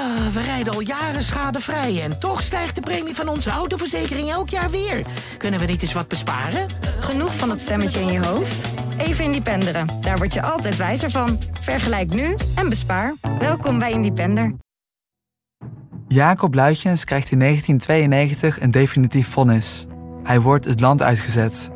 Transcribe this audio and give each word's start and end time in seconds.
Ah, 0.00 0.26
we 0.32 0.42
rijden 0.42 0.72
al 0.72 0.80
jaren 0.80 1.22
schadevrij 1.22 2.02
en 2.02 2.18
toch 2.18 2.42
stijgt 2.42 2.74
de 2.74 2.80
premie 2.80 3.14
van 3.14 3.28
onze 3.28 3.50
autoverzekering 3.50 4.30
elk 4.30 4.48
jaar 4.48 4.70
weer. 4.70 5.06
Kunnen 5.36 5.60
we 5.60 5.66
niet 5.66 5.82
eens 5.82 5.92
wat 5.92 6.08
besparen? 6.08 6.66
Genoeg 7.00 7.36
van 7.36 7.48
dat 7.48 7.60
stemmetje 7.60 8.00
in 8.00 8.12
je 8.12 8.24
hoofd? 8.24 8.64
Even 8.98 9.24
Independeren. 9.24 9.86
Daar 10.00 10.16
word 10.16 10.34
je 10.34 10.42
altijd 10.42 10.76
wijzer 10.76 11.10
van. 11.10 11.38
Vergelijk 11.60 12.14
nu 12.14 12.34
en 12.54 12.68
bespaar. 12.68 13.14
Welkom 13.38 13.78
bij 13.78 13.92
Independer. 13.92 14.54
Jacob 16.08 16.54
Luitjens 16.54 17.04
krijgt 17.04 17.30
in 17.30 17.38
1992 17.38 18.60
een 18.60 18.70
definitief 18.70 19.28
vonnis. 19.28 19.86
Hij 20.22 20.40
wordt 20.40 20.64
het 20.64 20.80
land 20.80 21.02
uitgezet. 21.02 21.70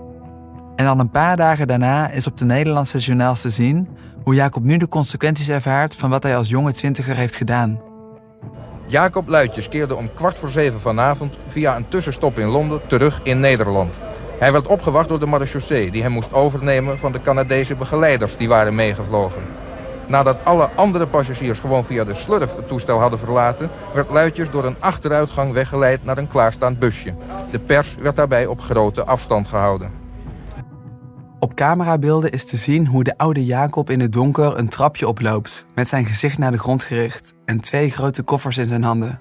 En 0.77 0.87
al 0.87 0.99
een 0.99 1.11
paar 1.11 1.37
dagen 1.37 1.67
daarna 1.67 2.11
is 2.11 2.27
op 2.27 2.37
de 2.37 2.45
Nederlandse 2.45 2.99
journaals 2.99 3.41
te 3.41 3.51
zien 3.51 3.89
hoe 4.23 4.35
Jacob 4.35 4.63
nu 4.63 4.77
de 4.77 4.89
consequenties 4.89 5.49
ervaart 5.49 5.95
van 5.95 6.11
wat 6.11 6.23
hij 6.23 6.37
als 6.37 6.49
jonge 6.49 6.73
twintiger 6.73 7.17
heeft 7.17 7.35
gedaan. 7.35 7.84
Jacob 8.87 9.29
Luitjes 9.29 9.69
keerde 9.69 9.95
om 9.95 10.15
kwart 10.15 10.39
voor 10.39 10.49
zeven 10.49 10.81
vanavond 10.81 11.37
via 11.49 11.77
een 11.77 11.89
tussenstop 11.89 12.39
in 12.39 12.47
Londen 12.47 12.81
terug 12.87 13.21
in 13.23 13.41
Nederland. 13.41 13.95
Hij 14.39 14.53
werd 14.53 14.67
opgewacht 14.67 15.09
door 15.09 15.19
de 15.19 15.27
marechaussee 15.27 15.91
die 15.91 16.03
hem 16.03 16.13
moest 16.13 16.33
overnemen 16.33 16.99
van 16.99 17.13
de 17.13 17.23
Canadese 17.23 17.75
begeleiders 17.75 18.37
die 18.37 18.49
waren 18.49 18.75
meegevlogen. 18.75 19.43
Nadat 20.07 20.45
alle 20.45 20.71
andere 20.75 21.07
passagiers 21.07 21.59
gewoon 21.59 21.85
via 21.85 22.05
de 22.05 22.15
slurf 22.15 22.57
het 22.57 22.69
toestel 22.69 23.01
hadden 23.01 23.19
verlaten... 23.19 23.71
werd 23.95 24.11
Luitjes 24.11 24.51
door 24.51 24.65
een 24.65 24.77
achteruitgang 24.79 25.53
weggeleid 25.53 26.05
naar 26.05 26.19
een 26.19 26.29
klaarstaand 26.29 26.79
busje. 26.79 27.15
De 27.51 27.59
pers 27.59 27.95
werd 27.99 28.17
daarbij 28.17 28.47
op 28.47 28.61
grote 28.61 29.05
afstand 29.05 29.49
gehouden. 29.49 30.04
Op 31.45 31.55
camerabeelden 31.55 32.31
is 32.31 32.45
te 32.45 32.57
zien 32.57 32.87
hoe 32.87 33.05
de 33.05 33.19
oude 33.19 33.45
Jacob 33.45 33.91
in 33.91 34.01
het 34.01 34.13
donker 34.13 34.59
een 34.59 34.69
trapje 34.69 35.09
oploopt... 35.09 35.67
met 35.75 35.89
zijn 35.89 36.05
gezicht 36.05 36.39
naar 36.39 36.51
de 36.51 36.59
grond 36.59 36.85
gericht 36.85 37.35
en 37.45 37.61
twee 37.61 37.91
grote 37.91 38.23
koffers 38.23 38.59
in 38.59 38.65
zijn 38.65 38.83
handen. 38.83 39.21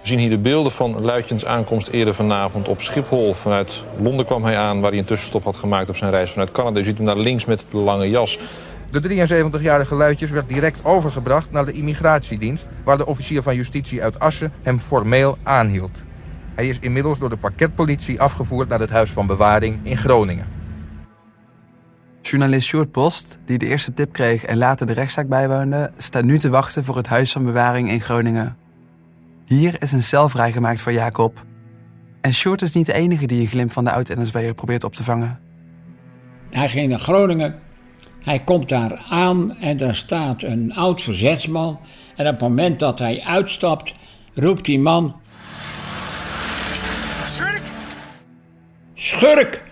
We 0.00 0.06
zien 0.06 0.18
hier 0.18 0.30
de 0.30 0.38
beelden 0.38 0.72
van 0.72 1.00
Luitjens 1.00 1.44
aankomst 1.44 1.88
eerder 1.88 2.14
vanavond 2.14 2.68
op 2.68 2.80
Schiphol. 2.80 3.34
Vanuit 3.34 3.84
Londen 3.98 4.26
kwam 4.26 4.44
hij 4.44 4.56
aan, 4.56 4.80
waar 4.80 4.90
hij 4.90 4.98
een 4.98 5.04
tussenstop 5.04 5.44
had 5.44 5.56
gemaakt 5.56 5.88
op 5.88 5.96
zijn 5.96 6.10
reis 6.10 6.30
vanuit 6.30 6.52
Canada. 6.52 6.78
Je 6.78 6.84
ziet 6.84 6.96
hem 6.96 7.06
naar 7.06 7.16
links 7.16 7.44
met 7.44 7.66
de 7.70 7.76
lange 7.76 8.10
jas. 8.10 8.38
De 8.90 9.26
73-jarige 9.60 9.94
Luitjes 9.94 10.30
werd 10.30 10.48
direct 10.48 10.84
overgebracht 10.84 11.50
naar 11.50 11.64
de 11.64 11.72
immigratiedienst... 11.72 12.66
waar 12.84 12.96
de 12.96 13.06
officier 13.06 13.42
van 13.42 13.56
justitie 13.56 14.02
uit 14.02 14.18
Assen 14.18 14.52
hem 14.62 14.80
formeel 14.80 15.38
aanhield. 15.42 15.98
Hij 16.54 16.68
is 16.68 16.78
inmiddels 16.80 17.18
door 17.18 17.30
de 17.30 17.36
parketpolitie 17.36 18.20
afgevoerd 18.20 18.68
naar 18.68 18.80
het 18.80 18.90
Huis 18.90 19.10
van 19.10 19.26
Bewaring 19.26 19.80
in 19.82 19.96
Groningen. 19.96 20.59
Journalist 22.30 22.66
Sjoerd 22.66 22.90
Post, 22.90 23.38
die 23.46 23.58
de 23.58 23.66
eerste 23.66 23.94
tip 23.94 24.12
kreeg 24.12 24.44
en 24.44 24.56
later 24.56 24.86
de 24.86 24.92
rechtszaak 24.92 25.28
bijwoonde... 25.28 25.90
staat 25.96 26.24
nu 26.24 26.38
te 26.38 26.50
wachten 26.50 26.84
voor 26.84 26.96
het 26.96 27.06
Huis 27.06 27.32
van 27.32 27.44
Bewaring 27.44 27.90
in 27.90 28.00
Groningen. 28.00 28.56
Hier 29.46 29.82
is 29.82 29.92
een 29.92 30.02
cel 30.02 30.28
vrijgemaakt 30.28 30.82
voor 30.82 30.92
Jacob. 30.92 31.44
En 32.20 32.34
Sjoerd 32.34 32.62
is 32.62 32.72
niet 32.72 32.86
de 32.86 32.92
enige 32.92 33.26
die 33.26 33.40
een 33.40 33.46
glimp 33.46 33.72
van 33.72 33.84
de 33.84 33.92
oud-NSB'er 33.92 34.54
probeert 34.54 34.84
op 34.84 34.94
te 34.94 35.04
vangen. 35.04 35.40
Hij 36.50 36.68
ging 36.68 36.88
naar 36.88 36.98
Groningen 36.98 37.68
hij 38.20 38.38
komt 38.38 38.68
daar 38.68 39.02
aan 39.08 39.56
en 39.56 39.76
daar 39.76 39.94
staat 39.94 40.42
een 40.42 40.74
oud 40.74 41.02
verzetsman. 41.02 41.80
En 42.16 42.26
op 42.26 42.32
het 42.32 42.40
moment 42.40 42.78
dat 42.78 42.98
hij 42.98 43.22
uitstapt, 43.24 43.94
roept 44.34 44.64
die 44.64 44.78
man... 44.78 45.20
Schurk! 47.24 47.62
Schurk! 48.94 49.69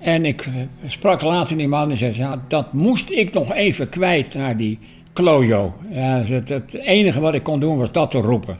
En 0.00 0.24
ik 0.24 0.46
eh, 0.46 0.52
sprak 0.86 1.22
later 1.22 1.56
die 1.56 1.68
man 1.68 1.90
en 1.90 1.96
zei... 1.96 2.16
Ja, 2.16 2.42
dat 2.48 2.72
moest 2.72 3.10
ik 3.10 3.32
nog 3.32 3.52
even 3.52 3.88
kwijt 3.88 4.34
naar 4.34 4.56
die 4.56 4.78
klojo. 5.12 5.74
Ja, 5.90 6.22
het, 6.22 6.48
het 6.48 6.74
enige 6.74 7.20
wat 7.20 7.34
ik 7.34 7.42
kon 7.42 7.60
doen 7.60 7.78
was 7.78 7.92
dat 7.92 8.10
te 8.10 8.18
roepen. 8.18 8.58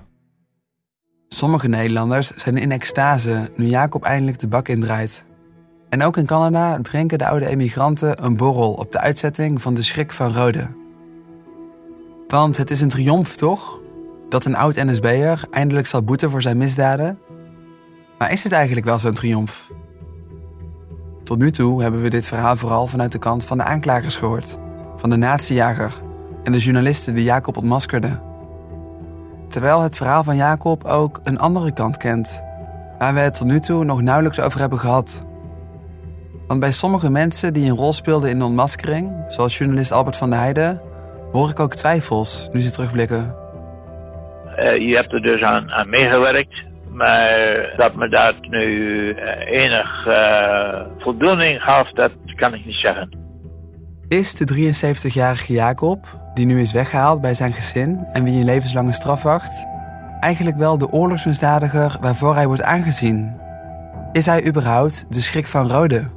Sommige 1.28 1.68
Nederlanders 1.68 2.30
zijn 2.30 2.56
in 2.56 2.72
extase 2.72 3.50
nu 3.56 3.66
Jacob 3.66 4.04
eindelijk 4.04 4.38
de 4.38 4.48
bak 4.48 4.68
indraait. 4.68 5.24
En 5.88 6.02
ook 6.02 6.16
in 6.16 6.26
Canada 6.26 6.78
drinken 6.82 7.18
de 7.18 7.26
oude 7.26 7.46
emigranten 7.46 8.24
een 8.24 8.36
borrel 8.36 8.72
op 8.72 8.92
de 8.92 8.98
uitzetting 8.98 9.62
van 9.62 9.74
de 9.74 9.82
schrik 9.82 10.12
van 10.12 10.32
Rode. 10.32 10.66
Want 12.28 12.56
het 12.56 12.70
is 12.70 12.80
een 12.80 12.88
triomf, 12.88 13.36
toch? 13.36 13.80
Dat 14.28 14.44
een 14.44 14.56
oud 14.56 14.74
NSB'er 14.74 15.44
eindelijk 15.50 15.86
zal 15.86 16.02
boeten 16.02 16.30
voor 16.30 16.42
zijn 16.42 16.56
misdaden? 16.56 17.18
Maar 18.18 18.32
is 18.32 18.42
het 18.42 18.52
eigenlijk 18.52 18.86
wel 18.86 18.98
zo'n 18.98 19.12
triomf? 19.12 19.70
Tot 21.30 21.38
nu 21.38 21.50
toe 21.50 21.82
hebben 21.82 22.02
we 22.02 22.10
dit 22.10 22.28
verhaal 22.28 22.56
vooral 22.56 22.86
vanuit 22.86 23.12
de 23.12 23.18
kant 23.18 23.46
van 23.46 23.58
de 23.58 23.64
aanklagers 23.64 24.16
gehoord, 24.16 24.58
van 24.96 25.10
de 25.10 25.16
natiejager 25.16 25.92
en 26.44 26.52
de 26.52 26.58
journalisten 26.58 27.14
die 27.14 27.24
Jacob 27.24 27.56
ontmaskerden. 27.56 28.22
Terwijl 29.48 29.80
het 29.80 29.96
verhaal 29.96 30.24
van 30.24 30.36
Jacob 30.36 30.84
ook 30.84 31.20
een 31.24 31.38
andere 31.38 31.72
kant 31.72 31.96
kent, 31.96 32.42
waar 32.98 33.14
we 33.14 33.20
het 33.20 33.38
tot 33.38 33.46
nu 33.46 33.60
toe 33.60 33.84
nog 33.84 34.02
nauwelijks 34.02 34.40
over 34.40 34.60
hebben 34.60 34.78
gehad. 34.78 35.26
Want 36.46 36.60
bij 36.60 36.72
sommige 36.72 37.10
mensen 37.10 37.54
die 37.54 37.70
een 37.70 37.76
rol 37.76 37.92
speelden 37.92 38.30
in 38.30 38.38
de 38.38 38.44
ontmaskering, 38.44 39.24
zoals 39.28 39.58
journalist 39.58 39.92
Albert 39.92 40.16
van 40.16 40.30
der 40.30 40.38
Heijden, 40.38 40.80
hoor 41.32 41.50
ik 41.50 41.60
ook 41.60 41.74
twijfels 41.74 42.48
nu 42.52 42.60
ze 42.60 42.70
terugblikken. 42.70 43.34
Uh, 44.58 44.88
je 44.88 44.96
hebt 44.96 45.12
er 45.12 45.22
dus 45.22 45.42
aan, 45.42 45.70
aan 45.70 45.88
meegewerkt, 45.88 46.69
maar 47.00 47.72
dat 47.76 47.94
me 47.94 48.08
dat 48.08 48.34
nu 48.40 48.66
uh, 49.08 49.22
enig 49.46 50.06
uh, 50.06 50.80
voldoening 50.98 51.62
gaf, 51.62 51.90
dat 51.90 52.12
kan 52.36 52.54
ik 52.54 52.66
niet 52.66 52.76
zeggen. 52.76 53.18
Is 54.08 54.34
de 54.34 54.72
73-jarige 55.08 55.52
Jacob, 55.52 56.06
die 56.34 56.46
nu 56.46 56.60
is 56.60 56.72
weggehaald 56.72 57.20
bij 57.20 57.34
zijn 57.34 57.52
gezin 57.52 58.04
en 58.12 58.24
wie 58.24 58.38
een 58.38 58.44
levenslange 58.44 58.92
straf 58.92 59.22
wacht, 59.22 59.66
eigenlijk 60.20 60.56
wel 60.56 60.78
de 60.78 60.90
oorlogsmisdadiger 60.90 61.96
waarvoor 62.00 62.34
hij 62.34 62.46
wordt 62.46 62.62
aangezien? 62.62 63.36
Is 64.12 64.26
hij 64.26 64.46
überhaupt 64.46 65.14
de 65.14 65.20
schrik 65.20 65.46
van 65.46 65.68
Rode? 65.68 66.10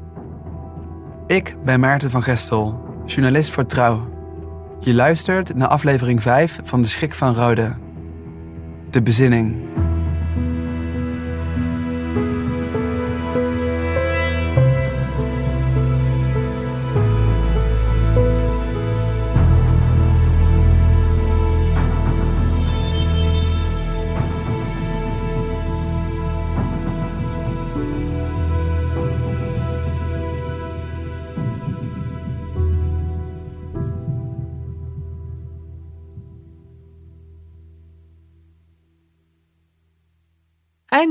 Ik 1.28 1.56
ben 1.66 1.80
Maarten 1.80 2.10
van 2.10 2.24
Gestel, 2.24 2.82
journalist 3.06 3.52
voor 3.52 3.66
Trouw. 3.66 4.10
Je 4.80 4.94
luistert 4.94 5.56
naar 5.56 5.68
aflevering 5.68 6.22
5 6.22 6.60
van 6.64 6.82
De 6.82 6.88
Schrik 6.88 7.14
van 7.14 7.34
Rode. 7.34 7.74
De 8.90 9.02
bezinning. 9.02 9.74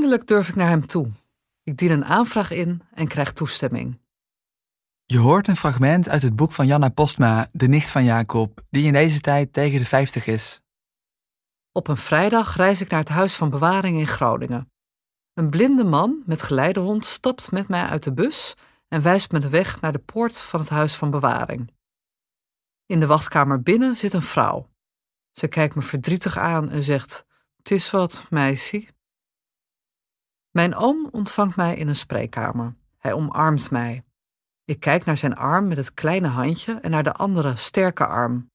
Eindelijk 0.03 0.27
durf 0.29 0.49
ik 0.49 0.55
naar 0.55 0.67
hem 0.67 0.85
toe. 0.85 1.11
Ik 1.63 1.77
dien 1.77 1.91
een 1.91 2.05
aanvraag 2.05 2.51
in 2.51 2.81
en 2.93 3.07
krijg 3.07 3.33
toestemming. 3.33 3.99
Je 5.05 5.17
hoort 5.17 5.47
een 5.47 5.55
fragment 5.55 6.09
uit 6.09 6.21
het 6.21 6.35
boek 6.35 6.51
van 6.51 6.67
Janna 6.67 6.89
Postma, 6.89 7.49
de 7.51 7.67
nicht 7.67 7.91
van 7.91 8.03
Jacob, 8.03 8.61
die 8.69 8.85
in 8.85 8.93
deze 8.93 9.19
tijd 9.19 9.53
tegen 9.53 9.79
de 9.79 9.85
50 9.85 10.25
is. 10.25 10.61
Op 11.71 11.87
een 11.87 11.97
vrijdag 11.97 12.55
reis 12.55 12.81
ik 12.81 12.89
naar 12.89 12.99
het 12.99 13.09
Huis 13.09 13.35
van 13.35 13.49
Bewaring 13.49 13.99
in 13.99 14.07
Groningen. 14.07 14.71
Een 15.33 15.49
blinde 15.49 15.83
man 15.83 16.23
met 16.25 16.41
geleidehond 16.41 17.05
stapt 17.05 17.51
met 17.51 17.67
mij 17.67 17.85
uit 17.85 18.03
de 18.03 18.13
bus 18.13 18.53
en 18.87 19.01
wijst 19.01 19.31
me 19.31 19.39
de 19.39 19.49
weg 19.49 19.81
naar 19.81 19.91
de 19.91 19.99
poort 19.99 20.39
van 20.39 20.59
het 20.59 20.69
Huis 20.69 20.95
van 20.95 21.11
Bewaring. 21.11 21.71
In 22.85 22.99
de 22.99 23.07
wachtkamer 23.07 23.61
binnen 23.61 23.95
zit 23.95 24.13
een 24.13 24.21
vrouw. 24.21 24.69
Ze 25.31 25.47
kijkt 25.47 25.75
me 25.75 25.81
verdrietig 25.81 26.37
aan 26.37 26.69
en 26.69 26.83
zegt: 26.83 27.25
Het 27.57 27.71
is 27.71 27.91
wat, 27.91 28.25
meisje. 28.29 28.92
Mijn 30.53 30.75
oom 30.75 31.07
ontvangt 31.11 31.55
mij 31.55 31.75
in 31.75 31.87
een 31.87 31.95
spreekkamer. 31.95 32.75
Hij 32.97 33.13
omarmt 33.13 33.71
mij. 33.71 34.03
Ik 34.65 34.79
kijk 34.79 35.05
naar 35.05 35.17
zijn 35.17 35.35
arm 35.35 35.67
met 35.67 35.77
het 35.77 35.93
kleine 35.93 36.27
handje 36.27 36.79
en 36.81 36.91
naar 36.91 37.03
de 37.03 37.13
andere, 37.13 37.55
sterke 37.55 38.05
arm. 38.05 38.51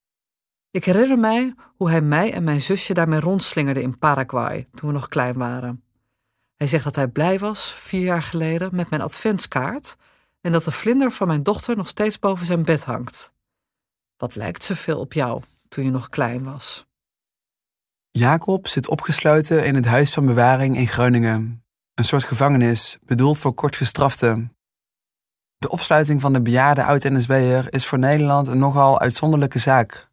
Ik 0.71 0.85
herinner 0.85 1.19
mij 1.19 1.55
hoe 1.77 1.91
hij 1.91 2.01
mij 2.01 2.33
en 2.33 2.45
mijn 2.45 2.63
zusje 2.63 2.95
daarmee 2.95 3.21
rondslingerde 3.21 3.83
in 3.83 3.99
Paraguay 3.99 4.69
toen 4.75 4.89
we 4.89 4.95
nog 4.95 5.09
klein 5.09 5.35
waren. 5.35 5.83
Hij 6.57 6.67
zegt 6.67 6.85
dat 6.85 6.95
hij 6.95 7.09
blij 7.09 7.39
was, 7.39 7.75
vier 7.75 8.03
jaar 8.03 8.23
geleden, 8.23 8.75
met 8.75 8.91
mijn 8.91 9.03
adventskaart 9.03 9.97
en 10.41 10.53
dat 10.53 10.65
de 10.65 10.71
vlinder 10.71 11.11
van 11.11 11.27
mijn 11.27 11.43
dochter 11.43 11.77
nog 11.77 11.89
steeds 11.89 12.19
boven 12.19 12.47
zijn 12.47 12.63
bed 12.63 12.85
hangt. 12.85 13.33
Wat 14.17 14.35
lijkt 14.35 14.65
ze 14.65 14.77
veel 14.77 15.01
op 15.01 15.13
jou 15.13 15.43
toen 15.69 15.85
je 15.85 15.91
nog 15.91 16.09
klein 16.09 16.45
was? 16.45 16.87
Jacob 18.11 18.69
zit 18.69 18.89
opgesloten 18.89 19.65
in 19.65 19.75
het 19.75 19.87
huis 19.87 20.13
van 20.13 20.27
bewaring 20.27 20.77
in 20.77 20.89
Groningen. 20.89 21.63
Een 21.99 22.05
soort 22.05 22.25
gevangenis, 22.25 22.99
bedoeld 23.05 23.39
voor 23.39 23.55
kortgestraften. 23.55 24.57
De 25.57 25.69
opsluiting 25.69 26.21
van 26.21 26.33
de 26.33 26.43
bejaarde 26.43 26.85
oud-NSB'er 26.85 27.73
is 27.73 27.87
voor 27.87 27.99
Nederland 27.99 28.47
een 28.47 28.59
nogal 28.59 29.01
uitzonderlijke 29.01 29.59
zaak. 29.59 30.11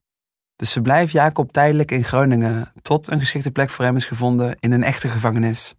Dus 0.55 0.71
verblijft 0.71 1.11
Jacob 1.11 1.51
tijdelijk 1.51 1.91
in 1.91 2.03
Groningen 2.03 2.73
tot 2.81 3.07
een 3.07 3.19
geschikte 3.19 3.51
plek 3.51 3.69
voor 3.69 3.85
hem 3.85 3.95
is 3.95 4.05
gevonden 4.05 4.55
in 4.59 4.71
een 4.71 4.83
echte 4.83 5.07
gevangenis. 5.07 5.75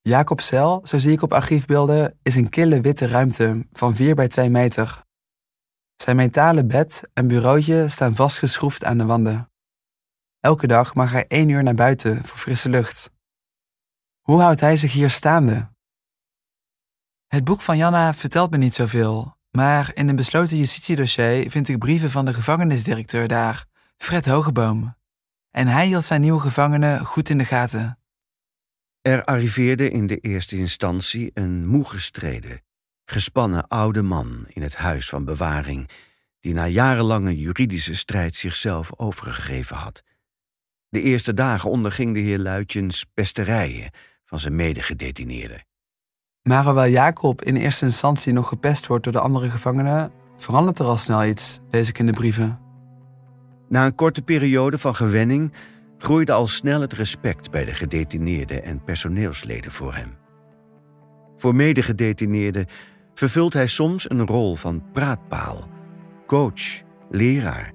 Jacob's 0.00 0.46
cel, 0.46 0.80
zo 0.84 0.98
zie 0.98 1.12
ik 1.12 1.22
op 1.22 1.32
archiefbeelden, 1.32 2.18
is 2.22 2.36
een 2.36 2.48
kille 2.48 2.80
witte 2.80 3.06
ruimte 3.06 3.66
van 3.72 3.94
4 3.94 4.14
bij 4.14 4.28
2 4.28 4.50
meter. 4.50 5.02
Zijn 5.96 6.16
metalen 6.16 6.68
bed 6.68 7.02
en 7.14 7.28
bureautje 7.28 7.88
staan 7.88 8.14
vastgeschroefd 8.14 8.84
aan 8.84 8.98
de 8.98 9.04
wanden. 9.04 9.50
Elke 10.40 10.66
dag 10.66 10.94
mag 10.94 11.12
hij 11.12 11.24
één 11.28 11.48
uur 11.48 11.62
naar 11.62 11.74
buiten 11.74 12.24
voor 12.24 12.38
frisse 12.38 12.68
lucht. 12.68 13.10
Hoe 14.28 14.40
houdt 14.40 14.60
hij 14.60 14.76
zich 14.76 14.92
hier 14.92 15.10
staande? 15.10 15.68
Het 17.26 17.44
boek 17.44 17.60
van 17.60 17.76
Janna 17.76 18.14
vertelt 18.14 18.50
me 18.50 18.56
niet 18.56 18.74
zoveel, 18.74 19.36
maar 19.50 19.90
in 19.94 20.08
een 20.08 20.16
besloten 20.16 20.56
justitiedossier 20.56 21.50
vind 21.50 21.68
ik 21.68 21.78
brieven 21.78 22.10
van 22.10 22.24
de 22.24 22.34
gevangenisdirecteur 22.34 23.28
daar, 23.28 23.66
Fred 23.96 24.26
Hogeboom. 24.26 24.96
En 25.50 25.66
hij 25.66 25.86
hield 25.86 26.04
zijn 26.04 26.20
nieuwe 26.20 26.40
gevangenen 26.40 27.04
goed 27.04 27.28
in 27.28 27.38
de 27.38 27.44
gaten. 27.44 27.98
Er 29.02 29.24
arriveerde 29.24 29.90
in 29.90 30.06
de 30.06 30.18
eerste 30.18 30.56
instantie 30.56 31.30
een 31.34 31.66
moe 31.66 31.84
gestreden, 31.84 32.62
gespannen 33.04 33.68
oude 33.68 34.02
man 34.02 34.44
in 34.48 34.62
het 34.62 34.74
huis 34.74 35.08
van 35.08 35.24
bewaring, 35.24 35.90
die 36.40 36.54
na 36.54 36.66
jarenlange 36.66 37.36
juridische 37.36 37.96
strijd 37.96 38.34
zichzelf 38.34 38.90
overgegeven 38.96 39.76
had. 39.76 40.02
De 40.88 41.02
eerste 41.02 41.34
dagen 41.34 41.70
onderging 41.70 42.14
de 42.14 42.20
heer 42.20 42.38
Luitjens 42.38 43.04
pesterijen 43.14 43.90
van 44.28 44.38
zijn 44.38 44.56
medegedetineerden. 44.56 45.66
Maar 46.42 46.64
hoewel 46.64 46.86
Jacob 46.86 47.42
in 47.42 47.56
eerste 47.56 47.84
instantie 47.84 48.32
nog 48.32 48.48
gepest 48.48 48.86
wordt 48.86 49.04
door 49.04 49.12
de 49.12 49.20
andere 49.20 49.50
gevangenen, 49.50 50.12
verandert 50.36 50.78
er 50.78 50.84
al 50.84 50.96
snel 50.96 51.24
iets, 51.24 51.60
lees 51.70 51.88
ik 51.88 51.98
in 51.98 52.06
de 52.06 52.12
brieven. 52.12 52.58
Na 53.68 53.86
een 53.86 53.94
korte 53.94 54.22
periode 54.22 54.78
van 54.78 54.94
gewenning 54.94 55.52
groeide 55.98 56.32
al 56.32 56.46
snel 56.46 56.80
het 56.80 56.92
respect 56.92 57.50
bij 57.50 57.64
de 57.64 57.74
gedetineerden 57.74 58.64
en 58.64 58.84
personeelsleden 58.84 59.72
voor 59.72 59.94
hem. 59.94 60.16
Voor 61.36 61.54
medegedetineerden 61.54 62.66
vervult 63.14 63.52
hij 63.52 63.66
soms 63.66 64.10
een 64.10 64.26
rol 64.26 64.54
van 64.54 64.90
praatpaal, 64.92 65.68
coach, 66.26 66.82
leraar, 67.10 67.72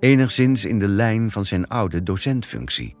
enigszins 0.00 0.64
in 0.64 0.78
de 0.78 0.88
lijn 0.88 1.30
van 1.30 1.44
zijn 1.44 1.68
oude 1.68 2.02
docentfunctie. 2.02 2.96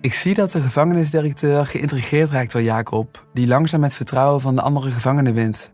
Ik 0.00 0.14
zie 0.14 0.34
dat 0.34 0.52
de 0.52 0.60
gevangenisdirecteur 0.60 1.66
geïntrigeerd 1.66 2.30
raakt 2.30 2.52
door 2.52 2.62
Jacob, 2.62 3.28
die 3.32 3.46
langzaam 3.46 3.82
het 3.82 3.94
vertrouwen 3.94 4.40
van 4.40 4.54
de 4.54 4.62
andere 4.62 4.90
gevangenen 4.90 5.34
wint. 5.34 5.72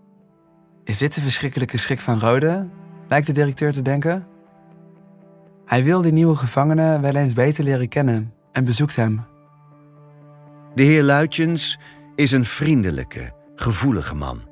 Is 0.84 0.98
dit 0.98 1.14
de 1.14 1.20
verschrikkelijke 1.20 1.78
schrik 1.78 2.00
van 2.00 2.18
Rode? 2.18 2.68
Lijkt 3.08 3.26
de 3.26 3.32
directeur 3.32 3.72
te 3.72 3.82
denken. 3.82 4.26
Hij 5.64 5.84
wil 5.84 6.02
die 6.02 6.12
nieuwe 6.12 6.36
gevangene 6.36 7.00
wel 7.00 7.14
eens 7.14 7.32
beter 7.32 7.64
leren 7.64 7.88
kennen 7.88 8.32
en 8.52 8.64
bezoekt 8.64 8.96
hem. 8.96 9.24
De 10.74 10.82
heer 10.82 11.02
Luitjens 11.02 11.78
is 12.14 12.32
een 12.32 12.44
vriendelijke, 12.44 13.32
gevoelige 13.54 14.14
man. 14.14 14.42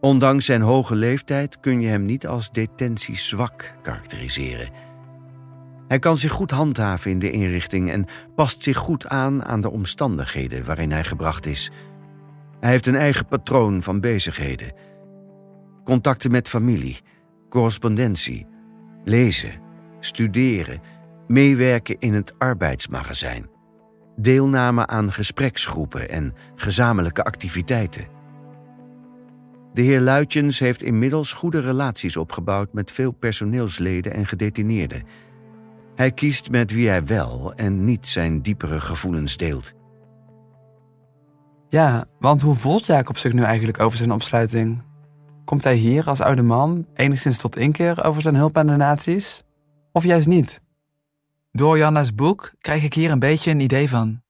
Ondanks 0.00 0.44
zijn 0.44 0.62
hoge 0.62 0.94
leeftijd 0.94 1.60
kun 1.60 1.80
je 1.80 1.88
hem 1.88 2.04
niet 2.04 2.26
als 2.26 2.50
detentiezwak 2.50 3.74
karakteriseren. 3.82 4.68
Hij 5.88 5.98
kan 5.98 6.16
zich 6.16 6.32
goed 6.32 6.50
handhaven 6.50 7.10
in 7.10 7.18
de 7.18 7.30
inrichting 7.30 7.90
en 7.90 8.06
past 8.34 8.62
zich 8.62 8.76
goed 8.76 9.06
aan 9.06 9.44
aan 9.44 9.60
de 9.60 9.70
omstandigheden 9.70 10.64
waarin 10.64 10.90
hij 10.90 11.04
gebracht 11.04 11.46
is. 11.46 11.70
Hij 12.60 12.70
heeft 12.70 12.86
een 12.86 12.96
eigen 12.96 13.26
patroon 13.26 13.82
van 13.82 14.00
bezigheden. 14.00 14.72
Contacten 15.84 16.30
met 16.30 16.48
familie, 16.48 17.00
correspondentie, 17.48 18.46
lezen, 19.04 19.60
studeren, 20.00 20.80
meewerken 21.26 21.96
in 21.98 22.14
het 22.14 22.38
arbeidsmagazijn, 22.38 23.48
deelname 24.16 24.86
aan 24.86 25.12
gespreksgroepen 25.12 26.08
en 26.08 26.34
gezamenlijke 26.54 27.24
activiteiten. 27.24 28.14
De 29.72 29.82
heer 29.82 30.00
Luitjens 30.00 30.58
heeft 30.58 30.82
inmiddels 30.82 31.32
goede 31.32 31.60
relaties 31.60 32.16
opgebouwd 32.16 32.72
met 32.72 32.92
veel 32.92 33.10
personeelsleden 33.10 34.12
en 34.12 34.26
gedetineerden. 34.26 35.02
Hij 35.96 36.12
kiest 36.12 36.50
met 36.50 36.70
wie 36.70 36.88
hij 36.88 37.04
wel 37.04 37.54
en 37.54 37.84
niet 37.84 38.06
zijn 38.06 38.42
diepere 38.42 38.80
gevoelens 38.80 39.36
deelt. 39.36 39.72
Ja, 41.68 42.04
want 42.18 42.40
hoe 42.40 42.54
voelt 42.54 42.86
Jacob 42.86 43.18
zich 43.18 43.32
nu 43.32 43.42
eigenlijk 43.42 43.80
over 43.80 43.98
zijn 43.98 44.12
opsluiting? 44.12 44.82
Komt 45.44 45.64
hij 45.64 45.74
hier 45.74 46.06
als 46.06 46.20
oude 46.20 46.42
man 46.42 46.86
enigszins 46.94 47.38
tot 47.38 47.56
inkeer 47.56 48.04
over 48.04 48.22
zijn 48.22 48.34
hulp 48.34 48.58
aan 48.58 48.66
de 48.66 48.76
naties? 48.76 49.42
Of 49.92 50.04
juist 50.04 50.26
niet? 50.26 50.60
Door 51.52 51.78
Janna's 51.78 52.14
boek 52.14 52.52
krijg 52.58 52.82
ik 52.82 52.94
hier 52.94 53.10
een 53.10 53.18
beetje 53.18 53.50
een 53.50 53.60
idee 53.60 53.88
van. 53.88 54.22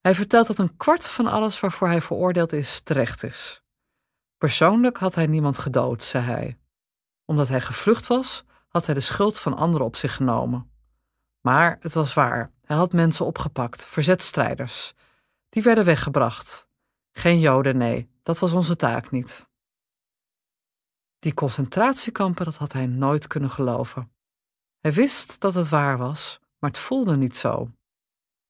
Hij 0.00 0.14
vertelt 0.14 0.46
dat 0.46 0.58
een 0.58 0.76
kwart 0.76 1.08
van 1.08 1.26
alles 1.26 1.60
waarvoor 1.60 1.88
hij 1.88 2.00
veroordeeld 2.00 2.52
is 2.52 2.80
terecht 2.84 3.22
is. 3.22 3.62
Persoonlijk 4.38 4.98
had 4.98 5.14
hij 5.14 5.26
niemand 5.26 5.58
gedood, 5.58 6.02
zei 6.02 6.24
hij. 6.24 6.58
Omdat 7.24 7.48
hij 7.48 7.60
gevlucht 7.60 8.06
was, 8.06 8.44
had 8.70 8.86
hij 8.86 8.94
de 8.94 9.00
schuld 9.00 9.38
van 9.38 9.56
anderen 9.56 9.86
op 9.86 9.96
zich 9.96 10.14
genomen. 10.14 10.70
Maar 11.40 11.76
het 11.80 11.94
was 11.94 12.14
waar, 12.14 12.50
hij 12.64 12.76
had 12.76 12.92
mensen 12.92 13.26
opgepakt, 13.26 13.84
verzetstrijders. 13.84 14.94
Die 15.48 15.62
werden 15.62 15.84
weggebracht. 15.84 16.68
Geen 17.12 17.38
Joden, 17.38 17.76
nee, 17.76 18.10
dat 18.22 18.38
was 18.38 18.52
onze 18.52 18.76
taak 18.76 19.10
niet. 19.10 19.48
Die 21.18 21.34
concentratiekampen, 21.34 22.44
dat 22.44 22.56
had 22.56 22.72
hij 22.72 22.86
nooit 22.86 23.26
kunnen 23.26 23.50
geloven. 23.50 24.12
Hij 24.80 24.92
wist 24.92 25.40
dat 25.40 25.54
het 25.54 25.68
waar 25.68 25.98
was, 25.98 26.40
maar 26.58 26.70
het 26.70 26.78
voelde 26.78 27.16
niet 27.16 27.36
zo. 27.36 27.70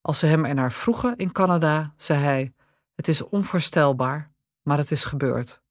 Als 0.01 0.19
ze 0.19 0.27
hem 0.27 0.45
ernaar 0.45 0.73
vroegen 0.73 1.17
in 1.17 1.33
Canada, 1.33 1.95
zei 1.97 2.23
hij: 2.23 2.55
Het 2.95 3.09
is 3.09 3.23
onvoorstelbaar, 3.23 4.33
maar 4.63 4.79
het 4.79 4.91
is 4.91 5.05
gebeurd. 5.05 5.63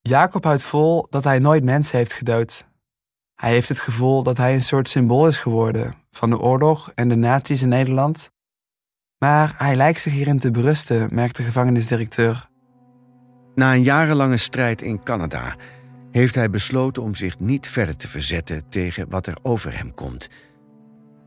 Jacob 0.00 0.44
houdt 0.44 0.62
vol 0.62 1.06
dat 1.10 1.24
hij 1.24 1.38
nooit 1.38 1.64
mensen 1.64 1.98
heeft 1.98 2.12
gedood. 2.12 2.66
Hij 3.40 3.50
heeft 3.50 3.68
het 3.68 3.80
gevoel 3.80 4.22
dat 4.22 4.36
hij 4.36 4.54
een 4.54 4.62
soort 4.62 4.88
symbool 4.88 5.26
is 5.26 5.36
geworden 5.36 5.94
van 6.10 6.30
de 6.30 6.38
oorlog 6.38 6.92
en 6.94 7.08
de 7.08 7.14
nazi's 7.14 7.62
in 7.62 7.68
Nederland. 7.68 8.30
Maar 9.18 9.54
hij 9.58 9.76
lijkt 9.76 10.00
zich 10.00 10.12
hierin 10.12 10.38
te 10.38 10.50
berusten, 10.50 11.14
merkt 11.14 11.36
de 11.36 11.42
gevangenisdirecteur. 11.42 12.48
Na 13.54 13.74
een 13.74 13.82
jarenlange 13.82 14.36
strijd 14.36 14.82
in 14.82 15.02
Canada 15.02 15.56
heeft 16.10 16.34
hij 16.34 16.50
besloten 16.50 17.02
om 17.02 17.14
zich 17.14 17.38
niet 17.38 17.66
verder 17.66 17.96
te 17.96 18.08
verzetten 18.08 18.68
tegen 18.68 19.08
wat 19.08 19.26
er 19.26 19.36
over 19.42 19.78
hem 19.78 19.94
komt. 19.94 20.28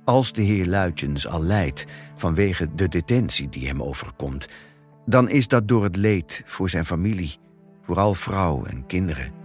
Als 0.06 0.34
de 0.34 0.42
heer 0.42 0.66
Luitjens 0.66 1.28
al 1.28 1.44
lijdt 1.44 1.86
vanwege 2.16 2.76
de 2.76 2.88
detentie 2.88 3.50
die 3.50 3.68
hem 3.68 3.84
overkomt, 3.84 4.48
dan 5.06 5.30
is 5.30 5.48
dat 5.48 5.68
door 5.68 5.84
het 5.84 5.96
leed 5.96 6.44
voor 6.46 6.70
zijn 6.70 6.86
familie, 6.86 7.38
vooral 7.82 8.14
vrouw 8.14 8.66
en 8.66 8.86
kinderen. 8.86 9.41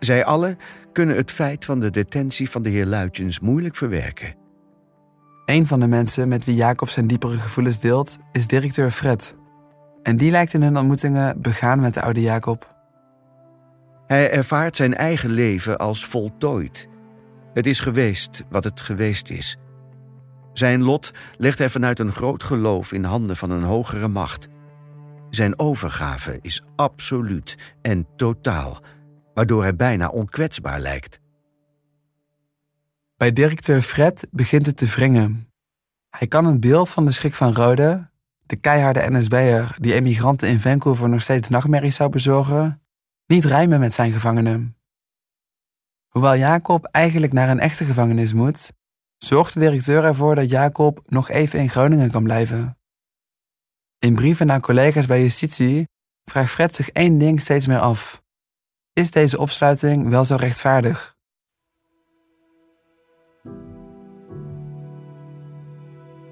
Zij 0.00 0.24
allen 0.24 0.58
kunnen 0.92 1.16
het 1.16 1.30
feit 1.30 1.64
van 1.64 1.80
de 1.80 1.90
detentie 1.90 2.50
van 2.50 2.62
de 2.62 2.68
heer 2.68 2.86
Luitjens 2.86 3.40
moeilijk 3.40 3.76
verwerken. 3.76 4.34
Een 5.44 5.66
van 5.66 5.80
de 5.80 5.86
mensen 5.86 6.28
met 6.28 6.44
wie 6.44 6.54
Jacob 6.54 6.88
zijn 6.88 7.06
diepere 7.06 7.38
gevoelens 7.38 7.80
deelt, 7.80 8.18
is 8.32 8.46
directeur 8.46 8.90
Fred. 8.90 9.36
En 10.02 10.16
die 10.16 10.30
lijkt 10.30 10.54
in 10.54 10.62
hun 10.62 10.76
ontmoetingen 10.76 11.40
begaan 11.40 11.80
met 11.80 11.94
de 11.94 12.02
oude 12.02 12.20
Jacob. 12.20 12.74
Hij 14.06 14.30
ervaart 14.30 14.76
zijn 14.76 14.96
eigen 14.96 15.30
leven 15.30 15.78
als 15.78 16.04
voltooid. 16.04 16.88
Het 17.54 17.66
is 17.66 17.80
geweest 17.80 18.44
wat 18.48 18.64
het 18.64 18.80
geweest 18.80 19.30
is. 19.30 19.58
Zijn 20.52 20.82
lot 20.82 21.10
legt 21.36 21.58
hij 21.58 21.68
vanuit 21.68 21.98
een 21.98 22.12
groot 22.12 22.42
geloof 22.42 22.92
in 22.92 23.04
handen 23.04 23.36
van 23.36 23.50
een 23.50 23.62
hogere 23.62 24.08
macht. 24.08 24.48
Zijn 25.30 25.58
overgave 25.58 26.38
is 26.42 26.62
absoluut 26.76 27.74
en 27.82 28.06
totaal, 28.16 28.82
waardoor 29.34 29.62
hij 29.62 29.76
bijna 29.76 30.08
onkwetsbaar 30.08 30.80
lijkt. 30.80 31.20
Bij 33.16 33.32
directeur 33.32 33.82
Fred 33.82 34.26
begint 34.30 34.66
het 34.66 34.76
te 34.76 34.86
wringen. 34.86 35.48
Hij 36.10 36.26
kan 36.28 36.44
het 36.44 36.60
beeld 36.60 36.90
van 36.90 37.06
de 37.06 37.12
schrik 37.12 37.34
van 37.34 37.54
Rode, 37.54 38.08
de 38.46 38.56
keiharde 38.56 39.10
NSB'er 39.10 39.76
die 39.78 39.94
emigranten 39.94 40.48
in 40.48 40.60
Vancouver 40.60 41.08
nog 41.08 41.22
steeds 41.22 41.48
nachtmerries 41.48 41.94
zou 41.94 42.10
bezorgen, 42.10 42.82
niet 43.26 43.44
rijmen 43.44 43.80
met 43.80 43.94
zijn 43.94 44.12
gevangenen. 44.12 44.76
Hoewel 46.08 46.36
Jacob 46.36 46.84
eigenlijk 46.84 47.32
naar 47.32 47.48
een 47.48 47.60
echte 47.60 47.84
gevangenis 47.84 48.32
moet, 48.32 48.72
zorgt 49.18 49.54
de 49.54 49.60
directeur 49.60 50.04
ervoor 50.04 50.34
dat 50.34 50.50
Jacob 50.50 51.02
nog 51.06 51.30
even 51.30 51.58
in 51.58 51.68
Groningen 51.68 52.10
kan 52.10 52.22
blijven. 52.22 52.78
In 53.98 54.14
brieven 54.14 54.46
naar 54.46 54.60
collega's 54.60 55.06
bij 55.06 55.22
justitie 55.22 55.88
vraagt 56.24 56.50
Fred 56.50 56.74
zich 56.74 56.90
één 56.90 57.18
ding 57.18 57.40
steeds 57.40 57.66
meer 57.66 57.78
af. 57.78 58.22
Is 58.92 59.10
deze 59.10 59.38
opsluiting 59.38 60.08
wel 60.08 60.24
zo 60.24 60.36
rechtvaardig? 60.36 61.16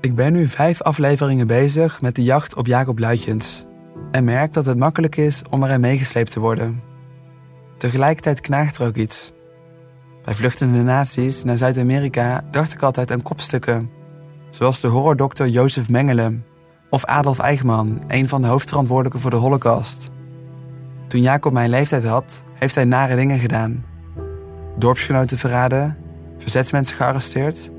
Ik 0.01 0.15
ben 0.15 0.33
nu 0.33 0.47
vijf 0.47 0.83
afleveringen 0.83 1.47
bezig 1.47 2.01
met 2.01 2.15
de 2.15 2.23
jacht 2.23 2.55
op 2.55 2.67
Jacob 2.67 2.99
Luitjens 2.99 3.65
en 4.11 4.25
merk 4.25 4.53
dat 4.53 4.67
het 4.67 4.79
makkelijk 4.79 5.17
is 5.17 5.43
om 5.51 5.65
erin 5.65 5.81
meegesleept 5.81 6.33
te 6.33 6.41
worden. 6.41 6.83
Tegelijkertijd 7.77 8.41
knaagt 8.41 8.79
er 8.79 8.87
ook 8.87 8.97
iets. 8.97 9.33
Bij 10.25 10.35
vluchtende 10.35 10.83
naties 10.83 11.45
naar 11.45 11.57
Zuid-Amerika 11.57 12.45
dacht 12.51 12.73
ik 12.73 12.83
altijd 12.83 13.11
aan 13.11 13.23
kopstukken. 13.23 13.91
Zoals 14.51 14.81
de 14.81 14.89
horrordokter 14.89 15.47
Jozef 15.47 15.89
Mengele 15.89 16.39
of 16.91 17.05
Adolf 17.05 17.39
Eichmann, 17.39 18.03
een 18.07 18.29
van 18.29 18.43
de 18.43 18.49
hoofdverantwoordelijken 18.49 19.21
voor 19.21 19.31
de 19.31 19.37
Holocaust. 19.37 20.11
Toen 21.09 21.21
Jacob 21.21 21.53
mijn 21.53 21.71
leeftijd 21.71 22.05
had, 22.05 22.47
heeft 22.59 22.75
hij 22.75 22.85
nare 22.85 23.17
dingen 23.17 23.39
gedaan. 23.39 23.85
Dorpsgenoten 24.77 25.39
verraden, 25.39 25.97
verzetsmensen 26.39 26.97
gearresteerd. 26.97 27.71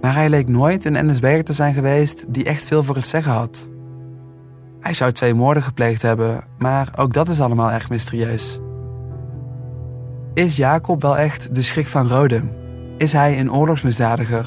Maar 0.00 0.14
hij 0.14 0.28
leek 0.28 0.48
nooit 0.48 0.84
een 0.84 1.06
NSB'er 1.06 1.44
te 1.44 1.52
zijn 1.52 1.74
geweest 1.74 2.24
die 2.28 2.44
echt 2.44 2.64
veel 2.64 2.82
voor 2.82 2.94
het 2.94 3.06
zeggen 3.06 3.32
had. 3.32 3.70
Hij 4.80 4.94
zou 4.94 5.12
twee 5.12 5.34
moorden 5.34 5.62
gepleegd 5.62 6.02
hebben, 6.02 6.44
maar 6.58 6.88
ook 6.96 7.12
dat 7.12 7.28
is 7.28 7.40
allemaal 7.40 7.70
erg 7.70 7.88
mysterieus. 7.88 8.60
Is 10.34 10.56
Jacob 10.56 11.02
wel 11.02 11.16
echt 11.18 11.54
de 11.54 11.62
schrik 11.62 11.86
van 11.86 12.08
Rode? 12.08 12.42
Is 12.96 13.12
hij 13.12 13.40
een 13.40 13.52
oorlogsmisdadiger? 13.52 14.46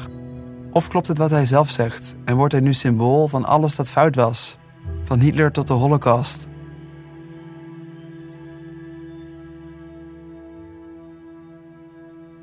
Of 0.72 0.88
klopt 0.88 1.08
het 1.08 1.18
wat 1.18 1.30
hij 1.30 1.46
zelf 1.46 1.70
zegt 1.70 2.16
en 2.26 2.36
wordt 2.36 2.54
hij 2.54 2.62
nu 2.62 2.74
symbool 2.74 3.28
van 3.28 3.46
alles 3.46 3.76
dat 3.76 3.92
fout 3.92 4.16
was? 4.16 4.58
Van 5.04 5.20
Hitler 5.20 5.52
tot 5.52 5.68
de 5.68 5.74
Holocaust? 5.74 6.48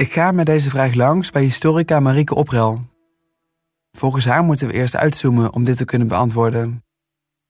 Ik 0.02 0.12
ga 0.12 0.30
met 0.30 0.46
deze 0.46 0.70
vraag 0.70 0.94
langs 0.94 1.30
bij 1.30 1.42
historica 1.42 2.00
Marieke 2.00 2.34
Oprel. 2.34 2.80
Volgens 3.98 4.24
haar 4.24 4.42
moeten 4.42 4.66
we 4.66 4.72
eerst 4.72 4.96
uitzoomen 4.96 5.52
om 5.52 5.64
dit 5.64 5.76
te 5.76 5.84
kunnen 5.84 6.08
beantwoorden. 6.08 6.84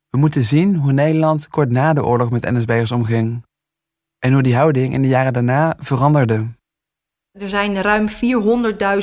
We 0.08 0.18
moeten 0.18 0.44
zien 0.44 0.76
hoe 0.76 0.92
Nederland 0.92 1.48
kort 1.48 1.70
na 1.70 1.92
de 1.92 2.04
oorlog 2.04 2.30
met 2.30 2.50
NSB'ers 2.50 2.92
omging. 2.92 3.44
En 4.18 4.32
hoe 4.32 4.42
die 4.42 4.56
houding 4.56 4.92
in 4.92 5.02
de 5.02 5.08
jaren 5.08 5.32
daarna 5.32 5.76
veranderde. 5.78 6.46
Er 7.38 7.48
zijn 7.48 7.82
ruim 7.82 8.08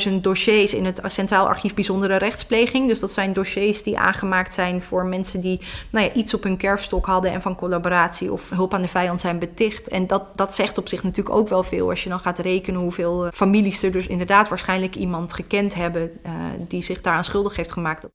400.000 0.08 0.12
dossiers 0.20 0.74
in 0.74 0.84
het 0.84 1.00
Centraal 1.04 1.46
Archief 1.46 1.74
Bijzondere 1.74 2.16
Rechtspleging. 2.16 2.88
Dus 2.88 3.00
dat 3.00 3.10
zijn 3.10 3.32
dossiers 3.32 3.82
die 3.82 3.98
aangemaakt 3.98 4.54
zijn 4.54 4.82
voor 4.82 5.06
mensen 5.06 5.40
die 5.40 5.60
nou 5.90 6.06
ja, 6.06 6.12
iets 6.12 6.34
op 6.34 6.42
hun 6.42 6.56
kerfstok 6.56 7.06
hadden 7.06 7.32
en 7.32 7.42
van 7.42 7.56
collaboratie 7.56 8.32
of 8.32 8.50
hulp 8.50 8.74
aan 8.74 8.82
de 8.82 8.88
vijand 8.88 9.20
zijn 9.20 9.38
beticht. 9.38 9.88
En 9.88 10.06
dat, 10.06 10.36
dat 10.36 10.54
zegt 10.54 10.78
op 10.78 10.88
zich 10.88 11.02
natuurlijk 11.02 11.36
ook 11.36 11.48
wel 11.48 11.62
veel 11.62 11.88
als 11.88 12.02
je 12.02 12.08
dan 12.08 12.20
gaat 12.20 12.38
rekenen 12.38 12.80
hoeveel 12.80 13.26
eh, 13.26 13.32
families 13.32 13.82
er 13.82 13.92
dus 13.92 14.06
inderdaad 14.06 14.48
waarschijnlijk 14.48 14.96
iemand 14.96 15.32
gekend 15.32 15.74
hebben 15.74 16.10
uh, 16.26 16.32
die 16.68 16.82
zich 16.82 17.00
daaraan 17.00 17.24
schuldig 17.24 17.56
heeft 17.56 17.72
gemaakt. 17.72 18.06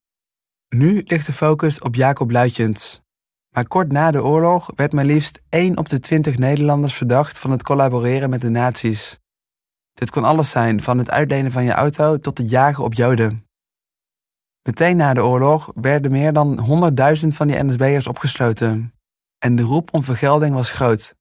Nu 0.76 1.04
ligt 1.06 1.26
de 1.26 1.34
focus 1.34 1.80
op 1.80 1.96
Jacob 1.96 2.32
Luitjens. 2.32 3.02
Maar 3.56 3.68
kort 3.68 3.92
na 3.92 4.12
de 4.12 4.24
oorlog 4.24 4.72
werd 4.76 4.94
maar 4.94 5.06
liefst 5.06 5.42
1 5.50 5.78
op 5.78 5.90
de 5.90 6.00
20 6.00 6.38
Nederlanders 6.38 6.94
verdacht 6.94 7.40
van 7.40 7.52
het 7.52 7.64
collaboreren 7.64 8.30
met 8.30 8.42
de 8.42 8.50
nazi's. 8.50 9.24
Dit 9.96 10.10
kon 10.10 10.24
alles 10.24 10.50
zijn, 10.50 10.82
van 10.82 10.98
het 10.98 11.12
uitlenen 11.12 11.52
van 11.52 11.64
je 11.64 11.72
auto 11.72 12.18
tot 12.18 12.38
het 12.38 12.50
jagen 12.50 12.84
op 12.84 12.94
Joden. 12.94 13.48
Meteen 14.62 14.98
na 14.98 15.14
de 15.14 15.24
oorlog 15.24 15.72
werden 15.76 16.12
meer 16.12 16.34
dan 16.34 16.60
100.000 17.22 17.28
van 17.28 17.48
die 17.48 17.64
NSB'ers 17.64 18.08
opgesloten. 18.08 18.94
En 19.38 19.56
de 19.56 19.64
roep 19.64 19.94
om 19.94 20.04
vergelding 20.04 20.56
was 20.56 20.70
groot. 20.70 21.16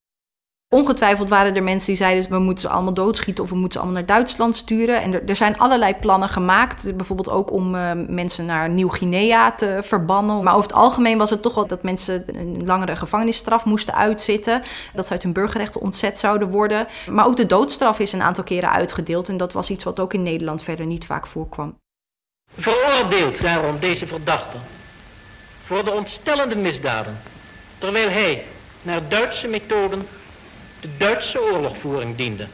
Ongetwijfeld 0.75 1.29
waren 1.29 1.57
er 1.57 1.63
mensen 1.63 1.87
die 1.87 1.97
zeiden: 1.97 2.31
we 2.31 2.39
moeten 2.39 2.69
ze 2.69 2.75
allemaal 2.75 2.95
doodschieten 2.95 3.45
of 3.45 3.51
we 3.51 3.57
moeten 3.57 3.73
ze 3.73 3.79
allemaal 3.79 3.99
naar 3.99 4.17
Duitsland 4.17 4.57
sturen. 4.57 5.03
En 5.03 5.13
er, 5.13 5.29
er 5.29 5.37
zijn 5.37 5.59
allerlei 5.59 5.95
plannen 5.95 6.29
gemaakt, 6.29 6.97
bijvoorbeeld 6.97 7.31
ook 7.31 7.53
om 7.53 7.75
uh, 7.75 7.91
mensen 8.09 8.47
naar 8.47 8.71
Nieuw-Guinea 8.71 9.53
te 9.53 9.79
verbannen. 9.83 10.43
Maar 10.43 10.53
over 10.55 10.67
het 10.67 10.77
algemeen 10.77 11.19
was 11.19 11.31
het 11.31 11.43
toch 11.43 11.55
wel 11.55 11.67
dat 11.67 11.83
mensen 11.83 12.25
een 12.27 12.67
langere 12.67 12.97
gevangenisstraf 12.97 13.65
moesten 13.65 13.95
uitzitten. 13.95 14.63
Dat 14.95 15.07
ze 15.07 15.13
uit 15.13 15.23
hun 15.23 15.33
burgerrechten 15.33 15.81
ontzet 15.81 16.19
zouden 16.19 16.51
worden. 16.51 16.87
Maar 17.11 17.27
ook 17.27 17.37
de 17.37 17.47
doodstraf 17.47 17.99
is 17.99 18.13
een 18.13 18.23
aantal 18.23 18.45
keren 18.45 18.71
uitgedeeld. 18.71 19.29
En 19.29 19.37
dat 19.37 19.53
was 19.53 19.71
iets 19.71 19.85
wat 19.85 20.01
ook 20.01 20.15
in 20.15 20.23
Nederland 20.23 20.63
verder 20.63 20.87
niet 20.87 21.07
vaak 21.07 21.27
voorkwam. 21.27 21.79
Veroordeeld 22.57 23.41
daarom 23.41 23.79
deze 23.79 24.07
verdachte 24.07 24.57
voor 25.65 25.85
de 25.85 25.93
ontstellende 25.93 26.57
misdaden, 26.57 27.21
terwijl 27.79 28.09
hij 28.09 28.45
naar 28.83 29.01
Duitse 29.09 29.49
methoden 29.49 30.07
de 30.85 30.97
Duitse 30.99 31.43
oorlogvoering 31.53 32.17
diende. 32.17 32.47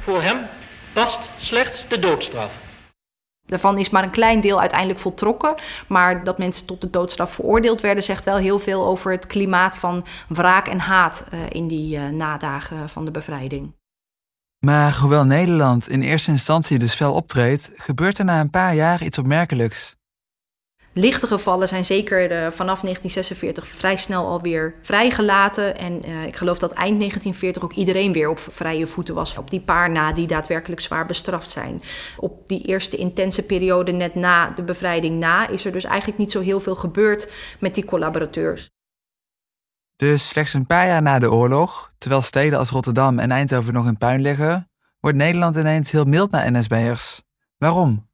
Voor 0.00 0.22
hem 0.22 0.36
past 0.92 1.18
slechts 1.38 1.88
de 1.88 1.98
doodstraf. 1.98 2.52
Daarvan 3.46 3.78
is 3.78 3.90
maar 3.90 4.02
een 4.02 4.10
klein 4.10 4.40
deel 4.40 4.60
uiteindelijk 4.60 5.00
voltrokken. 5.00 5.54
Maar 5.88 6.24
dat 6.24 6.38
mensen 6.38 6.66
tot 6.66 6.80
de 6.80 6.90
doodstraf 6.90 7.32
veroordeeld 7.32 7.80
werden, 7.80 8.04
zegt 8.04 8.24
wel 8.24 8.36
heel 8.36 8.58
veel 8.58 8.86
over 8.86 9.12
het 9.12 9.26
klimaat 9.26 9.76
van 9.76 10.06
wraak 10.28 10.68
en 10.68 10.78
haat 10.78 11.24
uh, 11.34 11.40
in 11.48 11.68
die 11.68 11.96
uh, 11.96 12.08
nadagen 12.08 12.88
van 12.88 13.04
de 13.04 13.10
bevrijding. 13.10 13.74
Maar 14.58 14.98
hoewel 14.98 15.24
Nederland 15.24 15.88
in 15.88 16.02
eerste 16.02 16.30
instantie 16.30 16.78
dus 16.78 16.94
fel 16.94 17.14
optreedt, 17.14 17.70
gebeurt 17.74 18.18
er 18.18 18.24
na 18.24 18.40
een 18.40 18.50
paar 18.50 18.74
jaar 18.74 19.02
iets 19.02 19.18
opmerkelijks. 19.18 19.97
Lichte 20.98 21.26
gevallen 21.26 21.68
zijn 21.68 21.84
zeker 21.84 22.28
vanaf 22.52 22.80
1946 22.80 23.66
vrij 23.66 23.96
snel 23.96 24.26
alweer 24.26 24.74
vrijgelaten. 24.82 25.76
En 25.76 26.08
uh, 26.08 26.26
ik 26.26 26.36
geloof 26.36 26.58
dat 26.58 26.72
eind 26.72 26.98
1940 26.98 27.62
ook 27.62 27.72
iedereen 27.72 28.12
weer 28.12 28.28
op 28.28 28.38
vrije 28.38 28.86
voeten 28.86 29.14
was. 29.14 29.38
Op 29.38 29.50
die 29.50 29.60
paar 29.60 29.90
na 29.90 30.12
die 30.12 30.26
daadwerkelijk 30.26 30.80
zwaar 30.80 31.06
bestraft 31.06 31.50
zijn. 31.50 31.82
Op 32.16 32.48
die 32.48 32.62
eerste 32.62 32.96
intense 32.96 33.42
periode 33.42 33.92
net 33.92 34.14
na 34.14 34.50
de 34.50 34.62
bevrijding 34.62 35.18
na 35.18 35.48
is 35.48 35.64
er 35.64 35.72
dus 35.72 35.84
eigenlijk 35.84 36.18
niet 36.18 36.32
zo 36.32 36.40
heel 36.40 36.60
veel 36.60 36.76
gebeurd 36.76 37.32
met 37.60 37.74
die 37.74 37.84
collaborateurs. 37.84 38.70
Dus 39.96 40.28
slechts 40.28 40.54
een 40.54 40.66
paar 40.66 40.86
jaar 40.86 41.02
na 41.02 41.18
de 41.18 41.32
oorlog, 41.32 41.92
terwijl 41.98 42.22
steden 42.22 42.58
als 42.58 42.70
Rotterdam 42.70 43.18
en 43.18 43.30
Eindhoven 43.30 43.72
nog 43.72 43.86
in 43.86 43.98
puin 43.98 44.20
liggen, 44.20 44.70
wordt 45.00 45.16
Nederland 45.16 45.56
ineens 45.56 45.90
heel 45.90 46.04
mild 46.04 46.30
naar 46.30 46.52
NSB'ers. 46.52 47.22
Waarom? 47.56 48.07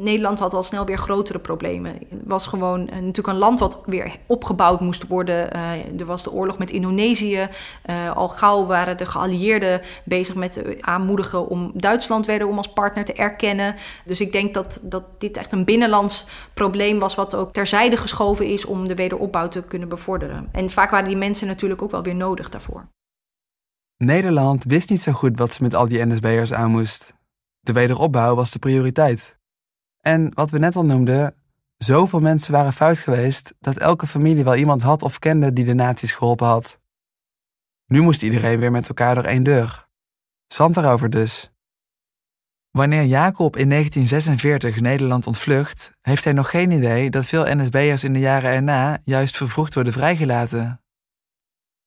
Nederland 0.00 0.38
had 0.38 0.54
al 0.54 0.62
snel 0.62 0.84
weer 0.84 0.98
grotere 0.98 1.38
problemen. 1.38 1.92
Het 1.92 2.20
was 2.24 2.46
gewoon 2.46 2.80
uh, 2.80 2.86
natuurlijk 2.86 3.28
een 3.28 3.36
land 3.36 3.58
wat 3.58 3.78
weer 3.86 4.16
opgebouwd 4.26 4.80
moest 4.80 5.06
worden. 5.06 5.56
Uh, 5.56 6.00
er 6.00 6.06
was 6.06 6.22
de 6.22 6.32
oorlog 6.32 6.58
met 6.58 6.70
Indonesië. 6.70 7.48
Uh, 7.90 8.16
al 8.16 8.28
gauw 8.28 8.66
waren 8.66 8.96
de 8.96 9.06
geallieerden 9.06 9.80
bezig 10.04 10.34
met 10.34 10.62
aanmoedigen 10.80 11.48
om 11.48 11.70
Duitsland 11.74 12.26
wederom 12.26 12.56
als 12.56 12.72
partner 12.72 13.04
te 13.04 13.12
erkennen. 13.12 13.74
Dus 14.04 14.20
ik 14.20 14.32
denk 14.32 14.54
dat, 14.54 14.80
dat 14.82 15.04
dit 15.18 15.36
echt 15.36 15.52
een 15.52 15.64
binnenlands 15.64 16.26
probleem 16.54 16.98
was, 16.98 17.14
wat 17.14 17.34
ook 17.34 17.52
terzijde 17.52 17.96
geschoven 17.96 18.46
is 18.46 18.64
om 18.64 18.88
de 18.88 18.94
wederopbouw 18.94 19.48
te 19.48 19.62
kunnen 19.62 19.88
bevorderen. 19.88 20.48
En 20.52 20.70
vaak 20.70 20.90
waren 20.90 21.08
die 21.08 21.16
mensen 21.16 21.46
natuurlijk 21.46 21.82
ook 21.82 21.90
wel 21.90 22.02
weer 22.02 22.14
nodig 22.14 22.48
daarvoor. 22.48 22.88
Nederland 23.96 24.64
wist 24.64 24.90
niet 24.90 25.02
zo 25.02 25.12
goed 25.12 25.38
wat 25.38 25.52
ze 25.52 25.62
met 25.62 25.74
al 25.74 25.88
die 25.88 26.06
NSB'ers 26.06 26.52
aan 26.52 26.70
moest. 26.70 27.12
De 27.60 27.72
wederopbouw 27.72 28.34
was 28.34 28.50
de 28.50 28.58
prioriteit. 28.58 29.37
En 30.08 30.30
wat 30.34 30.50
we 30.50 30.58
net 30.58 30.76
al 30.76 30.84
noemden, 30.84 31.34
zoveel 31.76 32.20
mensen 32.20 32.52
waren 32.52 32.72
fout 32.72 32.98
geweest 32.98 33.54
dat 33.60 33.76
elke 33.76 34.06
familie 34.06 34.44
wel 34.44 34.54
iemand 34.54 34.82
had 34.82 35.02
of 35.02 35.18
kende 35.18 35.52
die 35.52 35.64
de 35.64 35.74
nazi's 35.74 36.12
geholpen 36.12 36.46
had. 36.46 36.80
Nu 37.86 38.00
moest 38.00 38.22
iedereen 38.22 38.60
weer 38.60 38.70
met 38.70 38.88
elkaar 38.88 39.14
door 39.14 39.24
één 39.24 39.42
deur. 39.42 39.88
Zand 40.46 40.76
erover 40.76 41.10
dus. 41.10 41.52
Wanneer 42.70 43.04
Jacob 43.04 43.56
in 43.56 43.68
1946 43.68 44.80
Nederland 44.80 45.26
ontvlucht, 45.26 45.92
heeft 46.00 46.24
hij 46.24 46.32
nog 46.32 46.50
geen 46.50 46.70
idee 46.70 47.10
dat 47.10 47.26
veel 47.26 47.56
NSB'ers 47.56 48.04
in 48.04 48.12
de 48.12 48.20
jaren 48.20 48.50
erna 48.50 48.98
juist 49.04 49.36
vervroegd 49.36 49.74
worden 49.74 49.92
vrijgelaten. 49.92 50.82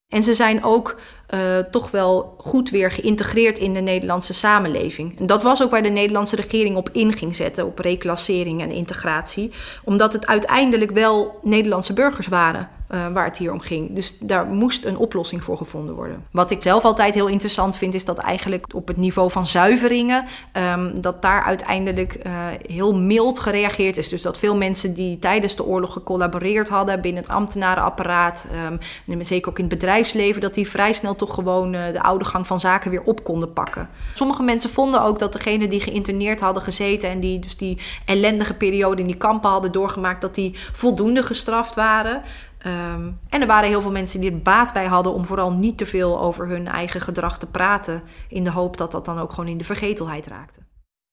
En 0.07 0.23
ze 0.23 0.33
zijn 0.33 0.63
ook 0.63 0.99
uh, 1.33 1.39
toch 1.71 1.91
wel 1.91 2.35
goed 2.37 2.69
weer 2.69 2.91
geïntegreerd 2.91 3.57
in 3.57 3.73
de 3.73 3.79
Nederlandse 3.79 4.33
samenleving. 4.33 5.19
En 5.19 5.25
dat 5.25 5.43
was 5.43 5.63
ook 5.63 5.71
waar 5.71 5.83
de 5.83 5.89
Nederlandse 5.89 6.35
regering 6.35 6.75
op 6.75 6.89
in 6.91 7.13
ging 7.13 7.35
zetten, 7.35 7.65
op 7.65 7.79
reclassering 7.79 8.61
en 8.61 8.71
integratie. 8.71 9.51
Omdat 9.83 10.13
het 10.13 10.27
uiteindelijk 10.27 10.91
wel 10.91 11.39
Nederlandse 11.41 11.93
burgers 11.93 12.27
waren 12.27 12.69
uh, 12.91 13.07
waar 13.13 13.25
het 13.25 13.37
hier 13.37 13.51
om 13.51 13.59
ging. 13.59 13.95
Dus 13.95 14.15
daar 14.19 14.45
moest 14.45 14.85
een 14.85 14.97
oplossing 14.97 15.43
voor 15.43 15.57
gevonden 15.57 15.95
worden. 15.95 16.25
Wat 16.31 16.51
ik 16.51 16.61
zelf 16.61 16.83
altijd 16.83 17.13
heel 17.13 17.27
interessant 17.27 17.77
vind, 17.77 17.93
is 17.93 18.05
dat 18.05 18.17
eigenlijk 18.17 18.65
op 18.73 18.87
het 18.87 18.97
niveau 18.97 19.31
van 19.31 19.45
zuiveringen, 19.45 20.25
um, 20.73 21.01
dat 21.01 21.21
daar 21.21 21.43
uiteindelijk 21.43 22.17
uh, 22.25 22.33
heel 22.67 22.95
mild 22.95 23.39
gereageerd 23.39 23.97
is. 23.97 24.09
Dus 24.09 24.21
dat 24.21 24.37
veel 24.37 24.55
mensen 24.55 24.93
die 24.93 25.19
tijdens 25.19 25.55
de 25.55 25.65
oorlog 25.65 25.93
gecollaboreerd 25.93 26.69
hadden 26.69 27.01
binnen 27.01 27.23
het 27.23 27.31
ambtenarenapparaat, 27.31 28.47
um, 28.67 28.79
en 29.19 29.25
zeker 29.25 29.49
ook 29.49 29.59
in 29.59 29.65
het 29.65 29.73
bedrijfsleven, 29.73 30.41
dat 30.41 30.53
die 30.53 30.69
vrij 30.69 30.93
snel 30.93 31.15
toch 31.25 31.33
gewoon 31.33 31.73
uh, 31.73 31.85
de 31.85 32.01
oude 32.01 32.25
gang 32.25 32.47
van 32.47 32.59
zaken 32.59 32.91
weer 32.91 33.03
op 33.03 33.23
konden 33.23 33.53
pakken. 33.53 33.89
Sommige 34.13 34.43
mensen 34.43 34.69
vonden 34.69 35.03
ook 35.03 35.19
dat 35.19 35.33
degenen 35.33 35.69
die 35.69 35.79
geïnterneerd 35.79 36.39
hadden 36.39 36.63
gezeten 36.63 37.09
en 37.09 37.19
die 37.19 37.39
dus 37.39 37.57
die 37.57 37.79
ellendige 38.05 38.53
periode 38.53 39.01
in 39.01 39.07
die 39.07 39.17
kampen 39.17 39.49
hadden 39.49 39.71
doorgemaakt, 39.71 40.21
dat 40.21 40.35
die 40.35 40.55
voldoende 40.73 41.23
gestraft 41.23 41.75
waren. 41.75 42.21
Um, 42.67 43.19
en 43.29 43.41
er 43.41 43.47
waren 43.47 43.69
heel 43.69 43.81
veel 43.81 43.91
mensen 43.91 44.21
die 44.21 44.31
er 44.31 44.41
baat 44.41 44.73
bij 44.73 44.85
hadden 44.85 45.13
om 45.13 45.25
vooral 45.25 45.51
niet 45.51 45.77
te 45.77 45.85
veel 45.85 46.21
over 46.21 46.47
hun 46.47 46.67
eigen 46.67 47.01
gedrag 47.01 47.37
te 47.37 47.47
praten, 47.47 48.03
in 48.27 48.43
de 48.43 48.51
hoop 48.51 48.77
dat 48.77 48.91
dat 48.91 49.05
dan 49.05 49.19
ook 49.19 49.29
gewoon 49.29 49.49
in 49.49 49.57
de 49.57 49.63
vergetelheid 49.63 50.27
raakte. 50.27 50.59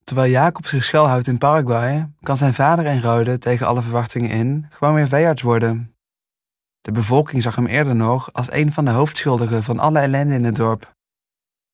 Terwijl 0.03 0.31
Jacob 0.31 0.65
zich 0.65 0.83
schuilhoudt 0.83 1.27
in 1.27 1.37
Paraguay, 1.37 2.09
kan 2.21 2.37
zijn 2.37 2.53
vader 2.53 2.85
en 2.85 3.01
Rode 3.01 3.37
tegen 3.37 3.67
alle 3.67 3.81
verwachtingen 3.81 4.29
in 4.29 4.65
gewoon 4.69 4.93
weer 4.93 5.07
veearts 5.07 5.41
worden. 5.41 5.93
De 6.81 6.91
bevolking 6.91 7.41
zag 7.41 7.55
hem 7.55 7.65
eerder 7.65 7.95
nog 7.95 8.33
als 8.33 8.51
een 8.51 8.71
van 8.71 8.85
de 8.85 8.91
hoofdschuldigen 8.91 9.63
van 9.63 9.79
alle 9.79 9.99
ellende 9.99 10.33
in 10.33 10.43
het 10.43 10.55
dorp. 10.55 10.95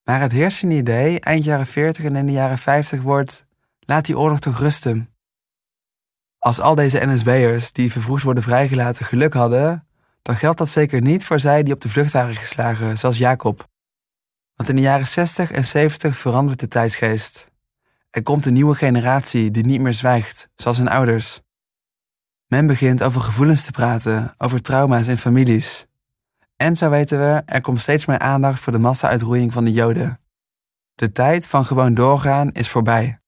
Maar 0.03 0.21
het 0.21 0.31
heersende 0.31 0.75
idee, 0.75 1.19
eind 1.19 1.43
jaren 1.43 1.67
40 1.67 2.03
en 2.03 2.15
in 2.15 2.25
de 2.25 2.31
jaren 2.31 2.57
50, 2.57 3.01
wordt: 3.01 3.45
laat 3.79 4.05
die 4.05 4.17
oorlog 4.17 4.39
toch 4.39 4.59
rusten. 4.59 5.09
Als 6.39 6.59
al 6.59 6.75
deze 6.75 7.05
NSB'ers 7.05 7.71
die 7.71 7.91
vervroegd 7.91 8.23
worden 8.23 8.43
vrijgelaten 8.43 9.05
geluk 9.05 9.33
hadden, 9.33 9.87
dan 10.21 10.35
geldt 10.35 10.57
dat 10.57 10.69
zeker 10.69 11.01
niet 11.01 11.25
voor 11.25 11.39
zij 11.39 11.63
die 11.63 11.73
op 11.73 11.81
de 11.81 11.89
vlucht 11.89 12.11
waren 12.11 12.35
geslagen, 12.35 12.97
zoals 12.97 13.17
Jacob. 13.17 13.67
Want 14.55 14.69
in 14.69 14.75
de 14.75 14.81
jaren 14.81 15.07
60 15.07 15.51
en 15.51 15.65
70 15.65 16.17
verandert 16.17 16.59
de 16.59 16.67
tijdsgeest. 16.67 17.51
Er 18.09 18.23
komt 18.23 18.45
een 18.45 18.53
nieuwe 18.53 18.75
generatie 18.75 19.51
die 19.51 19.65
niet 19.65 19.81
meer 19.81 19.93
zwijgt, 19.93 20.49
zoals 20.55 20.77
hun 20.77 20.87
ouders. 20.87 21.41
Men 22.55 22.67
begint 22.67 23.03
over 23.03 23.21
gevoelens 23.21 23.65
te 23.65 23.71
praten, 23.71 24.33
over 24.37 24.61
trauma's 24.61 25.07
in 25.07 25.17
families. 25.17 25.85
En 26.55 26.75
zo 26.75 26.89
weten 26.89 27.19
we, 27.19 27.41
er 27.45 27.61
komt 27.61 27.79
steeds 27.79 28.05
meer 28.05 28.19
aandacht 28.19 28.59
voor 28.59 28.73
de 28.73 28.79
massa-uitroeiing 28.79 29.53
van 29.53 29.65
de 29.65 29.71
Joden. 29.71 30.19
De 30.93 31.11
tijd 31.11 31.47
van 31.47 31.65
gewoon 31.65 31.93
doorgaan 31.93 32.49
is 32.51 32.69
voorbij. 32.69 33.19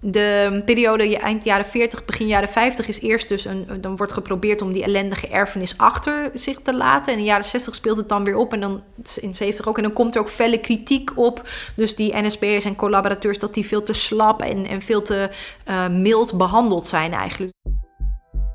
De 0.00 0.62
periode 0.64 1.18
eind 1.18 1.44
jaren 1.44 1.64
40, 1.64 2.04
begin 2.04 2.26
jaren 2.26 2.48
50 2.48 2.88
is 2.88 3.00
eerst 3.00 3.28
dus 3.28 3.44
een. 3.44 3.66
Dan 3.80 3.96
wordt 3.96 4.12
geprobeerd 4.12 4.62
om 4.62 4.72
die 4.72 4.82
ellendige 4.82 5.28
erfenis 5.28 5.78
achter 5.78 6.30
zich 6.34 6.58
te 6.62 6.74
laten. 6.74 7.12
En 7.12 7.18
in 7.18 7.24
de 7.24 7.30
jaren 7.30 7.44
60 7.44 7.74
speelt 7.74 7.96
het 7.96 8.08
dan 8.08 8.24
weer 8.24 8.36
op. 8.36 8.52
En 8.52 8.60
dan 8.60 8.82
in 9.20 9.34
70 9.34 9.68
ook. 9.68 9.76
En 9.76 9.82
dan 9.82 9.92
komt 9.92 10.14
er 10.14 10.20
ook 10.20 10.28
felle 10.28 10.58
kritiek 10.58 11.18
op. 11.18 11.48
Dus 11.76 11.96
die 11.96 12.16
NSB'ers 12.16 12.64
en 12.64 12.76
collaborateurs, 12.76 13.38
dat 13.38 13.54
die 13.54 13.66
veel 13.66 13.82
te 13.82 13.92
slap 13.92 14.42
en, 14.42 14.66
en 14.66 14.82
veel 14.82 15.02
te 15.02 15.30
uh, 15.68 15.88
mild 15.88 16.36
behandeld 16.36 16.88
zijn 16.88 17.12
eigenlijk. 17.12 17.52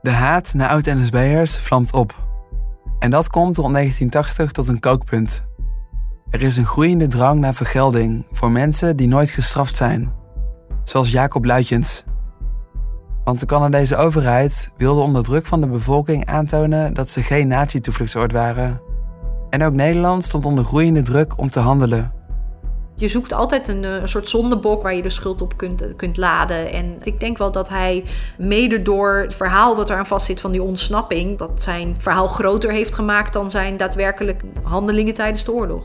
De 0.04 0.12
haat 0.12 0.54
naar 0.54 0.70
oud-NSB'ers 0.70 1.58
vlamt 1.58 1.94
op. 1.94 2.16
En 3.00 3.12
dat 3.12 3.30
komt 3.30 3.58
rond 3.58 3.74
1980 3.74 4.52
tot 4.52 4.68
een 4.68 4.80
kookpunt. 4.80 5.44
Er 6.30 6.42
is 6.42 6.58
een 6.58 6.66
groeiende 6.66 7.08
drang 7.08 7.40
naar 7.40 7.54
vergelding 7.54 8.26
voor 8.32 8.52
mensen 8.52 8.98
die 8.98 9.08
nooit 9.08 9.30
gestraft 9.30 9.76
zijn 9.76 10.12
zoals 10.84 11.12
Jacob 11.12 11.46
Luitjens. 11.46 12.04
Want 13.24 13.40
de 13.40 13.46
Canadese 13.46 13.96
overheid 13.96 14.72
wilde 14.78 15.02
onder 15.02 15.24
druk 15.24 15.46
van 15.46 15.62
de 15.62 15.68
bevolking 15.68 16.26
aantonen 16.26 16.94
dat 16.94 17.10
ze 17.10 17.24
geen 17.24 17.48
nazi-toevluchtsoord 17.48 18.32
waren. 18.32 18.82
En 19.50 19.64
ook 19.64 19.74
Nederland 19.74 20.24
stond 20.24 20.46
onder 20.46 20.64
groeiende 20.64 21.02
druk 21.02 21.38
om 21.38 21.50
te 21.50 21.60
handelen. 21.60 22.14
Je 22.96 23.08
zoekt 23.08 23.34
altijd 23.34 23.68
een, 23.68 23.84
een, 23.84 24.10
soort 24.10 24.30
zondebok 24.30 24.84
waar 24.84 24.96
je 24.96 25.02
de 25.02 25.10
schuld 25.10 25.42
op 25.42 25.58
kunt, 25.58 25.96
kunt 25.96 26.18
laden. 26.18 26.72
En 26.72 26.98
ik 27.04 27.20
denk 27.20 27.38
wel 27.38 27.52
dat 27.52 27.70
hij 27.70 28.04
mede 28.38 28.82
door 28.82 29.16
het 29.22 29.36
verhaal 29.36 29.76
wat 29.76 29.90
eraan 29.90 30.06
vastzit 30.06 30.42
van 30.42 30.52
die 30.52 30.64
ontsnapping, 30.64 31.38
dat 31.38 31.64
zijn 31.64 31.96
verhaal 32.00 32.28
groter 32.28 32.72
heeft 32.72 32.96
gemaakt 32.96 33.34
dan 33.34 33.50
zijn 33.50 33.78
daadwerkelijk 33.78 34.42
handelingen 34.64 35.14
tijdens 35.14 35.44
de 35.44 35.52
oorlog. 35.52 35.84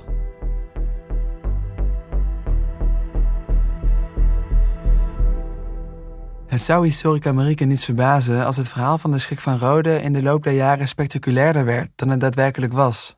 Het 6.46 6.62
zou 6.62 6.86
historica 6.86 7.32
Marieke 7.32 7.64
niets 7.64 7.84
verbazen 7.84 8.44
als 8.44 8.56
het 8.56 8.68
verhaal 8.68 8.98
van 8.98 9.10
de 9.10 9.18
schrik 9.18 9.40
van 9.40 9.58
Rode 9.58 10.02
in 10.02 10.12
de 10.12 10.22
loop 10.22 10.42
der 10.42 10.52
jaren 10.52 10.88
spectaculairder 10.88 11.64
werd 11.64 11.88
dan 11.94 12.08
het 12.08 12.20
daadwerkelijk 12.20 12.72
was. 12.72 13.17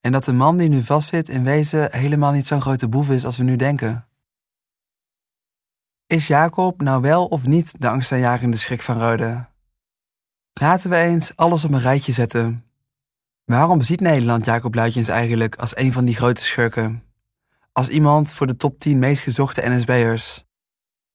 En 0.00 0.12
dat 0.12 0.24
de 0.24 0.32
man 0.32 0.56
die 0.56 0.68
nu 0.68 0.82
vastzit 0.82 1.28
in 1.28 1.44
wezen 1.44 1.96
helemaal 1.96 2.32
niet 2.32 2.46
zo'n 2.46 2.60
grote 2.60 2.88
boef 2.88 3.10
is 3.10 3.24
als 3.24 3.36
we 3.36 3.44
nu 3.44 3.56
denken. 3.56 4.06
Is 6.06 6.26
Jacob 6.26 6.80
nou 6.82 7.00
wel 7.00 7.26
of 7.26 7.46
niet 7.46 7.74
de 7.80 7.88
angstaanjagende 7.88 8.56
schrik 8.56 8.82
van 8.82 8.98
Rode? 8.98 9.46
Laten 10.52 10.90
we 10.90 10.96
eens 10.96 11.36
alles 11.36 11.64
op 11.64 11.72
een 11.72 11.80
rijtje 11.80 12.12
zetten. 12.12 12.64
Waarom 13.44 13.80
ziet 13.80 14.00
Nederland 14.00 14.44
Jacob 14.44 14.74
Luitjens 14.74 15.08
eigenlijk 15.08 15.56
als 15.56 15.76
een 15.76 15.92
van 15.92 16.04
die 16.04 16.16
grote 16.16 16.42
schurken? 16.42 17.02
Als 17.72 17.88
iemand 17.88 18.32
voor 18.32 18.46
de 18.46 18.56
top 18.56 18.78
10 18.78 18.98
meest 18.98 19.22
gezochte 19.22 19.68
NSB'ers? 19.68 20.44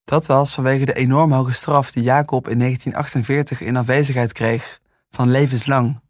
Dat 0.04 0.26
was 0.26 0.54
vanwege 0.54 0.86
de 0.86 0.94
enorm 0.94 1.32
hoge 1.32 1.54
straf 1.54 1.92
die 1.92 2.04
Jacob 2.04 2.50
in 2.50 2.60
1948 2.60 3.62
in 3.62 3.78
afwezigheid 3.78 4.34
kreeg, 4.34 4.80
van 5.10 5.30
levenslang. 5.30 6.02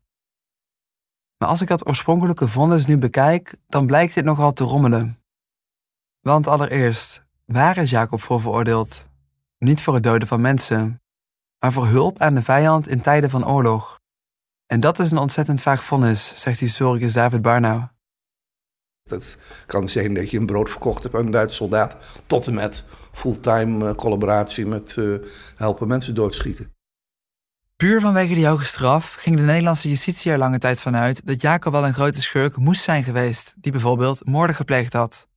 Maar 1.43 1.51
als 1.51 1.61
ik 1.61 1.67
dat 1.67 1.87
oorspronkelijke 1.87 2.47
vonnis 2.47 2.85
nu 2.85 2.97
bekijk, 2.97 3.55
dan 3.67 3.85
blijkt 3.85 4.13
dit 4.13 4.23
nogal 4.23 4.53
te 4.53 4.63
rommelen. 4.63 5.19
Want 6.21 6.47
allereerst, 6.47 7.23
waar 7.45 7.77
is 7.77 7.89
Jacob 7.89 8.21
voor 8.21 8.41
veroordeeld? 8.41 9.07
Niet 9.57 9.81
voor 9.81 9.93
het 9.93 10.03
doden 10.03 10.27
van 10.27 10.41
mensen, 10.41 11.01
maar 11.59 11.71
voor 11.71 11.87
hulp 11.87 12.19
aan 12.19 12.35
de 12.35 12.41
vijand 12.41 12.87
in 12.87 13.01
tijden 13.01 13.29
van 13.29 13.47
oorlog. 13.47 13.99
En 14.65 14.79
dat 14.79 14.99
is 14.99 15.11
een 15.11 15.17
ontzettend 15.17 15.61
vaag 15.61 15.83
vonnis, 15.83 16.41
zegt 16.41 16.59
historicus 16.59 17.13
David 17.13 17.41
Barnau. 17.41 17.83
Dat 19.03 19.37
kan 19.65 19.89
zijn 19.89 20.13
dat 20.13 20.29
je 20.29 20.37
een 20.37 20.45
brood 20.45 20.69
verkocht 20.69 21.03
hebt 21.03 21.15
aan 21.15 21.25
een 21.25 21.31
Duitse 21.31 21.55
soldaat, 21.55 21.97
tot 22.27 22.47
en 22.47 22.53
met 22.53 22.85
fulltime 23.11 23.89
uh, 23.89 23.95
collaboratie 23.95 24.65
met 24.65 24.95
uh, 24.95 25.25
helpen 25.55 25.87
mensen 25.87 26.15
doodschieten. 26.15 26.73
Puur 27.83 28.01
vanwege 28.01 28.33
die 28.33 28.47
hoge 28.47 28.65
straf 28.65 29.13
ging 29.13 29.35
de 29.35 29.41
Nederlandse 29.41 29.89
justitie 29.89 30.31
er 30.31 30.37
lange 30.37 30.57
tijd 30.57 30.81
vanuit 30.81 31.25
dat 31.25 31.41
Jacob 31.41 31.71
wel 31.71 31.85
een 31.85 31.93
grote 31.93 32.21
schurk 32.21 32.57
moest 32.57 32.83
zijn 32.83 33.03
geweest, 33.03 33.53
die 33.57 33.71
bijvoorbeeld 33.71 34.25
moorden 34.25 34.55
gepleegd 34.55 34.93
had. 34.93 35.27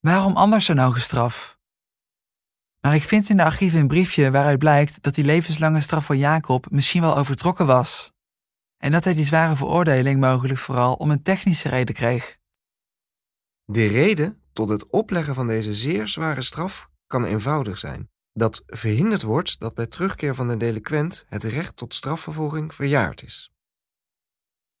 Waarom 0.00 0.36
anders 0.36 0.64
zo'n 0.64 0.78
hoge 0.78 1.00
straf? 1.00 1.58
Maar 2.80 2.94
ik 2.94 3.02
vind 3.02 3.28
in 3.28 3.36
de 3.36 3.44
archieven 3.44 3.80
een 3.80 3.88
briefje 3.88 4.30
waaruit 4.30 4.58
blijkt 4.58 5.02
dat 5.02 5.14
die 5.14 5.24
levenslange 5.24 5.80
straf 5.80 6.06
van 6.06 6.18
Jacob 6.18 6.70
misschien 6.70 7.00
wel 7.00 7.16
overtrokken 7.16 7.66
was. 7.66 8.12
En 8.76 8.92
dat 8.92 9.04
hij 9.04 9.14
die 9.14 9.24
zware 9.24 9.56
veroordeling 9.56 10.20
mogelijk 10.20 10.58
vooral 10.58 10.94
om 10.94 11.10
een 11.10 11.22
technische 11.22 11.68
reden 11.68 11.94
kreeg. 11.94 12.36
De 13.64 13.86
reden 13.86 14.42
tot 14.52 14.68
het 14.68 14.90
opleggen 14.90 15.34
van 15.34 15.46
deze 15.46 15.74
zeer 15.74 16.08
zware 16.08 16.42
straf 16.42 16.90
kan 17.06 17.24
eenvoudig 17.24 17.78
zijn. 17.78 18.10
Dat 18.38 18.62
verhinderd 18.66 19.22
wordt 19.22 19.60
dat 19.60 19.74
bij 19.74 19.86
terugkeer 19.86 20.34
van 20.34 20.48
de 20.48 20.56
delinquent 20.56 21.24
het 21.28 21.44
recht 21.44 21.76
tot 21.76 21.94
strafvervolging 21.94 22.74
verjaard 22.74 23.22
is. 23.22 23.52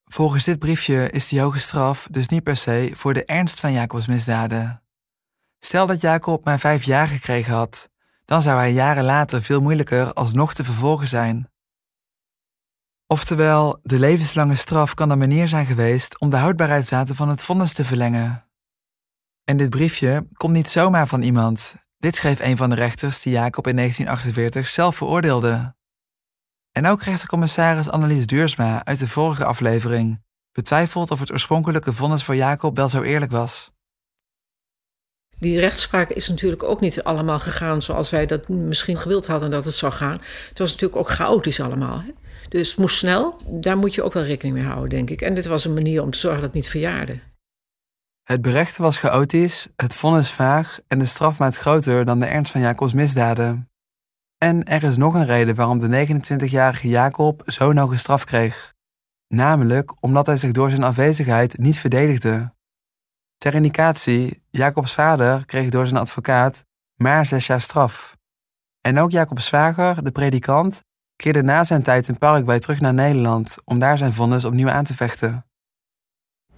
Volgens 0.04 0.44
dit 0.44 0.58
briefje 0.58 1.10
is 1.10 1.28
die 1.28 1.40
hoge 1.40 1.58
straf 1.58 2.08
dus 2.10 2.28
niet 2.28 2.42
per 2.42 2.56
se 2.56 2.92
voor 2.94 3.14
de 3.14 3.24
ernst 3.24 3.60
van 3.60 3.72
Jacobs 3.72 4.06
misdaden. 4.06 4.82
Stel 5.58 5.86
dat 5.86 6.00
Jacob 6.00 6.44
maar 6.44 6.58
vijf 6.58 6.84
jaar 6.84 7.08
gekregen 7.08 7.54
had, 7.54 7.90
dan 8.24 8.42
zou 8.42 8.58
hij 8.58 8.72
jaren 8.72 9.04
later 9.04 9.42
veel 9.42 9.60
moeilijker 9.60 10.12
alsnog 10.12 10.54
te 10.54 10.64
vervolgen 10.64 11.08
zijn. 11.08 11.50
Oftewel, 13.06 13.78
de 13.82 13.98
levenslange 13.98 14.54
straf 14.54 14.94
kan 14.94 15.10
een 15.10 15.18
manier 15.18 15.48
zijn 15.48 15.66
geweest 15.66 16.18
om 16.18 16.30
de 16.30 16.36
houdbaarheidsdatum 16.36 17.14
van 17.14 17.28
het 17.28 17.42
vonnis 17.42 17.72
te 17.72 17.84
verlengen. 17.84 18.48
En 19.44 19.56
dit 19.56 19.70
briefje 19.70 20.26
komt 20.32 20.52
niet 20.52 20.70
zomaar 20.70 21.06
van 21.06 21.22
iemand. 21.22 21.86
Dit 21.98 22.16
schreef 22.16 22.40
een 22.40 22.56
van 22.56 22.70
de 22.70 22.76
rechters 22.76 23.22
die 23.22 23.32
Jacob 23.32 23.66
in 23.66 23.76
1948 23.76 24.68
zelf 24.68 24.96
veroordeelde. 24.96 25.74
En 26.72 26.86
ook 26.86 27.02
rechtercommissaris 27.02 27.88
Annelies 27.88 28.26
Duursma 28.26 28.84
uit 28.84 28.98
de 28.98 29.08
vorige 29.08 29.44
aflevering 29.44 30.22
betwijfelt 30.52 31.10
of 31.10 31.20
het 31.20 31.32
oorspronkelijke 31.32 31.92
vonnis 31.92 32.24
voor 32.24 32.36
Jacob 32.36 32.76
wel 32.76 32.88
zo 32.88 33.02
eerlijk 33.02 33.30
was. 33.30 33.70
Die 35.38 35.60
rechtspraak 35.60 36.10
is 36.10 36.28
natuurlijk 36.28 36.62
ook 36.62 36.80
niet 36.80 37.02
allemaal 37.02 37.40
gegaan 37.40 37.82
zoals 37.82 38.10
wij 38.10 38.26
dat 38.26 38.48
misschien 38.48 38.96
gewild 38.96 39.26
hadden 39.26 39.50
dat 39.50 39.64
het 39.64 39.74
zou 39.74 39.92
gaan. 39.92 40.20
Het 40.48 40.58
was 40.58 40.70
natuurlijk 40.70 41.00
ook 41.00 41.10
chaotisch 41.10 41.60
allemaal. 41.60 42.00
Hè? 42.00 42.10
Dus 42.48 42.68
het 42.68 42.78
moest 42.78 42.96
snel. 42.96 43.40
Daar 43.46 43.76
moet 43.76 43.94
je 43.94 44.02
ook 44.02 44.12
wel 44.12 44.22
rekening 44.24 44.56
mee 44.56 44.66
houden, 44.66 44.88
denk 44.88 45.10
ik. 45.10 45.22
En 45.22 45.34
dit 45.34 45.46
was 45.46 45.64
een 45.64 45.74
manier 45.74 46.02
om 46.02 46.10
te 46.10 46.18
zorgen 46.18 46.40
dat 46.40 46.50
het 46.50 46.60
niet 46.60 46.70
verjaarde. 46.70 47.20
Het 48.28 48.42
berechten 48.42 48.82
was 48.82 48.96
chaotisch, 48.96 49.68
het 49.76 49.94
vonnis 49.94 50.32
vaag 50.32 50.80
en 50.86 50.98
de 50.98 51.04
strafmaat 51.04 51.56
groter 51.56 52.04
dan 52.04 52.20
de 52.20 52.26
ernst 52.26 52.52
van 52.52 52.60
Jacobs 52.60 52.92
misdaden. 52.92 53.70
En 54.38 54.64
er 54.64 54.82
is 54.82 54.96
nog 54.96 55.14
een 55.14 55.26
reden 55.26 55.54
waarom 55.54 55.80
de 55.80 56.06
29-jarige 56.06 56.88
Jacob 56.88 57.42
zo'n 57.44 57.76
hoge 57.76 57.96
straf 57.96 58.24
kreeg. 58.24 58.74
Namelijk 59.28 60.02
omdat 60.02 60.26
hij 60.26 60.36
zich 60.36 60.50
door 60.50 60.70
zijn 60.70 60.82
afwezigheid 60.82 61.58
niet 61.58 61.78
verdedigde. 61.78 62.54
Ter 63.36 63.54
indicatie, 63.54 64.42
Jacobs 64.50 64.94
vader 64.94 65.46
kreeg 65.46 65.70
door 65.70 65.86
zijn 65.86 66.00
advocaat 66.00 66.64
maar 66.94 67.26
zes 67.26 67.46
jaar 67.46 67.60
straf. 67.60 68.16
En 68.80 68.98
ook 68.98 69.10
Jacobs 69.10 69.46
zwager, 69.46 70.04
de 70.04 70.12
predikant, 70.12 70.84
keerde 71.16 71.42
na 71.42 71.64
zijn 71.64 71.82
tijd 71.82 72.08
in 72.08 72.18
Paraguay 72.18 72.58
terug 72.58 72.80
naar 72.80 72.94
Nederland 72.94 73.56
om 73.64 73.78
daar 73.78 73.98
zijn 73.98 74.12
vonnis 74.12 74.44
opnieuw 74.44 74.70
aan 74.70 74.84
te 74.84 74.94
vechten. 74.94 75.47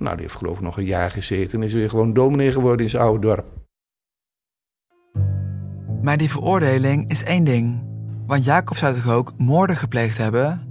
Nou, 0.00 0.14
die 0.14 0.24
heeft 0.24 0.36
geloof 0.36 0.56
ik 0.56 0.62
nog 0.62 0.76
een 0.78 0.84
jaar 0.84 1.10
gezeten 1.10 1.60
en 1.60 1.66
is 1.66 1.72
weer 1.72 1.88
gewoon 1.88 2.12
dominee 2.12 2.52
geworden 2.52 2.84
in 2.84 2.90
zijn 2.90 3.02
oude 3.02 3.26
dorp. 3.26 3.44
Maar 6.02 6.16
die 6.16 6.30
veroordeling 6.30 7.10
is 7.10 7.24
één 7.24 7.44
ding. 7.44 7.82
Want 8.26 8.44
Jacob 8.44 8.76
zou 8.76 8.94
toch 8.94 9.08
ook 9.08 9.32
moorden 9.38 9.76
gepleegd 9.76 10.18
hebben? 10.18 10.68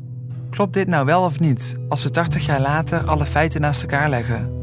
Klopt 0.49 0.73
dit 0.73 0.87
nou 0.87 1.05
wel 1.05 1.23
of 1.23 1.39
niet, 1.39 1.77
als 1.89 2.03
we 2.03 2.09
80 2.09 2.45
jaar 2.45 2.61
later 2.61 3.05
alle 3.05 3.25
feiten 3.25 3.61
naast 3.61 3.81
elkaar 3.81 4.09
leggen? 4.09 4.57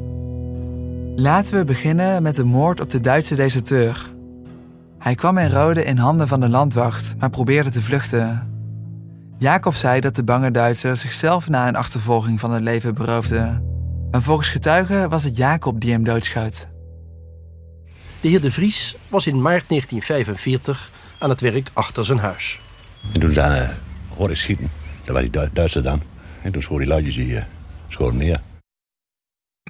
Laten 1.16 1.58
we 1.58 1.64
beginnen 1.64 2.22
met 2.22 2.36
de 2.36 2.44
moord 2.44 2.80
op 2.80 2.90
de 2.90 3.00
Duitse 3.00 3.34
deserteur. 3.34 4.14
Hij 4.98 5.14
kwam 5.14 5.38
in 5.38 5.50
Rode 5.50 5.84
in 5.84 5.96
handen 5.96 6.28
van 6.28 6.40
de 6.40 6.48
landwacht, 6.48 7.14
maar 7.18 7.30
probeerde 7.30 7.70
te 7.70 7.82
vluchten. 7.82 8.54
Jacob 9.38 9.74
zei 9.74 10.00
dat 10.00 10.16
de 10.16 10.24
bange 10.24 10.50
Duitser 10.50 10.96
zichzelf 10.96 11.48
na 11.48 11.68
een 11.68 11.76
achtervolging 11.76 12.40
van 12.40 12.52
het 12.52 12.62
leven 12.62 12.94
beroofde. 12.94 13.65
Maar 14.16 14.24
volgens 14.24 14.48
getuigen 14.48 15.08
was 15.08 15.24
het 15.24 15.36
Jacob 15.36 15.80
die 15.80 15.92
hem 15.92 16.04
doodschoot. 16.04 16.68
De 18.20 18.28
heer 18.28 18.40
De 18.40 18.50
Vries 18.50 18.96
was 19.08 19.26
in 19.26 19.42
maart 19.42 19.68
1945 19.68 20.90
aan 21.18 21.30
het 21.30 21.40
werk 21.40 21.70
achter 21.72 22.04
zijn 22.04 22.18
huis. 22.18 22.60
En 23.12 23.20
toen 23.20 23.30
uh, 23.30 23.68
hoorde 24.16 24.32
ik 24.32 24.38
schieten. 24.38 24.70
Dat 25.04 25.14
waren 25.14 25.32
die 25.32 25.50
Duitsers 25.52 25.84
dan. 25.84 26.02
En 26.42 26.52
toen 26.52 26.62
schoot 26.62 26.78
die 26.78 26.86
luidjes 26.86 27.14
die 27.14 27.28
uh, 27.28 27.42
schoten 27.88 28.16
neer. 28.16 28.40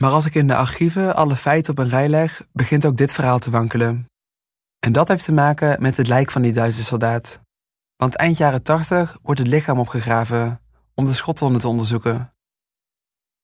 Maar 0.00 0.10
als 0.10 0.26
ik 0.26 0.34
in 0.34 0.46
de 0.46 0.56
archieven 0.56 1.16
alle 1.16 1.36
feiten 1.36 1.72
op 1.72 1.78
een 1.78 1.88
rij 1.88 2.08
leg, 2.08 2.46
begint 2.52 2.86
ook 2.86 2.96
dit 2.96 3.12
verhaal 3.12 3.38
te 3.38 3.50
wankelen. 3.50 4.06
En 4.78 4.92
dat 4.92 5.08
heeft 5.08 5.24
te 5.24 5.32
maken 5.32 5.82
met 5.82 5.96
het 5.96 6.08
lijk 6.08 6.30
van 6.30 6.42
die 6.42 6.52
Duitse 6.52 6.84
soldaat. 6.84 7.40
Want 7.96 8.14
eind 8.14 8.36
jaren 8.36 8.62
80 8.62 9.16
wordt 9.22 9.40
het 9.40 9.48
lichaam 9.48 9.78
opgegraven 9.78 10.60
om 10.94 11.04
de 11.04 11.14
schotwonden 11.14 11.60
te 11.60 11.68
onderzoeken. 11.68 12.30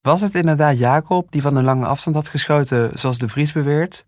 Was 0.02 0.20
het 0.20 0.34
inderdaad 0.34 0.78
Jacob 0.78 1.32
die 1.32 1.42
van 1.42 1.56
een 1.56 1.64
lange 1.64 1.86
afstand 1.86 2.16
had 2.16 2.28
geschoten, 2.28 2.98
zoals 2.98 3.18
de 3.18 3.28
Vries 3.28 3.52
beweert? 3.52 4.06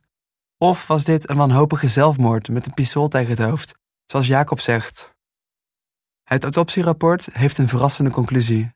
Of 0.58 0.86
was 0.86 1.04
dit 1.04 1.30
een 1.30 1.36
wanhopige 1.36 1.88
zelfmoord 1.88 2.48
met 2.48 2.66
een 2.66 2.74
pistool 2.74 3.08
tegen 3.08 3.30
het 3.30 3.38
hoofd, 3.38 3.74
zoals 4.04 4.26
Jacob 4.26 4.60
zegt? 4.60 5.14
Het 6.22 6.42
autopsierapport 6.42 7.28
heeft 7.32 7.58
een 7.58 7.68
verrassende 7.68 8.10
conclusie. 8.10 8.72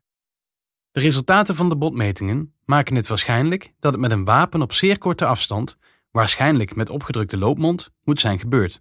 De 0.90 1.00
resultaten 1.00 1.56
van 1.56 1.68
de 1.68 1.76
botmetingen 1.76 2.54
maken 2.64 2.96
het 2.96 3.08
waarschijnlijk 3.08 3.72
dat 3.78 3.92
het 3.92 4.00
met 4.00 4.10
een 4.10 4.24
wapen 4.24 4.62
op 4.62 4.72
zeer 4.72 4.98
korte 4.98 5.26
afstand, 5.26 5.76
waarschijnlijk 6.10 6.74
met 6.74 6.90
opgedrukte 6.90 7.36
loopmond, 7.38 7.90
moet 8.04 8.20
zijn 8.20 8.38
gebeurd. 8.38 8.80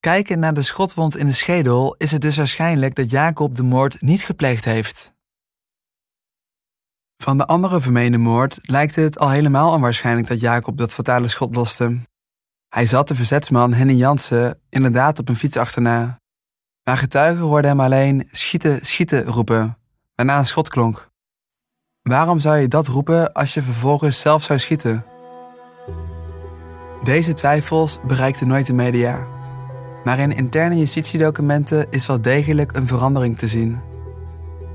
Kijken 0.00 0.38
naar 0.38 0.54
de 0.54 0.62
schotwond 0.62 1.16
in 1.16 1.26
de 1.26 1.32
schedel 1.32 1.94
is 1.94 2.10
het 2.10 2.20
dus 2.20 2.36
waarschijnlijk 2.36 2.94
dat 2.94 3.10
Jacob 3.10 3.54
de 3.54 3.62
moord 3.62 4.00
niet 4.00 4.22
gepleegd 4.22 4.64
heeft. 4.64 5.13
Van 7.24 7.38
de 7.38 7.46
andere 7.46 7.80
vermeende 7.80 8.18
moord 8.18 8.58
lijkt 8.62 8.94
het 8.94 9.18
al 9.18 9.30
helemaal 9.30 9.72
onwaarschijnlijk 9.72 10.26
dat 10.26 10.40
Jacob 10.40 10.78
dat 10.78 10.94
fatale 10.94 11.28
schot 11.28 11.56
loste. 11.56 11.98
Hij 12.68 12.86
zat 12.86 13.08
de 13.08 13.14
verzetsman 13.14 13.72
Henny 13.72 13.92
Jansen 13.92 14.58
inderdaad 14.68 15.18
op 15.18 15.28
een 15.28 15.36
fiets 15.36 15.56
achterna. 15.56 16.20
Maar 16.82 16.96
getuigen 16.96 17.44
hoorden 17.44 17.70
hem 17.70 17.80
alleen 17.80 18.28
schieten, 18.30 18.86
schieten 18.86 19.24
roepen, 19.24 19.78
waarna 20.14 20.38
een 20.38 20.46
schot 20.46 20.68
klonk. 20.68 21.08
Waarom 22.02 22.38
zou 22.38 22.56
je 22.56 22.68
dat 22.68 22.86
roepen 22.86 23.32
als 23.32 23.54
je 23.54 23.62
vervolgens 23.62 24.20
zelf 24.20 24.42
zou 24.42 24.58
schieten? 24.58 25.04
Deze 27.02 27.32
twijfels 27.32 27.98
bereikten 28.06 28.48
nooit 28.48 28.66
de 28.66 28.74
media. 28.74 29.26
Maar 30.04 30.18
in 30.18 30.36
interne 30.36 30.76
justitiedocumenten 30.76 31.86
is 31.90 32.06
wel 32.06 32.20
degelijk 32.20 32.72
een 32.72 32.86
verandering 32.86 33.38
te 33.38 33.48
zien. 33.48 33.93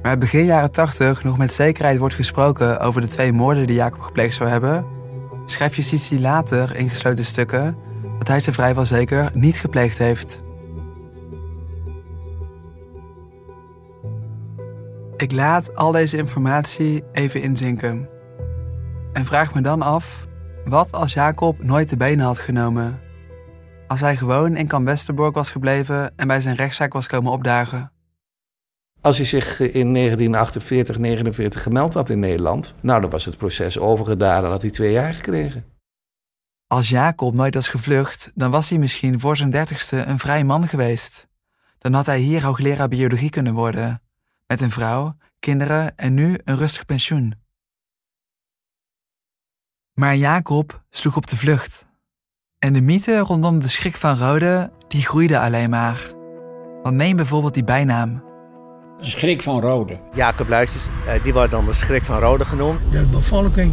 Waar 0.02 0.18
begin 0.18 0.46
jaren 0.46 0.72
80 0.72 1.24
nog 1.24 1.38
met 1.38 1.54
zekerheid 1.54 1.98
wordt 1.98 2.16
gesproken 2.16 2.80
over 2.80 3.02
de 3.02 3.08
twee 3.08 3.34
moorden 3.34 3.68
die 3.68 3.76
Jacob 3.76 4.02
gepleegd 4.02 4.36
zou 4.36 4.50
hebben, 4.50 4.86
schrijft 5.46 5.76
justitie 5.76 6.20
later 6.20 6.76
in 6.76 6.90
gesloten 6.90 7.26
stukken 7.26 7.78
dat 8.18 8.28
hij 8.28 8.40
ze 8.40 8.54
vrijwel 8.54 8.86
zeker 8.86 9.32
niet 9.34 9.58
gepleegd 9.58 9.98
heeft. 9.98 10.44
Ik 15.18 15.32
laat 15.32 15.76
al 15.76 15.92
deze 15.92 16.18
informatie 16.18 17.04
even 17.12 17.42
inzinken. 17.42 18.10
En 19.14 19.26
vraag 19.26 19.54
me 19.54 19.62
dan 19.62 19.82
af, 19.82 20.28
wat 20.66 20.92
als 20.92 21.14
Jacob 21.14 21.64
nooit 21.64 21.90
de 21.90 21.98
benen 21.98 22.26
had 22.26 22.40
genomen? 22.40 23.00
Als 23.88 24.00
hij 24.00 24.18
gewoon 24.18 24.56
in 24.56 24.68
Kamp 24.68 24.86
Westerbork 24.86 25.36
was 25.36 25.52
gebleven 25.52 26.12
en 26.16 26.28
bij 26.28 26.42
zijn 26.42 26.56
rechtszaak 26.56 26.94
was 26.94 27.08
komen 27.08 27.32
opdagen? 27.32 27.92
Als 29.02 29.18
hij 29.18 29.26
zich 29.26 29.60
in 29.60 29.94
1948, 29.94 30.98
49 30.98 31.64
gemeld 31.64 31.94
had 31.94 32.10
in 32.10 32.20
Nederland, 32.20 32.76
nou 32.82 33.02
dan 33.02 33.10
was 33.10 33.26
het 33.26 33.38
proces 33.38 33.80
overgedaan 33.80 34.44
en 34.44 34.50
had 34.50 34.62
hij 34.62 34.72
twee 34.72 34.92
jaar 34.92 35.14
gekregen. 35.14 35.66
Als 36.68 36.90
Jacob 36.90 37.34
nooit 37.34 37.54
was 37.54 37.68
gevlucht, 37.68 38.32
dan 38.36 38.52
was 38.52 38.70
hij 38.70 38.78
misschien 38.78 39.20
voor 39.20 39.38
zijn 39.38 39.50
dertigste 39.50 40.04
een 40.04 40.20
vrij 40.20 40.44
man 40.44 40.68
geweest. 40.68 41.28
Dan 41.78 41.94
had 41.94 42.06
hij 42.06 42.20
hier 42.20 42.44
hoogleraar 42.44 42.88
biologie 42.88 43.30
kunnen 43.30 43.54
worden, 43.54 44.02
met 44.48 44.62
een 44.62 44.72
vrouw, 44.72 45.16
kinderen 45.40 45.98
en 45.98 46.14
nu 46.14 46.40
een 46.44 46.58
rustig 46.58 46.86
pensioen. 46.86 47.34
Maar 49.94 50.16
Jacob 50.16 50.84
sloeg 50.90 51.16
op 51.16 51.28
de 51.28 51.38
vlucht. 51.38 51.88
En 52.58 52.74
de 52.74 52.82
mythe 52.82 53.18
rondom 53.18 53.60
de 53.60 53.68
schrik 53.68 53.96
van 53.96 54.18
Rode, 54.18 54.72
die 54.88 55.06
groeide 55.06 55.40
alleen 55.40 55.70
maar. 55.70 56.14
Want 56.84 56.96
neem 56.96 57.16
bijvoorbeeld 57.16 57.54
die 57.54 57.64
bijnaam. 57.64 58.29
De 59.00 59.06
schrik 59.06 59.42
van 59.42 59.62
Rode. 59.62 59.98
Jacob 60.14 60.48
Luitjes, 60.48 60.88
eh, 61.06 61.24
die 61.24 61.34
wordt 61.34 61.52
dan 61.52 61.66
de 61.66 61.74
schrik 61.74 62.04
van 62.04 62.20
Rode 62.20 62.46
genoemd. 62.46 62.80
De 62.92 63.08
bevolking, 63.12 63.72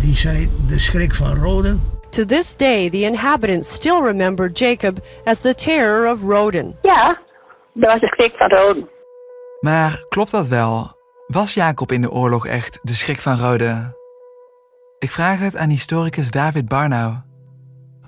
die 0.00 0.14
zei 0.14 0.50
de 0.68 0.78
schrik 0.78 1.14
van 1.14 1.34
Rode. 1.34 1.76
To 2.10 2.24
this 2.24 2.56
day, 2.56 2.90
the 2.90 3.00
inhabitants 3.00 3.74
still 3.74 4.00
remember 4.02 4.50
Jacob 4.52 4.98
as 5.24 5.40
the 5.40 5.54
terror 5.54 6.12
of 6.12 6.20
Roden. 6.22 6.76
Ja, 6.82 7.18
dat 7.74 7.90
was 7.90 8.00
de 8.00 8.06
schrik 8.06 8.34
van 8.36 8.48
Roden. 8.48 8.88
Maar 9.60 10.04
klopt 10.08 10.30
dat 10.30 10.48
wel? 10.48 10.94
Was 11.26 11.54
Jacob 11.54 11.92
in 11.92 12.00
de 12.00 12.10
oorlog 12.10 12.46
echt 12.46 12.78
de 12.82 12.92
schrik 12.92 13.18
van 13.18 13.38
Rode? 13.38 13.94
Ik 14.98 15.10
vraag 15.10 15.40
het 15.40 15.56
aan 15.56 15.68
historicus 15.70 16.30
David 16.30 16.68
Barnau. 16.68 17.14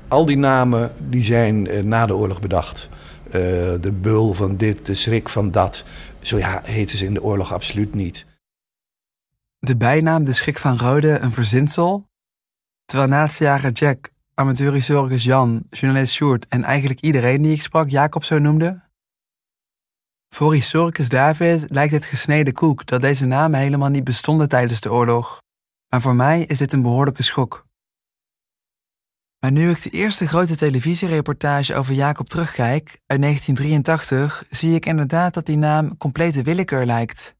Al 0.09 0.27
die 0.27 0.37
namen 0.39 0.93
die 0.99 1.23
zijn 1.23 1.67
eh, 1.67 1.83
na 1.83 2.07
de 2.07 2.15
oorlog 2.17 2.41
bedacht. 2.41 2.89
Uh, 3.29 3.33
de 3.81 3.93
bul 4.01 4.35
van 4.35 4.57
dit, 4.57 4.87
de 4.87 4.95
schrik 4.95 5.29
van 5.29 5.51
dat. 5.51 5.85
Zo 6.21 6.39
ja, 6.39 6.61
heten 6.65 6.99
ze 6.99 7.05
in 7.05 7.15
de 7.15 7.23
oorlog 7.23 7.53
absoluut 7.53 7.95
niet. 7.95 8.27
De 9.59 9.77
bijnaam 9.77 10.25
de 10.25 10.33
schrik 10.33 10.59
van 10.59 10.79
Rode 10.79 11.19
een 11.19 11.33
verzinsel? 11.33 12.09
Terwijl 12.85 13.09
naastjager 13.09 13.73
Jack, 13.73 14.11
amateurhistoricus 14.35 15.25
Jan, 15.25 15.63
journalist 15.71 16.13
Sjoerd 16.13 16.47
en 16.47 16.65
eigenlijk 16.65 17.01
iedereen 17.01 17.43
die 17.43 17.53
ik 17.53 17.63
sprak 17.63 17.89
Jacob 17.89 18.25
zo 18.25 18.39
noemde? 18.39 18.81
Voor 20.35 20.53
historicus 20.53 21.09
David 21.09 21.67
lijkt 21.69 21.93
het 21.93 22.05
gesneden 22.05 22.53
koek 22.53 22.87
dat 22.87 23.01
deze 23.01 23.27
namen 23.27 23.61
helemaal 23.61 23.89
niet 23.89 24.05
bestonden 24.05 24.49
tijdens 24.49 24.81
de 24.81 24.93
oorlog. 24.93 25.43
Maar 25.89 26.01
voor 26.01 26.15
mij 26.15 26.43
is 26.43 26.59
dit 26.59 26.73
een 26.73 26.83
behoorlijke 26.83 27.23
schok. 27.23 27.68
Maar 29.41 29.53
nu 29.53 29.71
ik 29.71 29.83
de 29.83 29.91
eerste 29.91 30.27
grote 30.27 30.57
televisiereportage 30.57 31.75
over 31.75 31.95
Jacob 31.95 32.29
terugkijk, 32.29 33.01
uit 33.07 33.21
1983, 33.21 34.45
zie 34.51 34.75
ik 34.75 34.87
inderdaad 34.87 35.35
dat 35.35 35.47
die 35.47 35.57
naam 35.57 35.97
complete 35.97 36.43
willekeur 36.43 36.87
lijkt. 36.87 37.37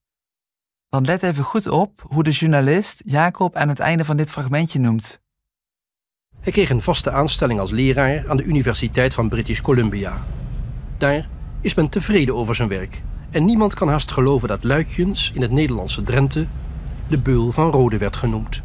Want 0.89 1.07
let 1.07 1.23
even 1.23 1.45
goed 1.45 1.69
op 1.69 2.05
hoe 2.07 2.23
de 2.23 2.31
journalist 2.31 3.03
Jacob 3.05 3.57
aan 3.57 3.69
het 3.69 3.79
einde 3.79 4.05
van 4.05 4.17
dit 4.17 4.31
fragmentje 4.31 4.79
noemt. 4.79 5.21
Hij 6.41 6.53
kreeg 6.53 6.71
een 6.71 6.83
vaste 6.83 7.11
aanstelling 7.11 7.61
als 7.61 7.71
leraar 7.71 8.29
aan 8.29 8.37
de 8.37 8.45
Universiteit 8.45 9.15
van 9.15 9.29
British 9.29 9.61
Columbia. 9.61 10.25
Daar 10.99 11.29
is 11.61 11.75
men 11.75 11.89
tevreden 11.89 12.35
over 12.35 12.55
zijn 12.55 12.69
werk 12.69 13.03
en 13.31 13.45
niemand 13.45 13.75
kan 13.75 13.89
haast 13.89 14.11
geloven 14.11 14.49
dat 14.49 14.65
Luikjens 14.65 15.31
in 15.35 15.43
het 15.43 15.51
Nederlandse 15.51 16.03
Drenthe 16.03 16.47
de 17.09 17.19
beul 17.19 17.53
van 17.53 17.71
Rode 17.71 17.99
werd 17.99 18.17
genoemd. 18.17 18.63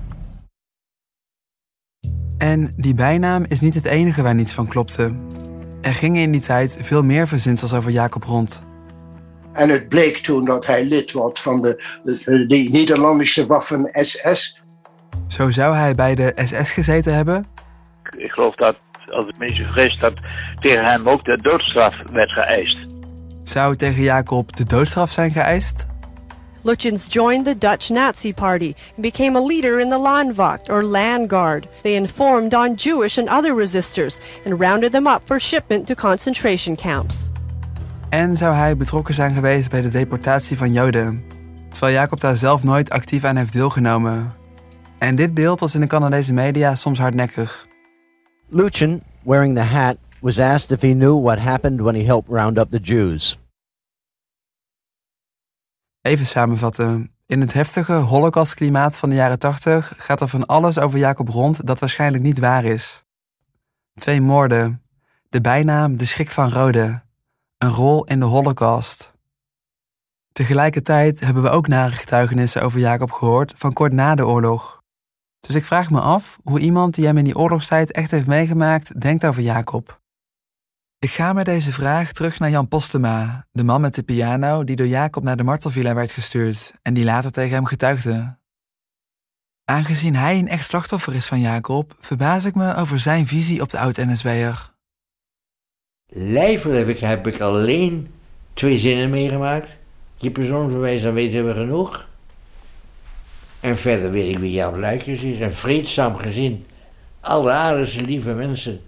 En 2.43 2.73
die 2.75 2.93
bijnaam 2.93 3.45
is 3.47 3.61
niet 3.61 3.73
het 3.73 3.85
enige 3.85 4.21
waar 4.21 4.35
niets 4.35 4.53
van 4.53 4.67
klopte. 4.67 5.15
Er 5.81 5.93
gingen 5.93 6.21
in 6.21 6.31
die 6.31 6.41
tijd 6.41 6.77
veel 6.81 7.03
meer 7.03 7.27
verzinsels 7.27 7.73
over 7.73 7.91
Jacob 7.91 8.23
rond. 8.23 8.65
En 9.53 9.69
het 9.69 9.89
bleek 9.89 10.17
toen 10.17 10.45
dat 10.45 10.65
hij 10.65 10.85
lid 10.85 11.11
wordt 11.11 11.39
van 11.39 11.61
de, 11.61 11.83
de, 12.01 12.45
de 12.47 12.67
Nederlandse 12.71 13.45
Waffen-SS. 13.45 14.61
Zo 15.27 15.51
zou 15.51 15.75
hij 15.75 15.95
bij 15.95 16.15
de 16.15 16.33
SS 16.35 16.71
gezeten 16.71 17.15
hebben? 17.15 17.47
Ik 18.17 18.31
geloof 18.31 18.55
dat, 18.55 18.75
als 19.05 19.25
ik 19.27 19.37
me 19.37 19.45
niet 19.45 19.57
vergis, 19.57 19.99
dat 19.99 20.13
tegen 20.59 20.85
hem 20.85 21.09
ook 21.09 21.25
de 21.25 21.37
doodstraf 21.41 21.95
werd 22.11 22.31
geëist. 22.31 22.77
Zou 23.43 23.75
tegen 23.75 24.03
Jacob 24.03 24.55
de 24.55 24.65
doodstraf 24.65 25.11
zijn 25.11 25.31
geëist? 25.31 25.87
Lutyens 26.63 27.09
joined 27.09 27.45
the 27.45 27.55
Dutch 27.55 27.91
Nazi 27.91 28.31
Party 28.31 28.75
and 28.95 29.03
became 29.03 29.35
a 29.35 29.41
leader 29.41 29.79
in 29.79 29.89
the 29.89 29.97
Landwacht 29.97 30.69
or 30.69 30.81
Land 30.81 31.29
Guard. 31.29 31.67
They 31.81 31.95
informed 31.95 32.53
on 32.53 32.75
Jewish 32.75 33.17
and 33.17 33.27
other 33.29 33.53
resistors 33.53 34.19
and 34.45 34.59
rounded 34.59 34.91
them 34.91 35.05
up 35.05 35.21
for 35.25 35.39
shipment 35.39 35.87
to 35.87 35.95
concentration 35.95 36.75
camps. 36.75 37.29
En 38.09 38.37
zou 38.37 38.53
hij 38.53 38.77
betrokken 38.77 39.13
zijn 39.13 39.33
geweest 39.33 39.69
bij 39.69 39.81
de 39.81 39.89
deportatie 39.89 40.57
van 40.57 40.71
Joden, 40.71 41.23
terwijl 41.69 41.93
Jacob 41.93 42.19
daar 42.19 42.37
zelf 42.37 42.63
nooit 42.63 42.89
actief 42.89 43.23
aan 43.23 43.35
heeft 43.35 43.53
deelgenomen. 43.53 44.33
En 44.97 45.15
dit 45.15 45.33
beeld 45.33 45.59
was 45.59 45.75
in 45.75 45.81
de 45.81 45.87
Canadese 45.87 46.33
media 46.33 46.75
soms 46.75 46.99
hardnekkig. 46.99 47.67
Lucien, 48.49 49.03
wearing 49.23 49.55
the 49.55 49.63
hat, 49.63 49.97
was 50.21 50.39
asked 50.39 50.71
if 50.71 50.81
he 50.81 50.93
knew 50.93 51.23
what 51.23 51.39
happened 51.39 51.81
when 51.81 51.95
he 51.95 52.03
helped 52.03 52.29
round 52.31 52.57
up 52.57 52.71
the 52.71 52.79
Jews. 52.79 53.37
Even 56.03 56.25
samenvatten. 56.25 57.15
In 57.25 57.41
het 57.41 57.53
heftige 57.53 57.93
holocaustklimaat 57.93 58.97
van 58.97 59.09
de 59.09 59.15
jaren 59.15 59.39
80 59.39 59.93
gaat 59.97 60.21
er 60.21 60.27
van 60.27 60.45
alles 60.45 60.79
over 60.79 60.99
Jacob 60.99 61.29
rond 61.29 61.67
dat 61.67 61.79
waarschijnlijk 61.79 62.23
niet 62.23 62.39
waar 62.39 62.63
is. 62.63 63.03
Twee 63.95 64.21
moorden, 64.21 64.83
de 65.29 65.41
bijnaam 65.41 65.97
de 65.97 66.05
schrik 66.05 66.31
van 66.31 66.49
Rode, 66.49 67.01
een 67.57 67.69
rol 67.69 68.03
in 68.03 68.19
de 68.19 68.25
holocaust. 68.25 69.13
Tegelijkertijd 70.31 71.19
hebben 71.19 71.43
we 71.43 71.49
ook 71.49 71.67
nare 71.67 71.93
getuigenissen 71.93 72.61
over 72.61 72.79
Jacob 72.79 73.11
gehoord 73.11 73.53
van 73.57 73.73
kort 73.73 73.93
na 73.93 74.15
de 74.15 74.25
oorlog. 74.25 74.81
Dus 75.39 75.55
ik 75.55 75.65
vraag 75.65 75.89
me 75.89 75.99
af 75.99 76.37
hoe 76.43 76.59
iemand 76.59 76.93
die 76.93 77.05
hem 77.05 77.17
in 77.17 77.23
die 77.23 77.37
oorlogstijd 77.37 77.91
echt 77.91 78.11
heeft 78.11 78.27
meegemaakt, 78.27 79.01
denkt 79.01 79.25
over 79.25 79.41
Jacob. 79.41 80.01
Ik 81.03 81.11
ga 81.11 81.33
met 81.33 81.45
deze 81.45 81.71
vraag 81.71 82.11
terug 82.11 82.39
naar 82.39 82.49
Jan 82.49 82.67
Postema, 82.67 83.47
de 83.51 83.63
man 83.63 83.81
met 83.81 83.95
de 83.95 84.03
piano 84.03 84.63
die 84.63 84.75
door 84.75 84.87
Jacob 84.87 85.23
naar 85.23 85.37
de 85.37 85.43
martelvilla 85.43 85.93
werd 85.93 86.11
gestuurd 86.11 86.73
en 86.81 86.93
die 86.93 87.03
later 87.03 87.31
tegen 87.31 87.53
hem 87.53 87.65
getuigde. 87.65 88.37
Aangezien 89.65 90.15
hij 90.15 90.37
een 90.37 90.47
echt 90.47 90.67
slachtoffer 90.67 91.15
is 91.15 91.25
van 91.25 91.39
Jacob, 91.39 91.95
verbaas 91.99 92.45
ik 92.45 92.55
me 92.55 92.75
over 92.75 92.99
zijn 92.99 93.27
visie 93.27 93.61
op 93.61 93.69
de 93.69 93.79
oud-NSB'er. 93.79 94.73
Lijfelijk 96.07 96.99
heb 96.99 97.27
ik, 97.27 97.41
alleen 97.41 98.07
twee 98.53 98.77
zinnen 98.77 99.09
meegemaakt. 99.09 99.75
Je 100.15 100.31
persoonsbewijs, 100.31 101.01
dan 101.01 101.13
weten 101.13 101.47
we 101.47 101.53
genoeg. 101.53 102.07
En 103.59 103.77
verder 103.77 104.11
weet 104.11 104.31
ik 104.31 104.39
wie 104.39 104.51
Jaap 104.51 104.75
Luikjes 104.75 105.21
is. 105.21 105.39
Een 105.39 105.53
vreedzaam 105.53 106.15
gezin. 106.15 106.65
Alleraardigste 107.19 108.01
lieve 108.01 108.33
mensen. 108.33 108.81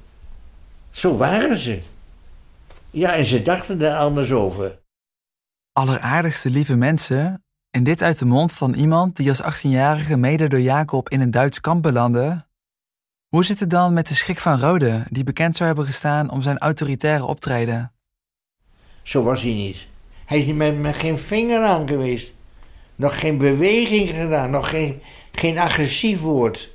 Zo 0.91 1.17
waren 1.17 1.57
ze. 1.57 1.81
Ja, 2.95 3.13
en 3.13 3.25
ze 3.25 3.41
dachten 3.41 3.81
er 3.81 3.97
anders 3.97 4.31
over. 4.31 4.79
Alleraardigste 5.71 6.49
lieve 6.49 6.75
mensen, 6.75 7.43
en 7.69 7.83
dit 7.83 8.01
uit 8.01 8.19
de 8.19 8.25
mond 8.25 8.53
van 8.53 8.73
iemand 8.73 9.15
die 9.15 9.29
als 9.29 9.41
18-jarige 9.41 10.17
mede 10.17 10.47
door 10.47 10.59
Jacob 10.59 11.09
in 11.09 11.21
een 11.21 11.31
Duits 11.31 11.61
kamp 11.61 11.83
belandde? 11.83 12.45
Hoe 13.27 13.45
zit 13.45 13.59
het 13.59 13.69
dan 13.69 13.93
met 13.93 14.07
de 14.07 14.13
schrik 14.13 14.39
van 14.39 14.59
Rode, 14.59 15.05
die 15.09 15.23
bekend 15.23 15.55
zou 15.55 15.67
hebben 15.67 15.85
gestaan 15.85 16.29
om 16.29 16.41
zijn 16.41 16.57
autoritaire 16.57 17.25
optreden? 17.25 17.93
Zo 19.03 19.23
was 19.23 19.41
hij 19.41 19.53
niet. 19.53 19.87
Hij 20.25 20.37
is 20.37 20.45
niet 20.45 20.55
met, 20.55 20.79
met 20.79 20.95
geen 20.95 21.17
vinger 21.17 21.63
aan 21.63 21.87
geweest. 21.87 22.33
Nog 22.95 23.19
geen 23.19 23.37
beweging 23.37 24.09
gedaan, 24.09 24.49
nog 24.49 24.69
geen, 24.69 25.01
geen 25.31 25.57
agressief 25.57 26.19
woord. 26.19 26.71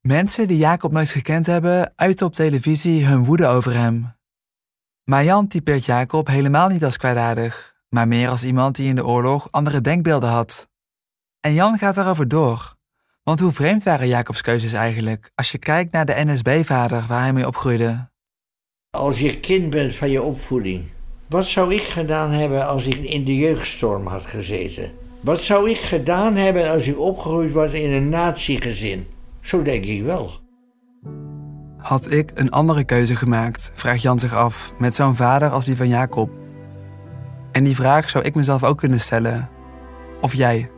Mensen 0.00 0.48
die 0.48 0.58
Jacob 0.58 0.92
nooit 0.92 1.10
gekend 1.10 1.46
hebben, 1.46 1.92
uiten 1.96 2.26
op 2.26 2.34
televisie 2.34 3.04
hun 3.04 3.24
woede 3.24 3.46
over 3.46 3.74
hem. 3.74 4.16
Maar 5.08 5.24
Jan 5.24 5.48
typeert 5.48 5.84
Jacob 5.84 6.26
helemaal 6.26 6.68
niet 6.68 6.84
als 6.84 6.96
kwaadaardig, 6.96 7.74
maar 7.88 8.08
meer 8.08 8.28
als 8.28 8.44
iemand 8.44 8.76
die 8.76 8.88
in 8.88 8.96
de 8.96 9.06
oorlog 9.06 9.48
andere 9.50 9.80
denkbeelden 9.80 10.28
had. 10.28 10.68
En 11.40 11.54
Jan 11.54 11.78
gaat 11.78 11.94
daarover 11.94 12.28
door. 12.28 12.76
Want 13.22 13.40
hoe 13.40 13.52
vreemd 13.52 13.82
waren 13.82 14.08
Jacobs 14.08 14.40
keuzes 14.40 14.72
eigenlijk, 14.72 15.30
als 15.34 15.52
je 15.52 15.58
kijkt 15.58 15.92
naar 15.92 16.06
de 16.06 16.24
NSB-vader 16.24 17.04
waar 17.08 17.20
hij 17.20 17.32
mee 17.32 17.46
opgroeide? 17.46 18.08
Als 18.90 19.18
je 19.18 19.40
kind 19.40 19.70
bent 19.70 19.94
van 19.94 20.10
je 20.10 20.22
opvoeding, 20.22 20.84
wat 21.28 21.46
zou 21.46 21.74
ik 21.74 21.82
gedaan 21.82 22.30
hebben 22.30 22.66
als 22.66 22.86
ik 22.86 22.96
in 22.96 23.24
de 23.24 23.36
jeugdstorm 23.36 24.06
had 24.06 24.26
gezeten? 24.26 24.92
Wat 25.20 25.40
zou 25.40 25.70
ik 25.70 25.80
gedaan 25.80 26.34
hebben 26.34 26.70
als 26.70 26.86
ik 26.86 26.98
opgegroeid 26.98 27.52
was 27.52 27.72
in 27.72 27.90
een 27.90 28.08
nazi-gezin? 28.08 29.06
Zo 29.40 29.62
denk 29.62 29.84
ik 29.84 30.02
wel. 30.02 30.47
Had 31.88 32.10
ik 32.10 32.30
een 32.34 32.50
andere 32.50 32.84
keuze 32.84 33.16
gemaakt, 33.16 33.70
vraagt 33.74 34.02
Jan 34.02 34.18
zich 34.18 34.34
af, 34.34 34.72
met 34.78 34.94
zo'n 34.94 35.14
vader 35.14 35.50
als 35.50 35.64
die 35.64 35.76
van 35.76 35.88
Jacob? 35.88 36.30
En 37.52 37.64
die 37.64 37.74
vraag 37.74 38.10
zou 38.10 38.24
ik 38.24 38.34
mezelf 38.34 38.64
ook 38.64 38.78
kunnen 38.78 39.00
stellen. 39.00 39.48
Of 40.20 40.34
jij? 40.34 40.70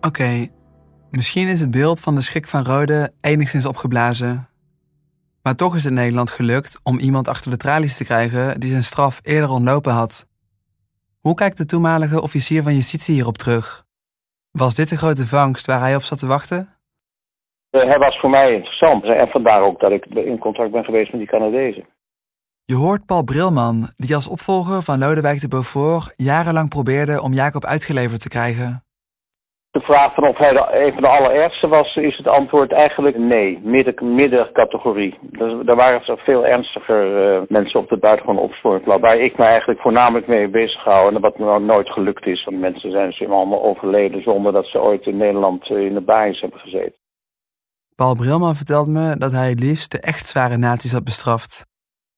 Oké, 0.00 0.48
misschien 1.10 1.48
is 1.48 1.60
het 1.60 1.70
beeld 1.70 2.00
van 2.00 2.14
de 2.14 2.20
schrik 2.20 2.46
van 2.46 2.64
Rode 2.64 3.12
enigszins 3.20 3.66
opgeblazen. 3.66 4.48
Maar 5.42 5.56
toch 5.56 5.76
is 5.76 5.84
het 5.84 5.92
Nederland 5.92 6.30
gelukt 6.30 6.80
om 6.82 6.98
iemand 6.98 7.28
achter 7.28 7.50
de 7.50 7.56
tralies 7.56 7.96
te 7.96 8.04
krijgen 8.04 8.60
die 8.60 8.70
zijn 8.70 8.84
straf 8.84 9.18
eerder 9.22 9.50
ontlopen 9.50 9.92
had. 9.92 10.26
Hoe 11.20 11.34
kijkt 11.34 11.56
de 11.56 11.66
toenmalige 11.66 12.22
officier 12.22 12.62
van 12.62 12.74
justitie 12.74 13.14
hierop 13.14 13.38
terug? 13.38 13.83
Was 14.58 14.74
dit 14.74 14.88
de 14.88 14.96
grote 14.96 15.26
vangst 15.26 15.66
waar 15.66 15.80
hij 15.80 15.94
op 15.96 16.02
zat 16.02 16.18
te 16.18 16.26
wachten? 16.26 16.68
Uh, 17.70 17.84
hij 17.84 17.98
was 17.98 18.18
voor 18.20 18.30
mij 18.30 18.54
interessant 18.54 19.04
en 19.04 19.28
vandaar 19.28 19.62
ook 19.62 19.80
dat 19.80 19.90
ik 19.90 20.04
in 20.04 20.38
contact 20.38 20.70
ben 20.70 20.84
geweest 20.84 21.10
met 21.10 21.20
die 21.20 21.30
Canadezen. 21.30 21.86
Je 22.64 22.74
hoort 22.74 23.06
Paul 23.06 23.24
Brilman, 23.24 23.88
die 23.96 24.14
als 24.14 24.28
opvolger 24.28 24.82
van 24.82 24.98
Lodewijk 24.98 25.40
de 25.40 25.48
Beaufort 25.48 26.12
jarenlang 26.16 26.68
probeerde 26.68 27.22
om 27.22 27.32
Jacob 27.32 27.64
uitgeleverd 27.64 28.20
te 28.20 28.28
krijgen. 28.28 28.83
De 29.74 29.80
vraag 29.80 30.14
van 30.14 30.28
of 30.28 30.38
hij 30.38 30.52
de, 30.52 30.84
een 30.84 30.92
van 30.92 31.02
de 31.02 31.08
allerergste 31.08 31.68
was, 31.68 31.96
is 31.96 32.16
het 32.16 32.26
antwoord 32.26 32.72
eigenlijk 32.72 33.18
nee, 33.18 33.60
midden, 33.62 34.14
middencategorie. 34.14 35.18
Dus, 35.22 35.66
daar 35.66 35.76
waren 35.76 36.18
veel 36.18 36.46
ernstiger 36.46 37.02
uh, 37.36 37.42
mensen 37.48 37.80
op 37.80 37.88
de 37.88 37.98
buitengewoon 37.98 38.42
opsporingsplan, 38.42 39.00
waar 39.00 39.18
ik 39.18 39.38
me 39.38 39.44
eigenlijk 39.44 39.80
voornamelijk 39.80 40.26
mee 40.26 40.48
bezig 40.48 40.84
hou 40.84 41.14
en 41.14 41.20
wat 41.20 41.38
me 41.38 41.58
nooit 41.60 41.88
gelukt 41.88 42.26
is. 42.26 42.44
Want 42.44 42.60
mensen 42.60 42.90
zijn 42.90 43.08
dus 43.08 43.28
allemaal 43.28 43.62
overleden 43.62 44.22
zonder 44.22 44.52
dat 44.52 44.66
ze 44.66 44.80
ooit 44.80 45.06
in 45.06 45.16
Nederland 45.16 45.70
uh, 45.70 45.86
in 45.86 45.94
de 45.94 46.00
basis 46.00 46.40
hebben 46.40 46.60
gezeten. 46.60 46.98
Paul 47.94 48.14
Brilman 48.14 48.54
vertelt 48.54 48.88
me 48.88 49.16
dat 49.18 49.32
hij 49.32 49.48
het 49.48 49.60
liefst 49.60 49.92
de 49.92 50.00
echt 50.00 50.26
zware 50.26 50.56
nazi's 50.56 50.92
had 50.92 51.04
bestraft. 51.04 51.66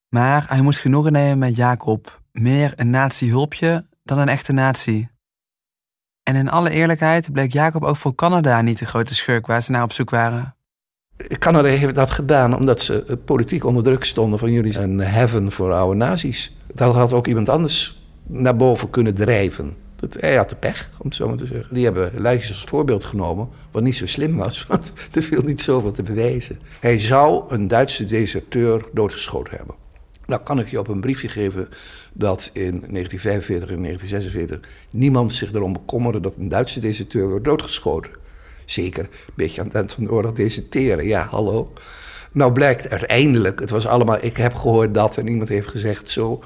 Maar 0.08 0.44
hij 0.48 0.62
moest 0.62 0.80
genoegen 0.80 1.12
nemen 1.12 1.38
met 1.38 1.56
Jacob, 1.56 2.06
meer 2.32 2.72
een 2.76 2.90
nazi-hulpje 2.90 3.84
dan 4.02 4.18
een 4.18 4.28
echte 4.28 4.52
nazi. 4.52 5.14
En 6.28 6.36
in 6.36 6.48
alle 6.48 6.70
eerlijkheid 6.70 7.32
bleek 7.32 7.52
Jacob 7.52 7.84
ook 7.84 7.96
voor 7.96 8.14
Canada 8.14 8.60
niet 8.60 8.78
de 8.78 8.86
grote 8.86 9.14
schurk 9.14 9.46
waar 9.46 9.62
ze 9.62 9.70
naar 9.70 9.82
op 9.82 9.92
zoek 9.92 10.10
waren. 10.10 10.54
Canada 11.38 11.68
heeft 11.68 11.94
dat 11.94 12.10
gedaan 12.10 12.56
omdat 12.56 12.82
ze 12.82 13.18
politiek 13.24 13.64
onder 13.64 13.82
druk 13.82 14.04
stonden 14.04 14.38
van 14.38 14.52
jullie 14.52 14.72
zijn 14.72 14.98
heaven 14.98 15.52
voor 15.52 15.72
oude 15.72 15.96
nazi's. 15.96 16.56
Dat 16.74 16.94
had 16.94 17.12
ook 17.12 17.26
iemand 17.26 17.48
anders 17.48 18.02
naar 18.22 18.56
boven 18.56 18.90
kunnen 18.90 19.14
drijven. 19.14 19.76
Dat, 19.96 20.16
hij 20.20 20.36
had 20.36 20.48
de 20.48 20.56
pech, 20.56 20.90
om 20.98 21.06
het 21.06 21.14
zo 21.14 21.28
maar 21.28 21.36
te 21.36 21.46
zeggen. 21.46 21.74
Die 21.74 21.84
hebben 21.84 22.12
Luikjes 22.16 22.48
als 22.48 22.64
voorbeeld 22.64 23.04
genomen, 23.04 23.48
wat 23.70 23.82
niet 23.82 23.96
zo 23.96 24.06
slim 24.06 24.36
was, 24.36 24.64
want 24.68 24.92
er 25.12 25.22
viel 25.22 25.42
niet 25.42 25.62
zoveel 25.62 25.92
te 25.92 26.02
bewijzen. 26.02 26.58
Hij 26.80 27.00
zou 27.00 27.44
een 27.48 27.68
Duitse 27.68 28.04
deserteur 28.04 28.84
doodgeschoten 28.92 29.56
hebben. 29.56 29.74
Nou 30.26 30.42
kan 30.42 30.58
ik 30.58 30.68
je 30.68 30.78
op 30.78 30.88
een 30.88 31.00
briefje 31.00 31.28
geven 31.28 31.68
dat 32.12 32.50
in 32.52 32.84
1945 32.90 33.68
en 33.68 33.82
1946 33.82 34.70
niemand 34.90 35.32
zich 35.32 35.52
erom 35.52 35.72
bekommerde 35.72 36.20
dat 36.20 36.36
een 36.36 36.48
Duitse 36.48 36.80
deserteur 36.80 37.28
wordt 37.28 37.44
doodgeschoten. 37.44 38.10
Zeker 38.64 39.04
een 39.04 39.32
beetje 39.34 39.60
aan 39.60 39.66
het 39.66 39.76
eind 39.76 39.92
van 39.92 40.04
de 40.04 40.10
oorlog 40.10 40.32
deserteren, 40.32 41.06
ja, 41.06 41.26
hallo. 41.30 41.72
Nou 42.32 42.52
blijkt 42.52 42.90
uiteindelijk, 42.90 43.60
het 43.60 43.70
was 43.70 43.86
allemaal, 43.86 44.18
ik 44.20 44.36
heb 44.36 44.54
gehoord 44.54 44.94
dat 44.94 45.16
en 45.16 45.26
iemand 45.26 45.48
heeft 45.48 45.68
gezegd 45.68 46.10
zo, 46.10 46.42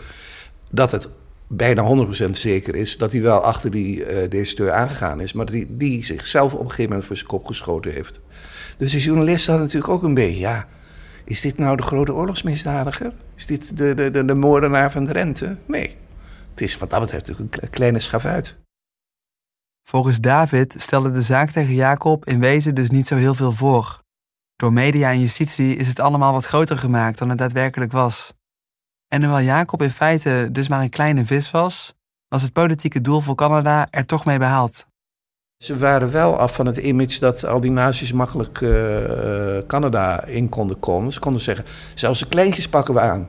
dat 0.70 0.92
het 0.92 1.08
bijna 1.46 2.06
100% 2.26 2.30
zeker 2.30 2.74
is 2.74 2.96
dat 2.96 3.12
hij 3.12 3.22
wel 3.22 3.40
achter 3.40 3.70
die 3.70 4.04
uh, 4.04 4.30
deserteur 4.30 4.72
aangegaan 4.72 5.20
is, 5.20 5.32
maar 5.32 5.46
die, 5.46 5.66
die 5.76 6.04
zichzelf 6.04 6.52
op 6.52 6.60
een 6.60 6.68
gegeven 6.68 6.88
moment 6.88 7.04
voor 7.04 7.16
zijn 7.16 7.28
kop 7.28 7.46
geschoten 7.46 7.92
heeft. 7.92 8.20
Dus 8.76 8.92
de 8.92 8.98
journalist 8.98 9.46
had 9.46 9.58
natuurlijk 9.58 9.92
ook 9.92 10.02
een 10.02 10.14
beetje, 10.14 10.40
ja, 10.40 10.66
is 11.30 11.40
dit 11.40 11.58
nou 11.58 11.76
de 11.76 11.82
grote 11.82 12.14
oorlogsmisdadiger? 12.14 13.12
Is 13.34 13.46
dit 13.46 13.76
de, 13.76 13.94
de, 13.94 14.10
de, 14.10 14.24
de 14.24 14.34
moordenaar 14.34 14.90
van 14.90 15.04
de 15.04 15.12
rente? 15.12 15.56
Nee. 15.66 15.96
Het 16.50 16.60
is 16.60 16.78
wat 16.78 16.90
dat 16.90 17.00
betreft 17.00 17.26
natuurlijk 17.28 17.62
een 17.62 17.70
kleine 17.70 18.00
schavuit. 18.00 18.56
Volgens 19.88 20.20
David 20.20 20.74
stelde 20.78 21.10
de 21.10 21.22
zaak 21.22 21.50
tegen 21.50 21.74
Jacob 21.74 22.24
in 22.24 22.40
wezen 22.40 22.74
dus 22.74 22.90
niet 22.90 23.06
zo 23.06 23.16
heel 23.16 23.34
veel 23.34 23.52
voor. 23.52 24.02
Door 24.56 24.72
media 24.72 25.10
en 25.10 25.20
justitie 25.20 25.76
is 25.76 25.86
het 25.86 26.00
allemaal 26.00 26.32
wat 26.32 26.46
groter 26.46 26.78
gemaakt 26.78 27.18
dan 27.18 27.28
het 27.28 27.38
daadwerkelijk 27.38 27.92
was. 27.92 28.32
En 29.08 29.22
hoewel 29.22 29.40
Jacob 29.40 29.82
in 29.82 29.90
feite 29.90 30.48
dus 30.52 30.68
maar 30.68 30.82
een 30.82 30.90
kleine 30.90 31.26
vis 31.26 31.50
was, 31.50 31.94
was 32.28 32.42
het 32.42 32.52
politieke 32.52 33.00
doel 33.00 33.20
voor 33.20 33.34
Canada 33.34 33.86
er 33.90 34.06
toch 34.06 34.24
mee 34.24 34.38
behaald. 34.38 34.86
Ze 35.60 35.78
waren 35.78 36.10
wel 36.10 36.38
af 36.38 36.54
van 36.54 36.66
het 36.66 36.76
image 36.76 37.18
dat 37.18 37.44
al 37.44 37.60
die 37.60 37.70
naties 37.70 38.12
makkelijk 38.12 38.60
uh, 38.60 39.58
Canada 39.66 40.24
in 40.24 40.48
konden 40.48 40.78
komen. 40.78 41.12
Ze 41.12 41.18
konden 41.18 41.40
zeggen, 41.40 41.64
zelfs 41.94 42.18
de 42.18 42.26
kleintjes 42.26 42.68
pakken 42.68 42.94
we 42.94 43.00
aan. 43.00 43.28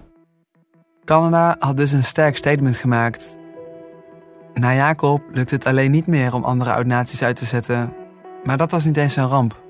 Canada 1.05 1.55
had 1.59 1.77
dus 1.77 1.91
een 1.91 2.03
sterk 2.03 2.37
statement 2.37 2.77
gemaakt. 2.77 3.37
Na 4.53 4.73
Jacob 4.73 5.21
lukt 5.31 5.51
het 5.51 5.65
alleen 5.65 5.91
niet 5.91 6.07
meer 6.07 6.33
om 6.33 6.43
andere 6.43 6.73
oud-naties 6.73 7.23
uit 7.23 7.35
te 7.35 7.45
zetten. 7.45 7.93
Maar 8.43 8.57
dat 8.57 8.71
was 8.71 8.85
niet 8.85 8.97
eens 8.97 9.15
een 9.15 9.27
ramp. 9.27 9.61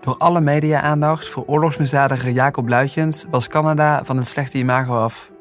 Door 0.00 0.16
alle 0.16 0.40
media-aandacht 0.40 1.28
voor 1.28 1.44
oorlogsmisdadiger 1.46 2.30
Jacob 2.30 2.68
Luitjens 2.68 3.26
was 3.30 3.48
Canada 3.48 4.04
van 4.04 4.16
het 4.16 4.28
slechte 4.28 4.58
imago 4.58 5.02
af. 5.02 5.31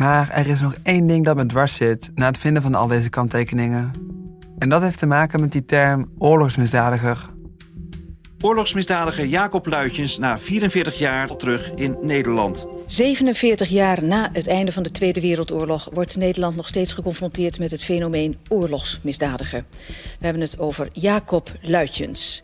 Maar 0.00 0.30
er 0.30 0.46
is 0.46 0.60
nog 0.60 0.74
één 0.82 1.06
ding 1.06 1.24
dat 1.24 1.36
me 1.36 1.46
dwars 1.46 1.74
zit 1.74 2.10
na 2.14 2.26
het 2.26 2.38
vinden 2.38 2.62
van 2.62 2.74
al 2.74 2.86
deze 2.86 3.08
kanttekeningen. 3.08 3.92
En 4.58 4.68
dat 4.68 4.82
heeft 4.82 4.98
te 4.98 5.06
maken 5.06 5.40
met 5.40 5.52
die 5.52 5.64
term 5.64 6.10
oorlogsmisdadiger. 6.18 7.30
Oorlogsmisdadiger 8.40 9.26
Jacob 9.26 9.66
Luitjens 9.66 10.18
na 10.18 10.38
44 10.38 10.98
jaar 10.98 11.36
terug 11.36 11.72
in 11.74 11.96
Nederland. 12.00 12.66
47 12.86 13.68
jaar 13.68 14.04
na 14.04 14.30
het 14.32 14.46
einde 14.46 14.72
van 14.72 14.82
de 14.82 14.90
Tweede 14.90 15.20
Wereldoorlog 15.20 15.88
wordt 15.92 16.16
Nederland 16.16 16.56
nog 16.56 16.68
steeds 16.68 16.92
geconfronteerd 16.92 17.58
met 17.58 17.70
het 17.70 17.84
fenomeen 17.84 18.36
oorlogsmisdadiger. 18.48 19.64
We 20.18 20.24
hebben 20.24 20.42
het 20.42 20.58
over 20.58 20.88
Jacob 20.92 21.52
Luitjens. 21.60 22.42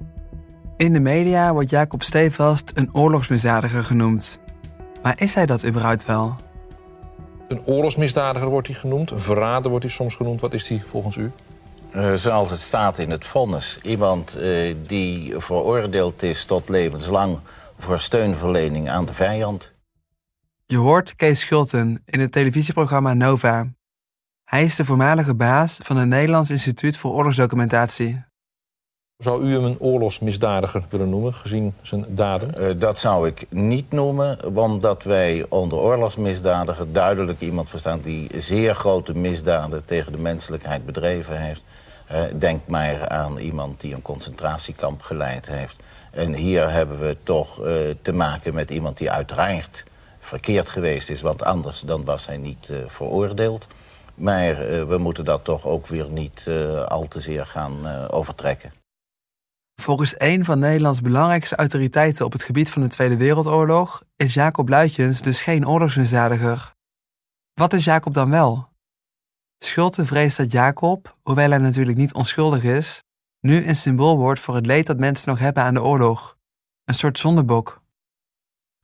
In 0.76 0.92
de 0.92 1.00
media 1.00 1.52
wordt 1.52 1.70
Jacob 1.70 2.02
stevast 2.02 2.72
een 2.74 2.88
oorlogsmisdadiger 2.92 3.84
genoemd. 3.84 4.38
Maar 5.02 5.20
is 5.20 5.34
hij 5.34 5.46
dat 5.46 5.66
überhaupt 5.66 6.06
wel? 6.06 6.44
Een 7.48 7.64
oorlogsmisdadiger 7.64 8.48
wordt 8.48 8.66
hij 8.66 8.76
genoemd, 8.76 9.10
een 9.10 9.20
verrader 9.20 9.70
wordt 9.70 9.84
hij 9.84 9.94
soms 9.94 10.14
genoemd. 10.14 10.40
Wat 10.40 10.54
is 10.54 10.68
hij 10.68 10.82
volgens 10.88 11.16
u? 11.16 11.32
Uh, 11.94 12.14
zoals 12.14 12.50
het 12.50 12.60
staat 12.60 12.98
in 12.98 13.10
het 13.10 13.26
vonnis. 13.26 13.78
Iemand 13.82 14.36
uh, 14.38 14.74
die 14.86 15.34
veroordeeld 15.36 16.22
is 16.22 16.44
tot 16.44 16.68
levenslang 16.68 17.38
voor 17.78 18.00
steunverlening 18.00 18.90
aan 18.90 19.04
de 19.04 19.12
vijand. 19.12 19.72
Je 20.66 20.76
hoort 20.76 21.14
Kees 21.14 21.40
Schulten 21.40 22.02
in 22.04 22.20
het 22.20 22.32
televisieprogramma 22.32 23.14
Nova. 23.14 23.66
Hij 24.44 24.64
is 24.64 24.76
de 24.76 24.84
voormalige 24.84 25.34
baas 25.34 25.78
van 25.82 25.96
het 25.96 26.08
Nederlands 26.08 26.50
Instituut 26.50 26.96
voor 26.96 27.12
Oorlogsdocumentatie. 27.12 28.24
Zou 29.16 29.44
u 29.44 29.52
hem 29.52 29.64
een 29.64 29.80
oorlogsmisdadiger 29.80 30.84
willen 30.88 31.08
noemen, 31.08 31.34
gezien 31.34 31.74
zijn 31.82 32.04
daden? 32.08 32.62
Uh, 32.62 32.80
dat 32.80 32.98
zou 32.98 33.26
ik 33.26 33.46
niet 33.48 33.90
noemen, 33.90 34.56
omdat 34.56 35.02
wij 35.02 35.46
onder 35.48 35.78
oorlogsmisdadiger 35.78 36.92
duidelijk 36.92 37.40
iemand 37.40 37.70
verstaan 37.70 38.00
die 38.00 38.30
zeer 38.40 38.74
grote 38.74 39.16
misdaden 39.16 39.84
tegen 39.84 40.12
de 40.12 40.18
menselijkheid 40.18 40.86
bedreven 40.86 41.40
heeft. 41.40 41.62
Uh, 42.12 42.20
denk 42.38 42.60
maar 42.66 43.08
aan 43.08 43.38
iemand 43.38 43.80
die 43.80 43.94
een 43.94 44.02
concentratiekamp 44.02 45.02
geleid 45.02 45.46
heeft. 45.46 45.76
En 46.10 46.34
hier 46.34 46.70
hebben 46.70 46.98
we 46.98 47.16
toch 47.22 47.60
uh, 47.60 47.66
te 48.02 48.12
maken 48.12 48.54
met 48.54 48.70
iemand 48.70 48.96
die 48.96 49.10
uiteraard 49.10 49.84
verkeerd 50.18 50.68
geweest 50.68 51.10
is, 51.10 51.20
want 51.20 51.44
anders 51.44 51.80
dan 51.80 52.04
was 52.04 52.26
hij 52.26 52.36
niet 52.36 52.72
veroordeeld. 52.86 53.66
Maar 54.14 54.56
we 54.88 54.98
moeten 54.98 55.24
dat 55.24 55.44
toch 55.44 55.66
ook 55.66 55.86
weer 55.86 56.10
niet 56.10 56.50
al 56.88 57.08
te 57.08 57.20
zeer 57.20 57.46
gaan 57.46 58.08
overtrekken. 58.10 58.72
Volgens 59.80 60.14
een 60.18 60.44
van 60.44 60.58
Nederlands 60.58 61.00
belangrijkste 61.00 61.56
autoriteiten 61.56 62.24
op 62.24 62.32
het 62.32 62.42
gebied 62.42 62.70
van 62.70 62.82
de 62.82 62.88
Tweede 62.88 63.16
Wereldoorlog 63.16 64.02
is 64.16 64.34
Jacob 64.34 64.68
Luitjens 64.68 65.20
dus 65.20 65.42
geen 65.42 65.68
oorlogsmisdadiger. 65.68 66.74
Wat 67.54 67.72
is 67.72 67.84
Jacob 67.84 68.12
dan 68.14 68.30
wel? 68.30 68.68
Schulte 69.58 70.06
vreest 70.06 70.36
dat 70.36 70.52
Jacob, 70.52 71.16
hoewel 71.22 71.50
hij 71.50 71.58
natuurlijk 71.58 71.96
niet 71.96 72.14
onschuldig 72.14 72.62
is, 72.62 73.02
nu 73.40 73.66
een 73.66 73.76
symbool 73.76 74.16
wordt 74.16 74.40
voor 74.40 74.54
het 74.54 74.66
leed 74.66 74.86
dat 74.86 74.98
mensen 74.98 75.28
nog 75.28 75.38
hebben 75.38 75.62
aan 75.62 75.74
de 75.74 75.82
oorlog. 75.82 76.36
Een 76.84 76.94
soort 76.94 77.18
zondebok. 77.18 77.82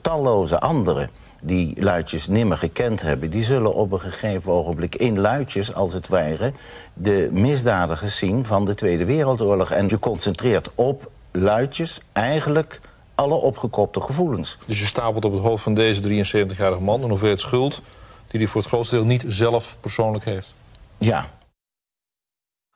Talloze 0.03 0.61
anderen 0.61 1.11
die 1.45 1.83
luidjes 1.83 2.29
nimmer 2.29 2.59
gekend 2.59 3.03
hebben... 3.03 3.31
die 3.31 3.43
zullen 3.43 3.75
op 3.75 3.93
een 3.93 4.01
gegeven 4.01 4.53
ogenblik 4.53 4.95
in 4.95 5.19
luidjes, 5.19 5.75
als 5.75 5.93
het 5.93 6.09
ware... 6.09 6.53
de 6.95 7.29
misdadigers 7.33 8.19
zien 8.19 8.45
van 8.45 8.65
de 8.65 8.75
Tweede 8.75 9.05
Wereldoorlog. 9.05 9.71
En 9.71 9.89
je 9.89 9.99
concentreert 9.99 10.71
op 10.75 11.11
luidjes 11.31 12.01
eigenlijk 12.13 12.81
alle 13.15 13.35
opgekropte 13.35 14.01
gevoelens. 14.01 14.59
Dus 14.67 14.81
je 14.81 14.87
stapelt 14.87 15.25
op 15.25 15.33
het 15.33 15.43
hoofd 15.43 15.63
van 15.63 15.75
deze 15.75 16.03
73-jarige 16.03 16.83
man... 16.83 17.03
een 17.03 17.11
hoeveelheid 17.11 17.41
schuld 17.41 17.83
die 18.27 18.41
hij 18.41 18.49
voor 18.49 18.61
het 18.61 18.71
grootste 18.71 18.97
deel 18.97 19.05
niet 19.05 19.25
zelf 19.29 19.77
persoonlijk 19.81 20.25
heeft. 20.25 20.55
Ja. 20.99 21.31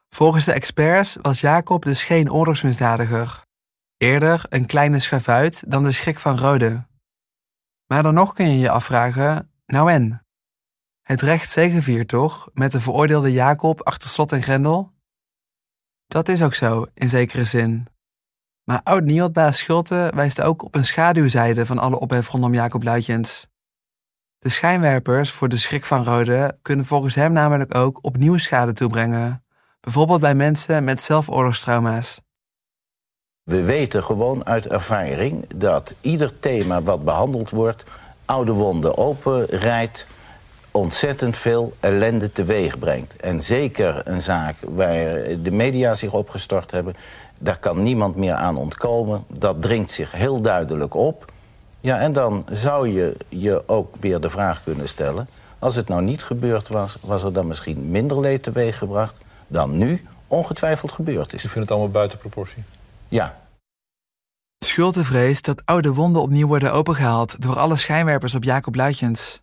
Volgens 0.09 0.44
de 0.44 0.52
experts 0.52 1.16
was 1.22 1.40
Jacob 1.40 1.85
dus 1.85 2.02
geen 2.02 2.33
oorlogsmisdadiger. 2.33 3.44
Eerder 3.96 4.44
een 4.48 4.66
kleine 4.66 4.98
schavuit 4.98 5.62
dan 5.66 5.85
de 5.85 5.92
schrik 5.92 6.18
van 6.18 6.38
Rode. 6.38 6.85
Maar 7.87 8.03
dan 8.03 8.14
nog 8.14 8.33
kun 8.33 8.51
je 8.51 8.59
je 8.59 8.70
afvragen, 8.70 9.51
nou 9.66 9.92
en? 9.92 10.27
Het 11.03 11.20
recht 11.20 11.51
zegeviert 11.51 12.09
toch, 12.09 12.51
met 12.53 12.72
de 12.72 12.81
veroordeelde 12.81 13.33
Jacob 13.33 13.83
achter 13.83 14.09
slot 14.09 14.33
en 14.33 14.42
grendel? 14.42 14.92
Dat 16.07 16.29
is 16.29 16.42
ook 16.42 16.55
zo, 16.55 16.87
in 16.94 17.09
zekere 17.09 17.44
zin. 17.44 17.87
Maar 18.64 18.81
oud-Niotbaas 18.83 19.59
Schulte 19.59 20.12
wijst 20.14 20.40
ook 20.40 20.62
op 20.62 20.75
een 20.75 20.85
schaduwzijde 20.85 21.66
van 21.66 21.79
alle 21.79 21.99
ophef 21.99 22.29
rondom 22.29 22.55
Jacob 22.55 22.83
Luitjens. 22.83 23.46
De 24.38 24.49
schijnwerpers 24.49 25.31
voor 25.31 25.49
de 25.49 25.57
schrik 25.57 25.85
van 25.85 26.05
Rode 26.05 26.59
kunnen 26.62 26.87
volgens 26.87 27.14
hem 27.14 27.33
namelijk 27.33 27.75
ook 27.75 28.05
opnieuw 28.05 28.37
schade 28.37 28.72
toebrengen, 28.72 29.44
bijvoorbeeld 29.81 30.20
bij 30.20 30.35
mensen 30.35 30.85
met 30.85 31.01
zelfoorlogstrauma's. 31.01 32.26
We 33.46 33.62
weten 33.62 34.02
gewoon 34.04 34.46
uit 34.46 34.66
ervaring 34.68 35.44
dat 35.54 35.94
ieder 36.00 36.38
thema 36.40 36.82
wat 36.82 37.04
behandeld 37.04 37.50
wordt... 37.50 37.85
oude 38.24 38.52
wonden 38.52 38.98
openrijdt, 38.98 40.06
ontzettend 40.70 41.37
veel 41.37 41.72
ellende 41.80 42.32
teweeg 42.32 42.78
brengt. 42.78 43.16
En 43.16 43.40
zeker 43.40 44.00
een 44.04 44.20
zaak 44.20 44.56
waar 44.61 45.42
de 45.42 45.50
media 45.50 45.94
zich 45.94 46.12
opgestort 46.12 46.70
hebben... 46.70 46.94
daar 47.38 47.59
kan 47.59 47.82
niemand 47.82 48.16
meer 48.16 48.35
aan 48.35 48.56
ontkomen. 48.56 49.24
Dat 49.28 49.62
dringt 49.62 49.90
zich 49.90 50.12
heel 50.12 50.40
duidelijk 50.40 50.94
op. 50.94 51.32
Ja, 51.80 51.98
en 51.98 52.12
dan 52.12 52.44
zou 52.50 52.88
je 52.88 53.16
je 53.28 53.62
ook 53.66 53.94
weer 54.00 54.20
de 54.20 54.30
vraag 54.30 54.62
kunnen 54.64 54.88
stellen... 54.88 55.28
als 55.59 55.74
het 55.74 55.88
nou 55.88 56.02
niet 56.02 56.22
gebeurd 56.22 56.68
was, 56.68 56.98
was 57.00 57.22
er 57.22 57.32
dan 57.32 57.46
misschien 57.46 57.90
minder 57.90 58.20
leed 58.20 58.42
teweeggebracht... 58.42 59.16
dan 59.46 59.78
nu 59.78 60.02
ongetwijfeld 60.26 60.92
gebeurd 60.92 61.32
is. 61.32 61.44
U 61.44 61.48
vindt 61.48 61.68
het 61.68 61.70
allemaal 61.70 61.92
buiten 61.92 62.18
proportie? 62.18 62.64
Ja. 63.09 63.45
Schulte 64.64 65.05
vreest 65.05 65.45
dat 65.45 65.64
oude 65.64 65.95
wonden 65.95 66.23
opnieuw 66.23 66.47
worden 66.47 66.73
opengehaald 66.73 67.42
door 67.42 67.59
alle 67.59 67.77
schijnwerpers 67.77 68.35
op 68.35 68.45
Jacob 68.45 68.75
Luitjens. 68.75 69.42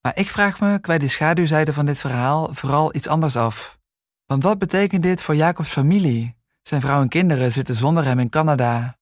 Maar 0.00 0.16
ik 0.16 0.28
vraag 0.28 0.60
me, 0.60 0.78
kwijt 0.78 1.00
de 1.00 1.08
schaduwzijde 1.08 1.72
van 1.72 1.86
dit 1.86 1.98
verhaal, 1.98 2.54
vooral 2.54 2.94
iets 2.94 3.06
anders 3.06 3.36
af. 3.36 3.78
Want 4.26 4.42
wat 4.42 4.58
betekent 4.58 5.02
dit 5.02 5.22
voor 5.22 5.34
Jacobs 5.34 5.70
familie? 5.70 6.36
Zijn 6.62 6.80
vrouw 6.80 7.00
en 7.00 7.08
kinderen 7.08 7.52
zitten 7.52 7.74
zonder 7.74 8.04
hem 8.04 8.18
in 8.18 8.28
Canada. 8.28 8.98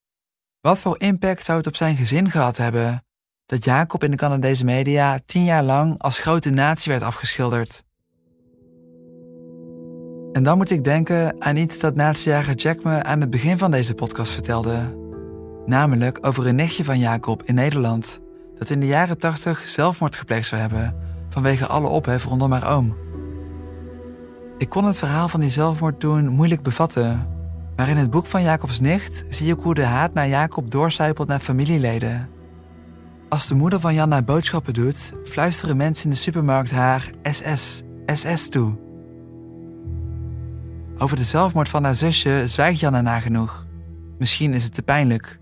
Wat 0.61 0.79
voor 0.79 0.99
impact 0.99 1.43
zou 1.43 1.57
het 1.57 1.67
op 1.67 1.75
zijn 1.75 1.97
gezin 1.97 2.29
gehad 2.31 2.57
hebben 2.57 3.05
dat 3.45 3.63
Jacob 3.63 4.03
in 4.03 4.11
de 4.11 4.17
Canadese 4.17 4.65
media 4.65 5.19
tien 5.25 5.43
jaar 5.43 5.63
lang 5.63 6.01
als 6.01 6.19
grote 6.19 6.49
natie 6.49 6.91
werd 6.91 7.03
afgeschilderd? 7.03 7.83
En 10.31 10.43
dan 10.43 10.57
moet 10.57 10.69
ik 10.69 10.83
denken 10.83 11.35
aan 11.39 11.57
iets 11.57 11.79
dat 11.79 11.95
natiejager 11.95 12.55
Jack 12.55 12.83
me 12.83 13.03
aan 13.03 13.21
het 13.21 13.29
begin 13.29 13.57
van 13.57 13.71
deze 13.71 13.93
podcast 13.93 14.31
vertelde. 14.31 15.05
Namelijk 15.65 16.17
over 16.21 16.47
een 16.47 16.55
nichtje 16.55 16.83
van 16.83 16.99
Jacob 16.99 17.43
in 17.43 17.55
Nederland, 17.55 18.19
dat 18.57 18.69
in 18.69 18.79
de 18.79 18.87
jaren 18.87 19.17
80 19.17 19.67
zelfmoord 19.67 20.15
gepleegd 20.15 20.47
zou 20.47 20.61
hebben 20.61 20.95
vanwege 21.29 21.67
alle 21.67 21.87
ophef 21.87 22.25
rondom 22.25 22.51
haar 22.51 22.75
oom. 22.75 22.95
Ik 24.57 24.69
kon 24.69 24.85
het 24.85 24.99
verhaal 24.99 25.27
van 25.27 25.39
die 25.39 25.49
zelfmoord 25.49 25.99
toen 25.99 26.27
moeilijk 26.27 26.61
bevatten, 26.61 27.27
maar 27.75 27.89
in 27.89 27.97
het 27.97 28.11
boek 28.11 28.25
van 28.25 28.43
Jacobs 28.43 28.79
nicht 28.79 29.23
zie 29.29 29.53
ik 29.53 29.59
hoe 29.61 29.73
de 29.73 29.83
haat 29.83 30.13
naar 30.13 30.27
Jacob 30.27 30.71
doorcijpelt 30.71 31.27
naar 31.27 31.39
familieleden. 31.39 32.29
Als 33.29 33.47
de 33.47 33.55
moeder 33.55 33.79
van 33.79 33.93
Janna 33.93 34.21
boodschappen 34.21 34.73
doet, 34.73 35.13
fluisteren 35.23 35.77
mensen 35.77 36.03
in 36.03 36.09
de 36.09 36.15
supermarkt 36.15 36.71
haar 36.71 37.11
SS, 37.23 37.83
SS 38.05 38.49
toe. 38.49 38.86
Over 40.99 41.17
de 41.17 41.23
zelfmoord 41.23 41.69
van 41.69 41.83
haar 41.83 41.95
zusje 41.95 42.43
zwijgt 42.45 42.79
Janna 42.79 43.01
nagenoeg. 43.01 43.65
Misschien 44.17 44.53
is 44.53 44.63
het 44.63 44.73
te 44.73 44.81
pijnlijk. 44.81 45.39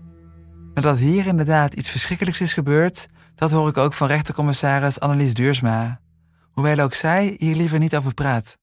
Maar 0.74 0.82
dat 0.82 0.98
hier 0.98 1.26
inderdaad 1.26 1.74
iets 1.74 1.90
verschrikkelijks 1.90 2.40
is 2.40 2.52
gebeurd, 2.52 3.08
dat 3.34 3.50
hoor 3.50 3.68
ik 3.68 3.76
ook 3.76 3.92
van 3.92 4.08
rechtercommissaris 4.08 5.00
Annelies 5.00 5.34
Duursma. 5.34 6.00
Hoewel 6.52 6.78
ook 6.78 6.94
zij 6.94 7.34
hier 7.38 7.56
liever 7.56 7.78
niet 7.78 7.96
over 7.96 8.14
praat. 8.14 8.58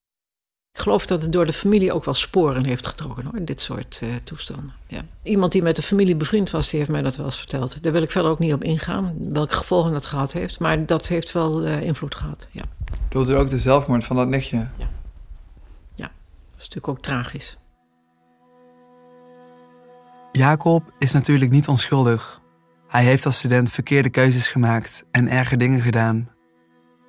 Ik 0.73 0.79
geloof 0.79 1.05
dat 1.05 1.21
het 1.21 1.31
door 1.31 1.45
de 1.45 1.53
familie 1.53 1.93
ook 1.93 2.05
wel 2.05 2.13
sporen 2.13 2.65
heeft 2.65 2.87
getrokken 2.87 3.23
hoor, 3.23 3.37
in 3.37 3.45
dit 3.45 3.61
soort 3.61 3.99
uh, 4.03 4.09
toestanden. 4.23 4.73
Ja. 4.87 5.01
Iemand 5.23 5.51
die 5.51 5.61
met 5.61 5.75
de 5.75 5.81
familie 5.81 6.15
bevriend 6.15 6.51
was, 6.51 6.69
die 6.69 6.79
heeft 6.79 6.91
mij 6.91 7.01
dat 7.01 7.15
wel 7.15 7.25
eens 7.25 7.37
verteld. 7.37 7.83
Daar 7.83 7.91
wil 7.91 8.01
ik 8.01 8.11
verder 8.11 8.31
ook 8.31 8.39
niet 8.39 8.53
op 8.53 8.63
ingaan, 8.63 9.15
welke 9.31 9.55
gevolgen 9.55 9.91
dat 9.91 10.05
gehad 10.05 10.31
heeft. 10.31 10.59
Maar 10.59 10.85
dat 10.85 11.07
heeft 11.07 11.31
wel 11.31 11.65
uh, 11.67 11.81
invloed 11.81 12.15
gehad, 12.15 12.47
ja. 12.51 12.63
Doet 13.09 13.29
u 13.29 13.33
ook 13.33 13.49
de 13.49 13.59
zelfmoord 13.59 14.05
van 14.05 14.15
dat 14.15 14.27
nichtje? 14.27 14.67
Ja. 14.77 14.89
Is 16.63 16.69
natuurlijk 16.69 16.87
ook 16.87 17.01
tragisch. 17.01 17.57
Jacob 20.31 20.93
is 20.99 21.11
natuurlijk 21.11 21.51
niet 21.51 21.67
onschuldig. 21.67 22.41
Hij 22.87 23.03
heeft 23.03 23.25
als 23.25 23.37
student 23.37 23.71
verkeerde 23.71 24.09
keuzes 24.09 24.47
gemaakt 24.47 25.05
en 25.11 25.29
erge 25.29 25.57
dingen 25.57 25.81
gedaan. 25.81 26.29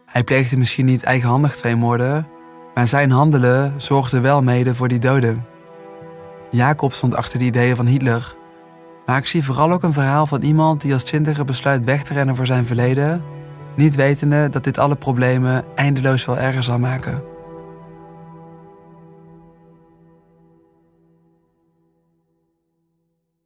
Hij 0.07 0.25
pleegde 0.25 0.57
misschien 0.57 0.85
niet 0.85 1.03
eigenhandig 1.03 1.57
twee 1.57 1.77
moorden, 1.77 2.29
maar 2.75 2.89
zijn 2.89 3.11
handelen 3.11 3.81
zorgde 3.81 4.21
wel 4.21 4.43
mede 4.43 4.75
voor 4.75 4.89
die 4.89 4.99
doden. 4.99 5.47
Jacob 6.51 6.93
stond 6.93 7.15
achter 7.15 7.39
de 7.39 7.45
ideeën 7.45 7.77
van 7.77 7.87
Hitler. 7.87 8.37
Maar 9.07 9.19
ik 9.19 9.27
zie 9.27 9.45
vooral 9.45 9.73
ook 9.73 9.83
een 9.83 9.93
verhaal 9.93 10.27
van 10.27 10.43
iemand 10.43 10.81
die 10.81 10.93
als 10.93 11.05
twintiger 11.05 11.45
besluit 11.45 11.85
weg 11.85 12.05
te 12.05 12.13
rennen 12.13 12.37
voor 12.37 12.47
zijn 12.47 12.67
verleden, 12.67 13.23
niet 13.77 13.95
wetende 13.95 14.49
dat 14.49 14.65
dit 14.65 14.79
alle 14.79 14.97
problemen 14.97 15.65
eindeloos 15.75 16.25
wel 16.25 16.39
erger 16.39 16.63
zal 16.63 16.79
maken. 16.79 17.34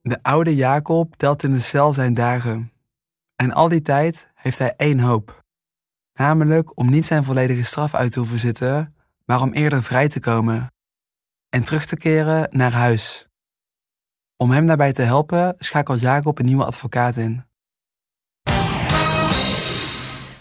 De 0.01 0.22
oude 0.22 0.55
Jacob 0.55 1.16
telt 1.16 1.42
in 1.42 1.53
de 1.53 1.61
cel 1.61 1.92
zijn 1.92 2.14
dagen. 2.14 2.72
En 3.36 3.53
al 3.53 3.68
die 3.68 3.82
tijd 3.82 4.28
heeft 4.34 4.59
hij 4.59 4.74
één 4.76 4.99
hoop. 4.99 5.42
Namelijk 6.12 6.78
om 6.78 6.90
niet 6.90 7.07
zijn 7.07 7.24
volledige 7.24 7.64
straf 7.64 7.94
uit 7.94 8.12
te 8.12 8.18
hoeven 8.18 8.38
zitten, 8.38 8.94
maar 9.24 9.40
om 9.40 9.53
eerder 9.53 9.82
vrij 9.82 10.09
te 10.09 10.20
komen. 10.20 10.72
En 11.49 11.64
terug 11.64 11.86
te 11.86 11.96
keren 11.96 12.49
naar 12.51 12.72
huis. 12.72 13.28
Om 14.36 14.51
hem 14.51 14.66
daarbij 14.66 14.92
te 14.92 15.03
helpen 15.03 15.55
schakelt 15.59 16.01
Jacob 16.01 16.38
een 16.38 16.46
nieuwe 16.46 16.64
advocaat 16.64 17.16
in. 17.16 17.49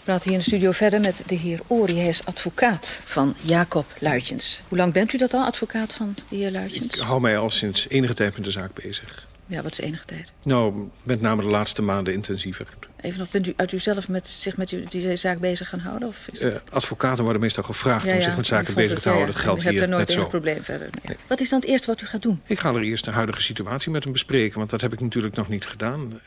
praat 0.08 0.24
hier 0.24 0.32
in 0.32 0.38
de 0.38 0.44
studio 0.44 0.70
verder 0.70 1.00
met 1.00 1.22
de 1.26 1.34
heer 1.34 1.60
Ori. 1.66 1.98
Hij 1.98 2.08
is 2.08 2.24
advocaat 2.24 3.00
van 3.04 3.34
Jacob 3.40 3.86
Luitjens. 3.98 4.62
Hoe 4.68 4.78
lang 4.78 4.92
bent 4.92 5.12
u 5.12 5.18
dat 5.18 5.34
al, 5.34 5.44
advocaat 5.44 5.92
van 5.92 6.14
de 6.28 6.36
heer 6.36 6.50
Luitjens? 6.50 6.84
Ik 6.86 6.94
hou 6.94 7.20
mij 7.20 7.38
al 7.38 7.50
sinds 7.50 7.88
enige 7.88 8.14
tijd 8.14 8.34
met 8.34 8.44
de 8.44 8.50
zaak 8.50 8.74
bezig. 8.84 9.27
Ja, 9.50 9.62
wat 9.62 9.72
is 9.72 9.78
enige 9.80 10.04
tijd? 10.04 10.32
Nou, 10.42 10.88
met 11.02 11.20
name 11.20 11.42
de 11.42 11.48
laatste 11.48 11.82
maanden 11.82 12.12
intensiever. 12.14 12.66
Even 13.00 13.18
nog, 13.18 13.30
bent 13.30 13.46
u 13.46 13.52
uit 13.56 13.72
uzelf 13.72 14.08
met, 14.08 14.26
zich 14.26 14.56
met 14.56 14.72
u, 14.72 14.84
die 14.88 15.16
zaak 15.16 15.38
bezig 15.38 15.68
gaan 15.68 15.78
houden? 15.78 16.08
Of 16.08 16.26
is 16.30 16.42
het... 16.42 16.54
Uh, 16.54 16.60
advocaten 16.72 17.22
worden 17.24 17.42
meestal 17.42 17.62
gevraagd 17.64 18.04
Ja, 18.04 18.10
om 18.10 18.16
ja, 18.16 18.22
zich 18.22 18.36
met 18.36 18.46
zaken 18.46 18.74
bezig 18.74 18.90
het, 18.90 19.02
te 19.02 19.08
houden. 19.08 19.28
ja, 19.28 19.34
Dat 19.34 19.42
geldt 19.44 19.58
Ik 19.60 19.64
heb 19.66 19.74
hier 19.74 19.82
er 19.82 19.88
nooit 19.88 20.00
net 20.00 20.10
enig 20.10 20.22
zo. 20.24 20.30
probleem 20.30 20.62
verder 20.64 20.88
mee. 21.04 21.16
Wat 21.26 21.40
is 21.40 21.48
dan 21.48 21.60
het 21.60 21.68
eerste 21.68 21.86
wat 21.86 22.00
u 22.00 22.06
gaat 22.06 22.22
doen? 22.22 22.40
Ik 22.46 22.58
ga 22.60 22.74
er 22.74 22.82
eerst 22.82 23.04
de 23.04 23.10
huidige 23.10 23.42
situatie 23.42 23.90
met 23.90 24.02
hem 24.04 24.12
bespreken, 24.12 24.58
want 24.58 24.70
dat 24.70 24.80
heb 24.80 24.92
ik 24.92 25.00
natuurlijk 25.00 25.36
nog 25.36 25.48
niet 25.48 25.66
gedaan. 25.66 26.20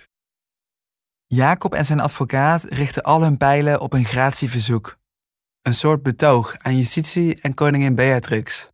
Jacob 1.28 1.74
en 1.74 1.86
zijn 1.86 1.99
advocaat 1.99 2.63
richten 2.63 3.03
al 3.03 3.22
hun 3.22 3.38
pijlen 3.38 3.82
op 3.82 3.93
een 3.93 4.05
gratieverzoek. 4.05 4.97
Een 5.61 5.74
soort 5.74 6.03
betoog 6.03 6.55
aan 6.57 6.78
justitie 6.78 7.41
en 7.41 7.53
koningin 7.53 7.95
Beatrix, 7.95 8.70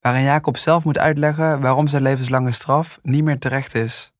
waarin 0.00 0.22
Jacob 0.22 0.56
zelf 0.56 0.84
moet 0.84 0.98
uitleggen 0.98 1.60
waarom 1.60 1.86
zijn 1.88 2.02
levenslange 2.02 2.52
straf 2.52 2.98
niet 3.02 3.24
meer 3.24 3.38
terecht 3.38 3.74
is. 3.74 4.12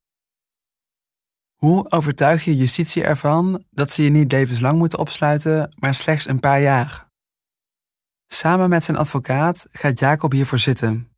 Hoe 1.55 1.91
overtuig 1.91 2.43
je 2.43 2.55
justitie 2.55 3.03
ervan 3.03 3.63
dat 3.69 3.91
ze 3.91 4.03
je 4.03 4.09
niet 4.09 4.31
levenslang 4.31 4.77
moeten 4.77 4.99
opsluiten, 4.99 5.73
maar 5.75 5.95
slechts 5.95 6.27
een 6.27 6.39
paar 6.39 6.61
jaar? 6.61 7.09
Samen 8.27 8.69
met 8.69 8.83
zijn 8.83 8.97
advocaat 8.97 9.67
gaat 9.71 9.99
Jacob 9.99 10.31
hiervoor 10.31 10.59
zitten. 10.59 11.11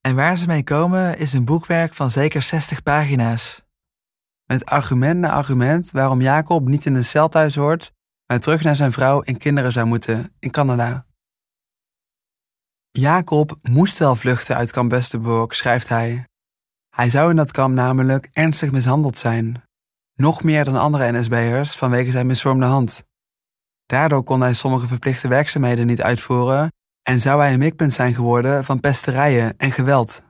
En 0.00 0.14
waar 0.14 0.36
ze 0.36 0.46
mee 0.46 0.64
komen 0.64 1.18
is 1.18 1.32
een 1.32 1.44
boekwerk 1.44 1.94
van 1.94 2.10
zeker 2.10 2.42
60 2.42 2.82
pagina's. 2.82 3.62
Met 4.44 4.64
argument 4.64 5.20
na 5.20 5.30
argument 5.30 5.90
waarom 5.90 6.20
Jacob 6.20 6.68
niet 6.68 6.86
in 6.86 6.94
de 6.94 7.02
cel 7.02 7.28
thuis 7.28 7.54
hoort, 7.54 7.92
maar 8.26 8.40
terug 8.40 8.62
naar 8.62 8.76
zijn 8.76 8.92
vrouw 8.92 9.22
en 9.22 9.36
kinderen 9.36 9.72
zou 9.72 9.86
moeten 9.86 10.32
in 10.38 10.50
Canada. 10.50 11.06
Jacob 12.98 13.58
moest 13.62 13.98
wel 13.98 14.16
vluchten 14.16 14.56
uit 14.56 14.70
kamp 14.70 14.94
schrijft 15.48 15.88
hij. 15.88 16.24
Hij 16.90 17.10
zou 17.10 17.30
in 17.30 17.36
dat 17.36 17.50
kamp 17.50 17.74
namelijk 17.74 18.28
ernstig 18.32 18.70
mishandeld 18.70 19.18
zijn. 19.18 19.62
Nog 20.14 20.42
meer 20.42 20.64
dan 20.64 20.76
andere 20.76 21.12
NSB'ers 21.12 21.76
vanwege 21.76 22.10
zijn 22.10 22.26
misvormde 22.26 22.66
hand. 22.66 23.04
Daardoor 23.86 24.22
kon 24.22 24.40
hij 24.40 24.54
sommige 24.54 24.86
verplichte 24.86 25.28
werkzaamheden 25.28 25.86
niet 25.86 26.02
uitvoeren 26.02 26.72
en 27.02 27.20
zou 27.20 27.40
hij 27.40 27.52
een 27.52 27.58
mikpunt 27.58 27.92
zijn 27.92 28.14
geworden 28.14 28.64
van 28.64 28.80
pesterijen 28.80 29.56
en 29.56 29.72
geweld. 29.72 30.22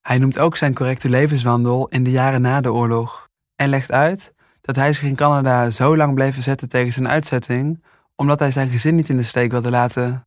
Hij 0.00 0.18
noemt 0.18 0.38
ook 0.38 0.56
zijn 0.56 0.74
correcte 0.74 1.08
levenswandel 1.08 1.88
in 1.88 2.04
de 2.04 2.10
jaren 2.10 2.40
na 2.40 2.60
de 2.60 2.72
oorlog 2.72 3.28
en 3.56 3.68
legt 3.68 3.92
uit 3.92 4.34
dat 4.60 4.76
hij 4.76 4.92
zich 4.92 5.02
in 5.02 5.16
Canada 5.16 5.70
zo 5.70 5.96
lang 5.96 6.14
bleef 6.14 6.34
verzetten 6.34 6.68
tegen 6.68 6.92
zijn 6.92 7.08
uitzetting 7.08 7.84
omdat 8.16 8.38
hij 8.38 8.50
zijn 8.50 8.70
gezin 8.70 8.94
niet 8.94 9.08
in 9.08 9.16
de 9.16 9.22
steek 9.22 9.50
wilde 9.50 9.70
laten. 9.70 10.26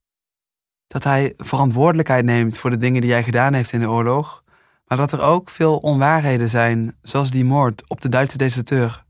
Dat 0.88 1.04
hij 1.04 1.34
verantwoordelijkheid 1.38 2.26
neemt 2.26 2.58
voor 2.58 2.70
de 2.70 2.78
dingen 2.78 3.02
die 3.02 3.12
hij 3.12 3.24
gedaan 3.24 3.54
heeft 3.54 3.72
in 3.72 3.80
de 3.80 3.90
oorlog, 3.90 4.44
maar 4.86 4.98
dat 4.98 5.12
er 5.12 5.22
ook 5.22 5.50
veel 5.50 5.78
onwaarheden 5.78 6.50
zijn, 6.50 6.98
zoals 7.02 7.32
die 7.32 7.46
moord 7.46 7.90
op 7.90 8.02
de 8.02 8.10
Duitse 8.10 8.38
deserteur. 8.38 9.06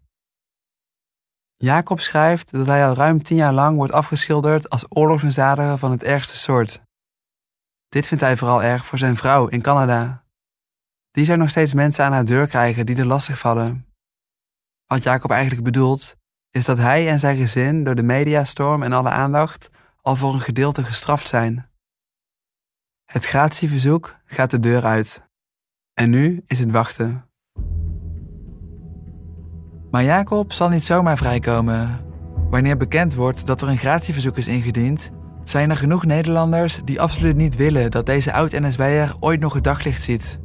Jacob 1.57 1.99
schrijft 1.99 2.51
dat 2.51 2.65
hij 2.65 2.88
al 2.88 2.93
ruim 2.93 3.23
tien 3.23 3.38
jaar 3.38 3.53
lang 3.53 3.78
wordt 3.78 3.93
afgeschilderd 3.93 4.69
als 4.69 4.86
oorlogsmisdadiger 4.89 5.78
van 5.78 5.91
het 5.91 6.03
ergste 6.03 6.38
soort. 6.38 6.82
Dit 7.89 8.07
vindt 8.07 8.23
hij 8.23 8.38
vooral 8.38 8.63
erg 8.63 8.86
voor 8.86 8.97
zijn 8.97 9.15
vrouw 9.15 9.47
in 9.47 9.61
Canada. 9.61 10.23
Die 11.11 11.25
zou 11.25 11.38
nog 11.38 11.49
steeds 11.49 11.73
mensen 11.73 12.05
aan 12.05 12.11
haar 12.11 12.25
deur 12.25 12.47
krijgen 12.47 12.86
die 12.86 12.97
er 12.97 13.05
lastig 13.05 13.39
vallen. 13.39 13.88
Wat 14.86 15.03
Jacob 15.03 15.32
eigenlijk 15.32 15.63
bedoelt, 15.63 16.15
is 16.51 16.65
dat 16.65 16.78
hij 16.78 17.09
en 17.09 17.19
zijn 17.19 17.38
gezin 17.38 17.84
door 17.84 17.95
de 17.95 18.03
mediastorm 18.03 18.84
en 18.84 18.93
alle 18.93 19.09
aandacht 19.09 19.69
al 20.01 20.15
voor 20.15 20.34
een 20.34 20.41
gedeelte 20.41 20.84
gestraft 20.84 21.28
zijn. 21.28 21.66
Het 23.12 23.26
gratieverzoek 23.26 24.16
gaat 24.26 24.51
de 24.51 24.60
deur 24.60 24.86
uit. 24.86 25.24
En 25.93 26.10
nu 26.10 26.41
is 26.45 26.60
het 26.60 26.72
wachten. 26.72 27.26
Maar 29.91 30.03
Jacob 30.03 30.53
zal 30.53 30.70
niet 30.70 30.84
zomaar 30.84 31.18
vrijkomen. 31.18 32.05
Wanneer 32.49 32.78
bekend 32.78 33.16
wordt 33.16 33.45
dat 33.45 33.62
er 33.62 33.68
een 33.68 33.78
gratieverzoek 33.78 34.38
is 34.38 34.47
ingediend, 34.47 35.12
zijn 35.43 35.70
er 35.70 35.78
genoeg 35.78 36.05
Nederlanders 36.05 36.82
die 36.84 37.01
absoluut 37.01 37.36
niet 37.36 37.55
willen 37.55 37.91
dat 37.91 38.05
deze 38.05 38.34
oud-NSB'er 38.34 39.16
ooit 39.20 39.39
nog 39.39 39.53
het 39.53 39.64
daglicht 39.64 40.01
ziet. 40.01 40.39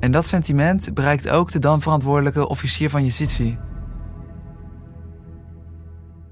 En 0.00 0.12
dat 0.12 0.26
sentiment 0.26 0.94
bereikt 0.94 1.28
ook 1.28 1.50
de 1.50 1.58
dan 1.58 1.80
verantwoordelijke 1.80 2.48
officier 2.48 2.90
van 2.90 3.04
justitie. 3.04 3.58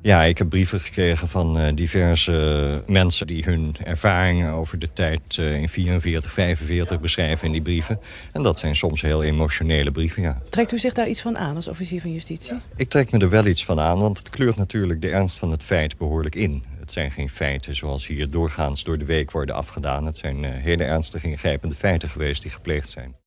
Ja, 0.02 0.22
ik 0.22 0.38
heb 0.38 0.48
brieven 0.48 0.80
gekregen 0.80 1.28
van 1.28 1.60
uh, 1.60 1.68
diverse 1.74 2.82
mensen 2.86 3.26
die 3.26 3.44
hun 3.44 3.76
ervaringen 3.84 4.52
over 4.52 4.78
de 4.78 4.92
tijd 4.92 5.36
uh, 5.36 5.60
in 5.60 5.68
44, 5.68 6.32
45 6.32 7.00
beschrijven 7.00 7.46
in 7.46 7.52
die 7.52 7.62
brieven. 7.62 8.00
En 8.32 8.42
dat 8.42 8.58
zijn 8.58 8.76
soms 8.76 9.00
heel 9.00 9.22
emotionele 9.22 9.90
brieven, 9.90 10.22
ja. 10.22 10.42
Trekt 10.48 10.72
u 10.72 10.78
zich 10.78 10.92
daar 10.92 11.08
iets 11.08 11.20
van 11.20 11.38
aan 11.38 11.56
als 11.56 11.68
officier 11.68 12.00
van 12.00 12.12
justitie? 12.12 12.56
Ik 12.76 12.88
trek 12.88 13.10
me 13.10 13.18
er 13.18 13.30
wel 13.30 13.46
iets 13.46 13.64
van 13.64 13.80
aan, 13.80 13.98
want 13.98 14.18
het 14.18 14.28
kleurt 14.28 14.56
natuurlijk 14.56 15.00
de 15.00 15.10
ernst 15.10 15.38
van 15.38 15.50
het 15.50 15.62
feit 15.62 15.98
behoorlijk 15.98 16.34
in. 16.34 16.64
Het 16.80 16.92
zijn 16.92 17.10
geen 17.10 17.30
feiten 17.30 17.76
zoals 17.76 18.06
hier 18.06 18.30
doorgaans 18.30 18.84
door 18.84 18.98
de 18.98 19.04
week 19.04 19.30
worden 19.30 19.54
afgedaan. 19.54 20.06
Het 20.06 20.18
zijn 20.18 20.42
uh, 20.42 20.50
hele 20.50 20.84
ernstige 20.84 21.26
ingrijpende 21.26 21.74
feiten 21.74 22.08
geweest 22.08 22.42
die 22.42 22.50
gepleegd 22.50 22.88
zijn. 22.88 23.19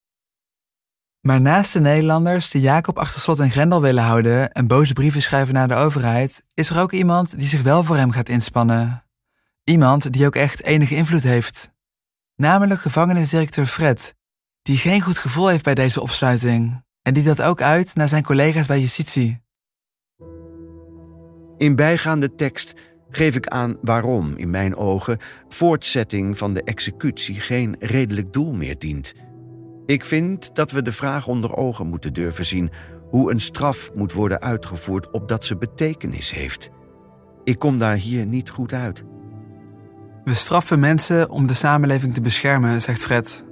Maar 1.28 1.42
naast 1.42 1.74
de 1.74 1.80
Nederlanders 1.80 2.50
die 2.50 2.62
Jacob 2.62 2.98
achter 2.98 3.22
slot 3.22 3.40
en 3.40 3.52
grendel 3.52 3.82
willen 3.82 4.04
houden 4.04 4.52
en 4.52 4.68
boze 4.68 4.94
brieven 4.94 5.22
schrijven 5.22 5.54
naar 5.54 5.68
de 5.68 5.76
overheid, 5.76 6.44
is 6.54 6.70
er 6.70 6.80
ook 6.80 6.92
iemand 6.92 7.40
die 7.40 7.48
zich 7.48 7.62
wel 7.62 7.84
voor 7.84 7.96
hem 7.96 8.12
gaat 8.12 8.30
inspannen. 8.30 9.04
Iemand 9.64 10.12
die 10.14 10.26
ook 10.26 10.36
echt 10.36 10.64
enige 10.64 10.96
invloed 10.96 11.24
heeft. 11.24 11.72
Namelijk 12.36 12.82
gevangenisdirecteur 12.82 13.66
Fred, 13.66 14.16
die 14.62 14.78
geen 14.78 15.02
goed 15.02 15.18
gevoel 15.18 15.48
heeft 15.48 15.64
bij 15.64 15.76
deze 15.76 16.02
opsluiting 16.02 16.84
en 17.02 17.14
die 17.14 17.24
dat 17.24 17.42
ook 17.42 17.62
uit 17.62 17.96
naar 17.96 18.08
zijn 18.08 18.24
collega's 18.24 18.68
bij 18.68 18.80
justitie. 18.80 19.42
In 21.58 21.76
bijgaande 21.76 22.36
tekst 22.36 22.74
geef 23.10 23.36
ik 23.36 23.48
aan 23.48 23.78
waarom, 23.82 24.36
in 24.36 24.50
mijn 24.50 24.76
ogen, 24.76 25.20
voortzetting 25.50 26.38
van 26.38 26.54
de 26.54 26.64
executie 26.64 27.40
geen 27.40 27.76
redelijk 27.80 28.34
doel 28.34 28.54
meer 28.54 28.80
dient. 28.80 29.14
Ik 29.86 30.06
vind 30.06 30.56
dat 30.56 30.72
we 30.72 30.82
de 30.82 30.92
vraag 30.92 31.28
onder 31.28 31.56
ogen 31.56 31.88
moeten 31.88 32.14
durven 32.14 32.46
zien 32.46 32.72
hoe 33.10 33.32
een 33.32 33.40
straf 33.40 33.92
moet 33.96 34.14
worden 34.14 34.42
uitgevoerd 34.42 35.12
opdat 35.12 35.46
ze 35.46 35.58
betekenis 35.58 36.32
heeft. 36.32 36.70
Ik 37.44 37.60
kom 37.60 37.78
daar 37.78 37.96
hier 37.96 38.26
niet 38.26 38.50
goed 38.50 38.74
uit. 38.74 39.04
We 40.24 40.34
straffen 40.34 40.80
mensen 40.80 41.30
om 41.30 41.48
de 41.48 41.54
samenleving 41.54 42.14
te 42.14 42.22
beschermen, 42.22 42.82
zegt 42.82 43.04
Fred. 43.04 43.46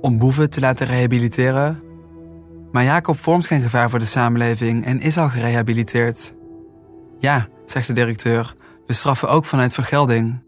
Om 0.00 0.18
boeven 0.18 0.50
te 0.50 0.60
laten 0.60 0.86
rehabiliteren. 0.86 1.82
Maar 2.72 2.84
Jacob 2.84 3.18
vormt 3.18 3.46
geen 3.46 3.62
gevaar 3.62 3.90
voor 3.90 3.98
de 3.98 4.04
samenleving 4.04 4.84
en 4.84 5.00
is 5.00 5.18
al 5.18 5.28
gerehabiliteerd. 5.28 6.34
Ja, 7.18 7.48
zegt 7.66 7.86
de 7.86 7.92
directeur, 7.92 8.54
we 8.86 8.92
straffen 8.92 9.28
ook 9.28 9.44
vanuit 9.44 9.74
vergelding. 9.74 10.42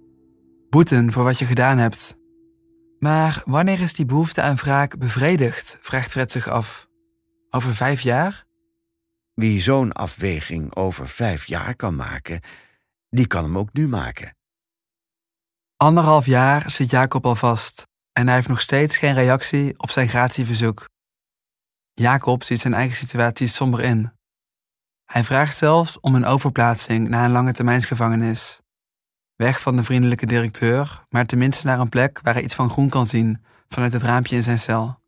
Boeten 0.70 1.12
voor 1.12 1.24
wat 1.24 1.38
je 1.38 1.44
gedaan 1.44 1.78
hebt. 1.78 2.16
Maar 2.98 3.42
wanneer 3.44 3.80
is 3.80 3.94
die 3.94 4.06
behoefte 4.06 4.42
aan 4.42 4.56
wraak 4.56 4.98
bevredigd, 4.98 5.78
vraagt 5.80 6.10
Fred 6.10 6.30
zich 6.30 6.48
af. 6.48 6.86
Over 7.50 7.74
vijf 7.74 8.00
jaar? 8.00 8.44
Wie 9.34 9.60
zo'n 9.60 9.92
afweging 9.92 10.74
over 10.74 11.08
vijf 11.08 11.46
jaar 11.46 11.74
kan 11.74 11.96
maken, 11.96 12.40
die 13.10 13.26
kan 13.26 13.44
hem 13.44 13.58
ook 13.58 13.72
nu 13.72 13.88
maken. 13.88 14.36
Anderhalf 15.76 16.26
jaar 16.26 16.70
zit 16.70 16.90
Jacob 16.90 17.26
al 17.26 17.34
vast 17.34 17.86
en 18.12 18.26
hij 18.26 18.34
heeft 18.34 18.48
nog 18.48 18.60
steeds 18.60 18.96
geen 18.96 19.14
reactie 19.14 19.78
op 19.78 19.90
zijn 19.90 20.08
gratieverzoek. 20.08 20.88
Jacob 21.94 22.42
ziet 22.42 22.60
zijn 22.60 22.74
eigen 22.74 22.96
situatie 22.96 23.48
somber 23.48 23.80
in. 23.80 24.12
Hij 25.04 25.24
vraagt 25.24 25.56
zelfs 25.56 26.00
om 26.00 26.14
een 26.14 26.24
overplaatsing 26.24 27.08
naar 27.08 27.24
een 27.24 27.30
lange 27.30 27.52
termijnsgevangenis. 27.52 28.60
Weg 29.36 29.60
van 29.60 29.76
de 29.76 29.84
vriendelijke 29.84 30.26
directeur, 30.26 31.04
maar 31.08 31.26
tenminste 31.26 31.66
naar 31.66 31.80
een 31.80 31.88
plek 31.88 32.20
waar 32.22 32.34
hij 32.34 32.42
iets 32.42 32.54
van 32.54 32.70
groen 32.70 32.88
kan 32.88 33.06
zien 33.06 33.42
vanuit 33.68 33.92
het 33.92 34.02
raampje 34.02 34.36
in 34.36 34.42
zijn 34.42 34.58
cel. 34.58 34.98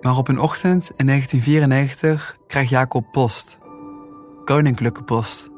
Maar 0.00 0.16
op 0.16 0.28
een 0.28 0.38
ochtend 0.38 0.90
in 0.96 1.06
1994 1.06 2.36
krijgt 2.46 2.70
Jacob 2.70 3.12
post. 3.12 3.58
Koninklijke 4.44 5.02
post. 5.02 5.48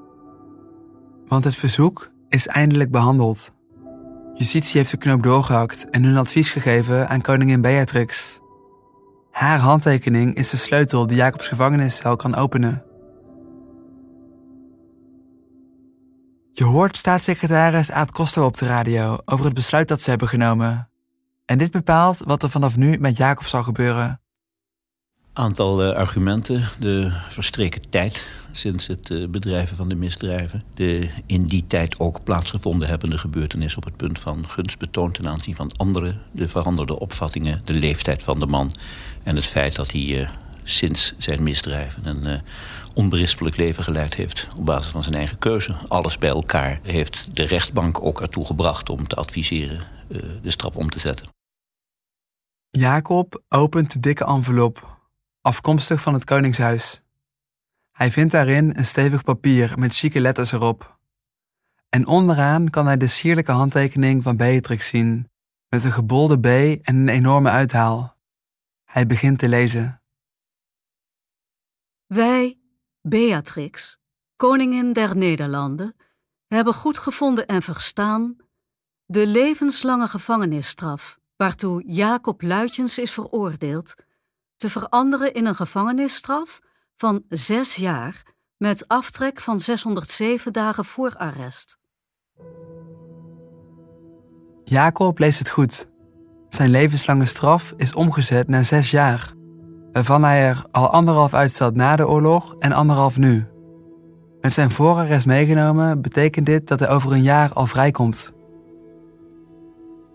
Want 1.27 1.45
het 1.45 1.57
verzoek 1.57 2.11
is 2.29 2.47
eindelijk 2.47 2.91
behandeld. 2.91 3.53
Justitie 4.35 4.79
heeft 4.79 4.91
de 4.91 4.97
knoop 4.97 5.23
doorgehakt 5.23 5.91
en 5.91 6.05
hun 6.05 6.17
advies 6.17 6.51
gegeven 6.51 7.09
aan 7.09 7.21
koningin 7.21 7.61
Beatrix. 7.61 8.41
Haar 9.31 9.59
handtekening 9.59 10.35
is 10.35 10.51
de 10.51 10.57
sleutel 10.57 11.07
die 11.07 11.17
Jacobs 11.17 11.49
gevangeniscel 11.49 12.17
kan 12.17 12.35
openen. 12.35 12.85
Je 16.59 16.65
hoort 16.65 16.97
staatssecretaris 16.97 17.91
Aad 17.91 18.11
Koster 18.11 18.43
op 18.43 18.57
de 18.57 18.67
radio 18.67 19.19
over 19.25 19.45
het 19.45 19.55
besluit 19.55 19.89
dat 19.89 20.01
ze 20.01 20.11
hebben 20.11 20.29
genomen. 20.29 20.89
En 21.45 21.59
dit 21.59 21.71
bepaalt 21.71 22.19
wat 22.25 22.43
er 22.43 22.51
vanaf 22.51 22.77
nu 22.77 22.99
met 22.99 23.17
Jacob 23.17 23.47
zal 23.47 23.63
gebeuren. 23.63 24.21
Aantal 25.33 25.89
uh, 25.89 25.97
argumenten, 25.97 26.69
de 26.79 27.13
verstreken 27.29 27.89
tijd 27.89 28.29
sinds 28.53 28.87
het 28.87 29.11
uh, 29.11 29.29
bedrijven 29.29 29.77
van 29.77 29.89
de 29.89 29.95
misdrijven. 29.95 30.63
De 30.75 31.11
in 31.27 31.43
die 31.43 31.67
tijd 31.67 31.99
ook 31.99 32.25
plaatsgevonden 32.25 32.89
hebbende 32.89 33.19
gebeurtenissen 33.19 33.79
op 33.79 33.85
het 33.85 33.97
punt 33.97 34.19
van 34.19 34.49
gunstbetoon 34.49 35.13
ten 35.13 35.29
aanzien 35.29 35.55
van 35.55 35.73
anderen. 35.77 36.21
De 36.33 36.49
veranderde 36.49 36.99
opvattingen, 36.99 37.61
de 37.65 37.75
leeftijd 37.75 38.23
van 38.23 38.39
de 38.39 38.47
man 38.47 38.71
en 39.23 39.37
het 39.37 39.47
feit 39.47 39.77
dat 39.77 39.93
hij 39.93 40.03
uh, 40.03 40.29
sinds 40.69 41.15
zijn 41.19 41.43
misdrijven 41.43 42.07
een 42.07 42.29
uh, 42.29 42.41
onberispelijk 42.95 43.57
leven 43.57 43.85
geleid 43.85 44.15
heeft 44.15 44.49
op 44.57 44.67
basis 44.67 44.91
van 44.91 45.03
zijn 45.03 45.15
eigen 45.15 45.39
keuze. 45.39 45.75
Alles 45.89 46.19
bij 46.19 46.31
elkaar 46.31 46.81
heeft 46.83 47.37
de 47.37 47.45
rechtbank 47.45 48.03
ook 48.03 48.21
ertoe 48.21 48.47
gebracht 48.47 48.91
om 48.91 49.07
te 49.07 49.17
adviseren 49.17 49.95
de 50.43 50.51
straf 50.51 50.77
om 50.77 50.91
te 50.91 50.99
zetten. 50.99 51.27
Jacob 52.71 53.43
opent 53.49 53.93
de 53.93 54.01
dikke 54.01 54.25
envelop, 54.25 55.01
afkomstig 55.41 56.01
van 56.01 56.15
het 56.15 56.25
Koningshuis. 56.25 57.03
Hij 57.93 58.11
vindt 58.11 58.33
daarin 58.33 58.73
een 58.77 58.87
stevig 58.87 59.23
papier 59.23 59.79
met 59.79 59.97
chique 59.97 60.21
letters 60.21 60.53
erop. 60.53 60.99
En 61.89 62.07
onderaan 62.07 62.71
kan 62.71 62.87
hij 62.87 62.97
de 62.97 63.07
sierlijke 63.07 63.53
handtekening 63.53 64.23
van 64.23 64.37
Beatrix 64.37 64.87
zien, 64.87 65.31
met 65.69 65.85
een 65.85 65.93
gebolde 65.93 66.39
B 66.39 66.47
en 66.87 66.97
een 66.97 67.09
enorme 67.09 67.51
uithaal. 67.51 68.17
Hij 68.85 69.07
begint 69.07 69.39
te 69.39 69.49
lezen. 69.49 70.01
Wij, 72.07 72.59
Beatrix, 73.03 73.99
koningin 74.37 74.93
der 74.93 75.17
Nederlanden, 75.17 75.97
hebben 76.47 76.75
goed 76.75 76.99
gevonden 76.99 77.47
en 77.47 77.63
verstaan 77.63 78.37
de 79.07 79.27
levenslange 79.27 80.07
gevangenisstraf 80.07 81.19
waartoe 81.37 81.83
Jacob 81.87 82.43
Luitjens 82.43 82.99
is 82.99 83.11
veroordeeld, 83.11 83.95
te 84.57 84.71
veranderen 84.71 85.35
in 85.35 85.47
een 85.47 85.55
gevangenisstraf 85.55 86.61
van 86.97 87.25
zes 87.29 87.75
jaar 87.75 88.23
met 88.57 88.89
aftrek 88.89 89.41
van 89.41 89.61
607 89.61 90.53
dagen 90.53 90.85
voorarrest. 90.85 91.79
Jacob 94.65 95.19
leest 95.19 95.39
het 95.39 95.51
goed. 95.51 95.89
Zijn 96.49 96.71
levenslange 96.71 97.27
straf 97.27 97.73
is 97.77 97.95
omgezet 97.95 98.49
naar 98.49 98.65
zes 98.65 98.91
jaar, 98.91 99.36
waarvan 99.97 100.25
hij 100.25 100.47
er 100.47 100.65
al 100.71 100.91
anderhalf 100.91 101.35
uitstelt 101.35 101.75
na 101.75 101.97
de 101.97 102.09
oorlog 102.09 102.57
en 102.59 102.73
anderhalf 102.73 103.17
nu. 103.17 103.47
Met 104.41 104.53
zijn 104.53 104.71
voorarrest 104.71 105.27
meegenomen 105.27 106.03
betekent 106.03 106.47
dit 106.47 106.69
dat 106.69 106.81
hij 106.81 106.89
over 106.89 107.13
een 107.13 107.23
jaar 107.23 107.53
al 107.53 107.67
vrijkomt. 107.67 108.33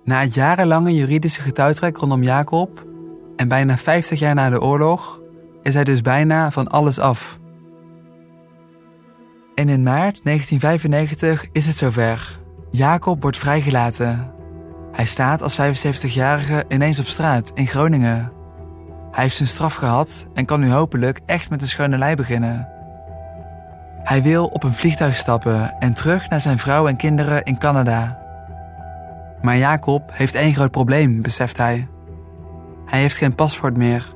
Na 0.03 0.23
jarenlange 0.23 0.93
juridische 0.93 1.41
getouwtrek 1.41 1.97
rondom 1.97 2.23
Jacob 2.23 2.85
en 3.35 3.47
bijna 3.47 3.77
50 3.77 4.19
jaar 4.19 4.35
na 4.35 4.49
de 4.49 4.61
oorlog 4.61 5.21
is 5.61 5.73
hij 5.73 5.83
dus 5.83 6.01
bijna 6.01 6.51
van 6.51 6.67
alles 6.67 6.99
af. 6.99 7.39
En 9.55 9.69
in 9.69 9.83
maart 9.83 10.23
1995 10.23 11.45
is 11.51 11.65
het 11.67 11.75
zover. 11.75 12.39
Jacob 12.71 13.21
wordt 13.21 13.37
vrijgelaten. 13.37 14.31
Hij 14.91 15.05
staat 15.05 15.41
als 15.41 15.59
75-jarige 15.59 16.65
ineens 16.67 16.99
op 16.99 17.05
straat 17.05 17.51
in 17.53 17.67
Groningen. 17.67 18.40
Hij 19.11 19.23
heeft 19.23 19.35
zijn 19.35 19.49
straf 19.49 19.73
gehad 19.73 20.25
en 20.33 20.45
kan 20.45 20.59
nu 20.59 20.71
hopelijk 20.71 21.19
echt 21.25 21.49
met 21.49 21.61
een 21.61 21.67
schone 21.67 21.97
lei 21.97 22.15
beginnen. 22.15 22.67
Hij 24.03 24.23
wil 24.23 24.45
op 24.45 24.63
een 24.63 24.73
vliegtuig 24.73 25.15
stappen 25.15 25.75
en 25.79 25.93
terug 25.93 26.29
naar 26.29 26.41
zijn 26.41 26.57
vrouw 26.57 26.87
en 26.87 26.95
kinderen 26.95 27.43
in 27.43 27.57
Canada. 27.57 28.19
Maar 29.41 29.57
Jacob 29.57 30.11
heeft 30.13 30.35
één 30.35 30.53
groot 30.53 30.71
probleem, 30.71 31.21
beseft 31.21 31.57
hij. 31.57 31.87
Hij 32.85 32.99
heeft 32.99 33.17
geen 33.17 33.35
paspoort 33.35 33.77
meer. 33.77 34.13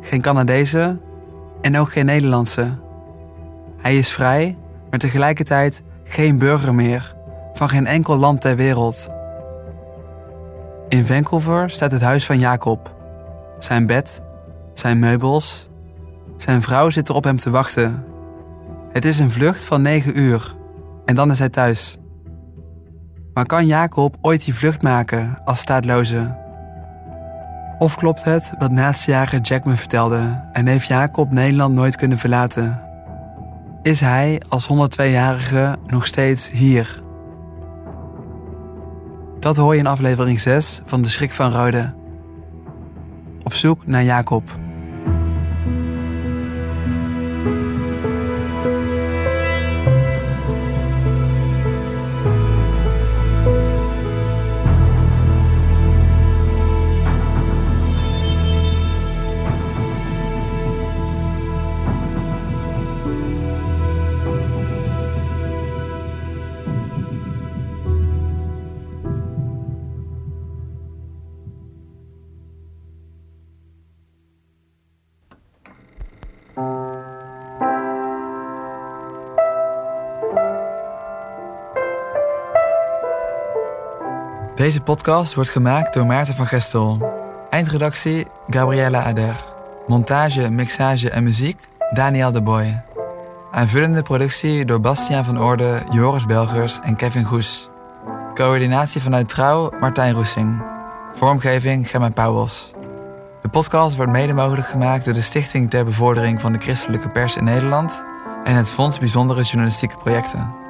Geen 0.00 0.20
Canadese 0.20 1.00
en 1.60 1.78
ook 1.78 1.92
geen 1.92 2.06
Nederlandse. 2.06 2.78
Hij 3.78 3.98
is 3.98 4.12
vrij, 4.12 4.58
maar 4.90 4.98
tegelijkertijd 4.98 5.82
geen 6.04 6.38
burger 6.38 6.74
meer 6.74 7.14
van 7.52 7.68
geen 7.68 7.86
enkel 7.86 8.16
land 8.16 8.40
ter 8.40 8.56
wereld. 8.56 9.08
In 10.88 11.06
Vancouver 11.06 11.70
staat 11.70 11.92
het 11.92 12.00
huis 12.00 12.26
van 12.26 12.38
Jacob. 12.38 12.99
Zijn 13.60 13.86
bed, 13.86 14.22
zijn 14.74 14.98
meubels. 14.98 15.68
Zijn 16.36 16.62
vrouw 16.62 16.90
zit 16.90 17.08
er 17.08 17.14
op 17.14 17.24
hem 17.24 17.36
te 17.36 17.50
wachten. 17.50 18.04
Het 18.92 19.04
is 19.04 19.18
een 19.18 19.30
vlucht 19.30 19.64
van 19.64 19.82
negen 19.82 20.18
uur 20.18 20.56
en 21.04 21.14
dan 21.14 21.30
is 21.30 21.38
hij 21.38 21.48
thuis. 21.48 21.98
Maar 23.34 23.46
kan 23.46 23.66
Jacob 23.66 24.16
ooit 24.20 24.44
die 24.44 24.54
vlucht 24.54 24.82
maken 24.82 25.38
als 25.44 25.60
staatloze? 25.60 26.38
Of 27.78 27.96
klopt 27.96 28.24
het 28.24 28.52
wat 28.58 28.70
naastjager 28.70 29.40
Jack 29.40 29.64
me 29.64 29.76
vertelde 29.76 30.48
en 30.52 30.66
heeft 30.66 30.86
Jacob 30.86 31.30
Nederland 31.30 31.74
nooit 31.74 31.96
kunnen 31.96 32.18
verlaten? 32.18 32.82
Is 33.82 34.00
hij 34.00 34.42
als 34.48 34.68
102-jarige 34.68 35.76
nog 35.86 36.06
steeds 36.06 36.50
hier? 36.50 37.02
Dat 39.38 39.56
hoor 39.56 39.74
je 39.74 39.80
in 39.80 39.86
aflevering 39.86 40.40
6 40.40 40.82
van 40.84 41.02
De 41.02 41.08
Schrik 41.08 41.32
van 41.32 41.52
Rode. 41.52 41.99
Op 43.42 43.54
zoek 43.54 43.86
naar 43.86 44.04
Jacob. 44.04 44.58
Deze 84.70 84.82
podcast 84.82 85.34
wordt 85.34 85.50
gemaakt 85.50 85.94
door 85.94 86.06
Maarten 86.06 86.34
van 86.34 86.46
Gestel. 86.46 87.12
Eindredactie 87.50 88.26
Gabriella 88.48 89.02
Ader. 89.02 89.44
Montage, 89.86 90.50
mixage 90.50 91.10
en 91.10 91.22
muziek 91.22 91.58
Daniel 91.94 92.32
de 92.32 92.42
Boy. 92.42 92.82
Aanvullende 93.50 94.02
productie 94.02 94.64
door 94.64 94.80
Bastiaan 94.80 95.24
van 95.24 95.40
Orde, 95.40 95.82
Joris 95.90 96.26
Belgers 96.26 96.78
en 96.82 96.96
Kevin 96.96 97.24
Goes. 97.24 97.68
Coördinatie 98.34 99.00
vanuit 99.00 99.28
Trouw 99.28 99.70
Martijn 99.80 100.14
Roesing. 100.14 100.62
Vormgeving 101.12 101.90
Gemma 101.90 102.10
Pauwels. 102.10 102.72
De 103.42 103.48
podcast 103.48 103.96
wordt 103.96 104.12
mede 104.12 104.34
mogelijk 104.34 104.68
gemaakt 104.68 105.04
door 105.04 105.14
de 105.14 105.22
Stichting 105.22 105.70
ter 105.70 105.84
Bevordering 105.84 106.40
van 106.40 106.52
de 106.52 106.58
Christelijke 106.58 107.08
Pers 107.08 107.36
in 107.36 107.44
Nederland 107.44 108.04
en 108.44 108.54
het 108.54 108.72
Fonds 108.72 108.98
Bijzondere 108.98 109.42
Journalistieke 109.42 109.96
Projecten. 109.96 110.69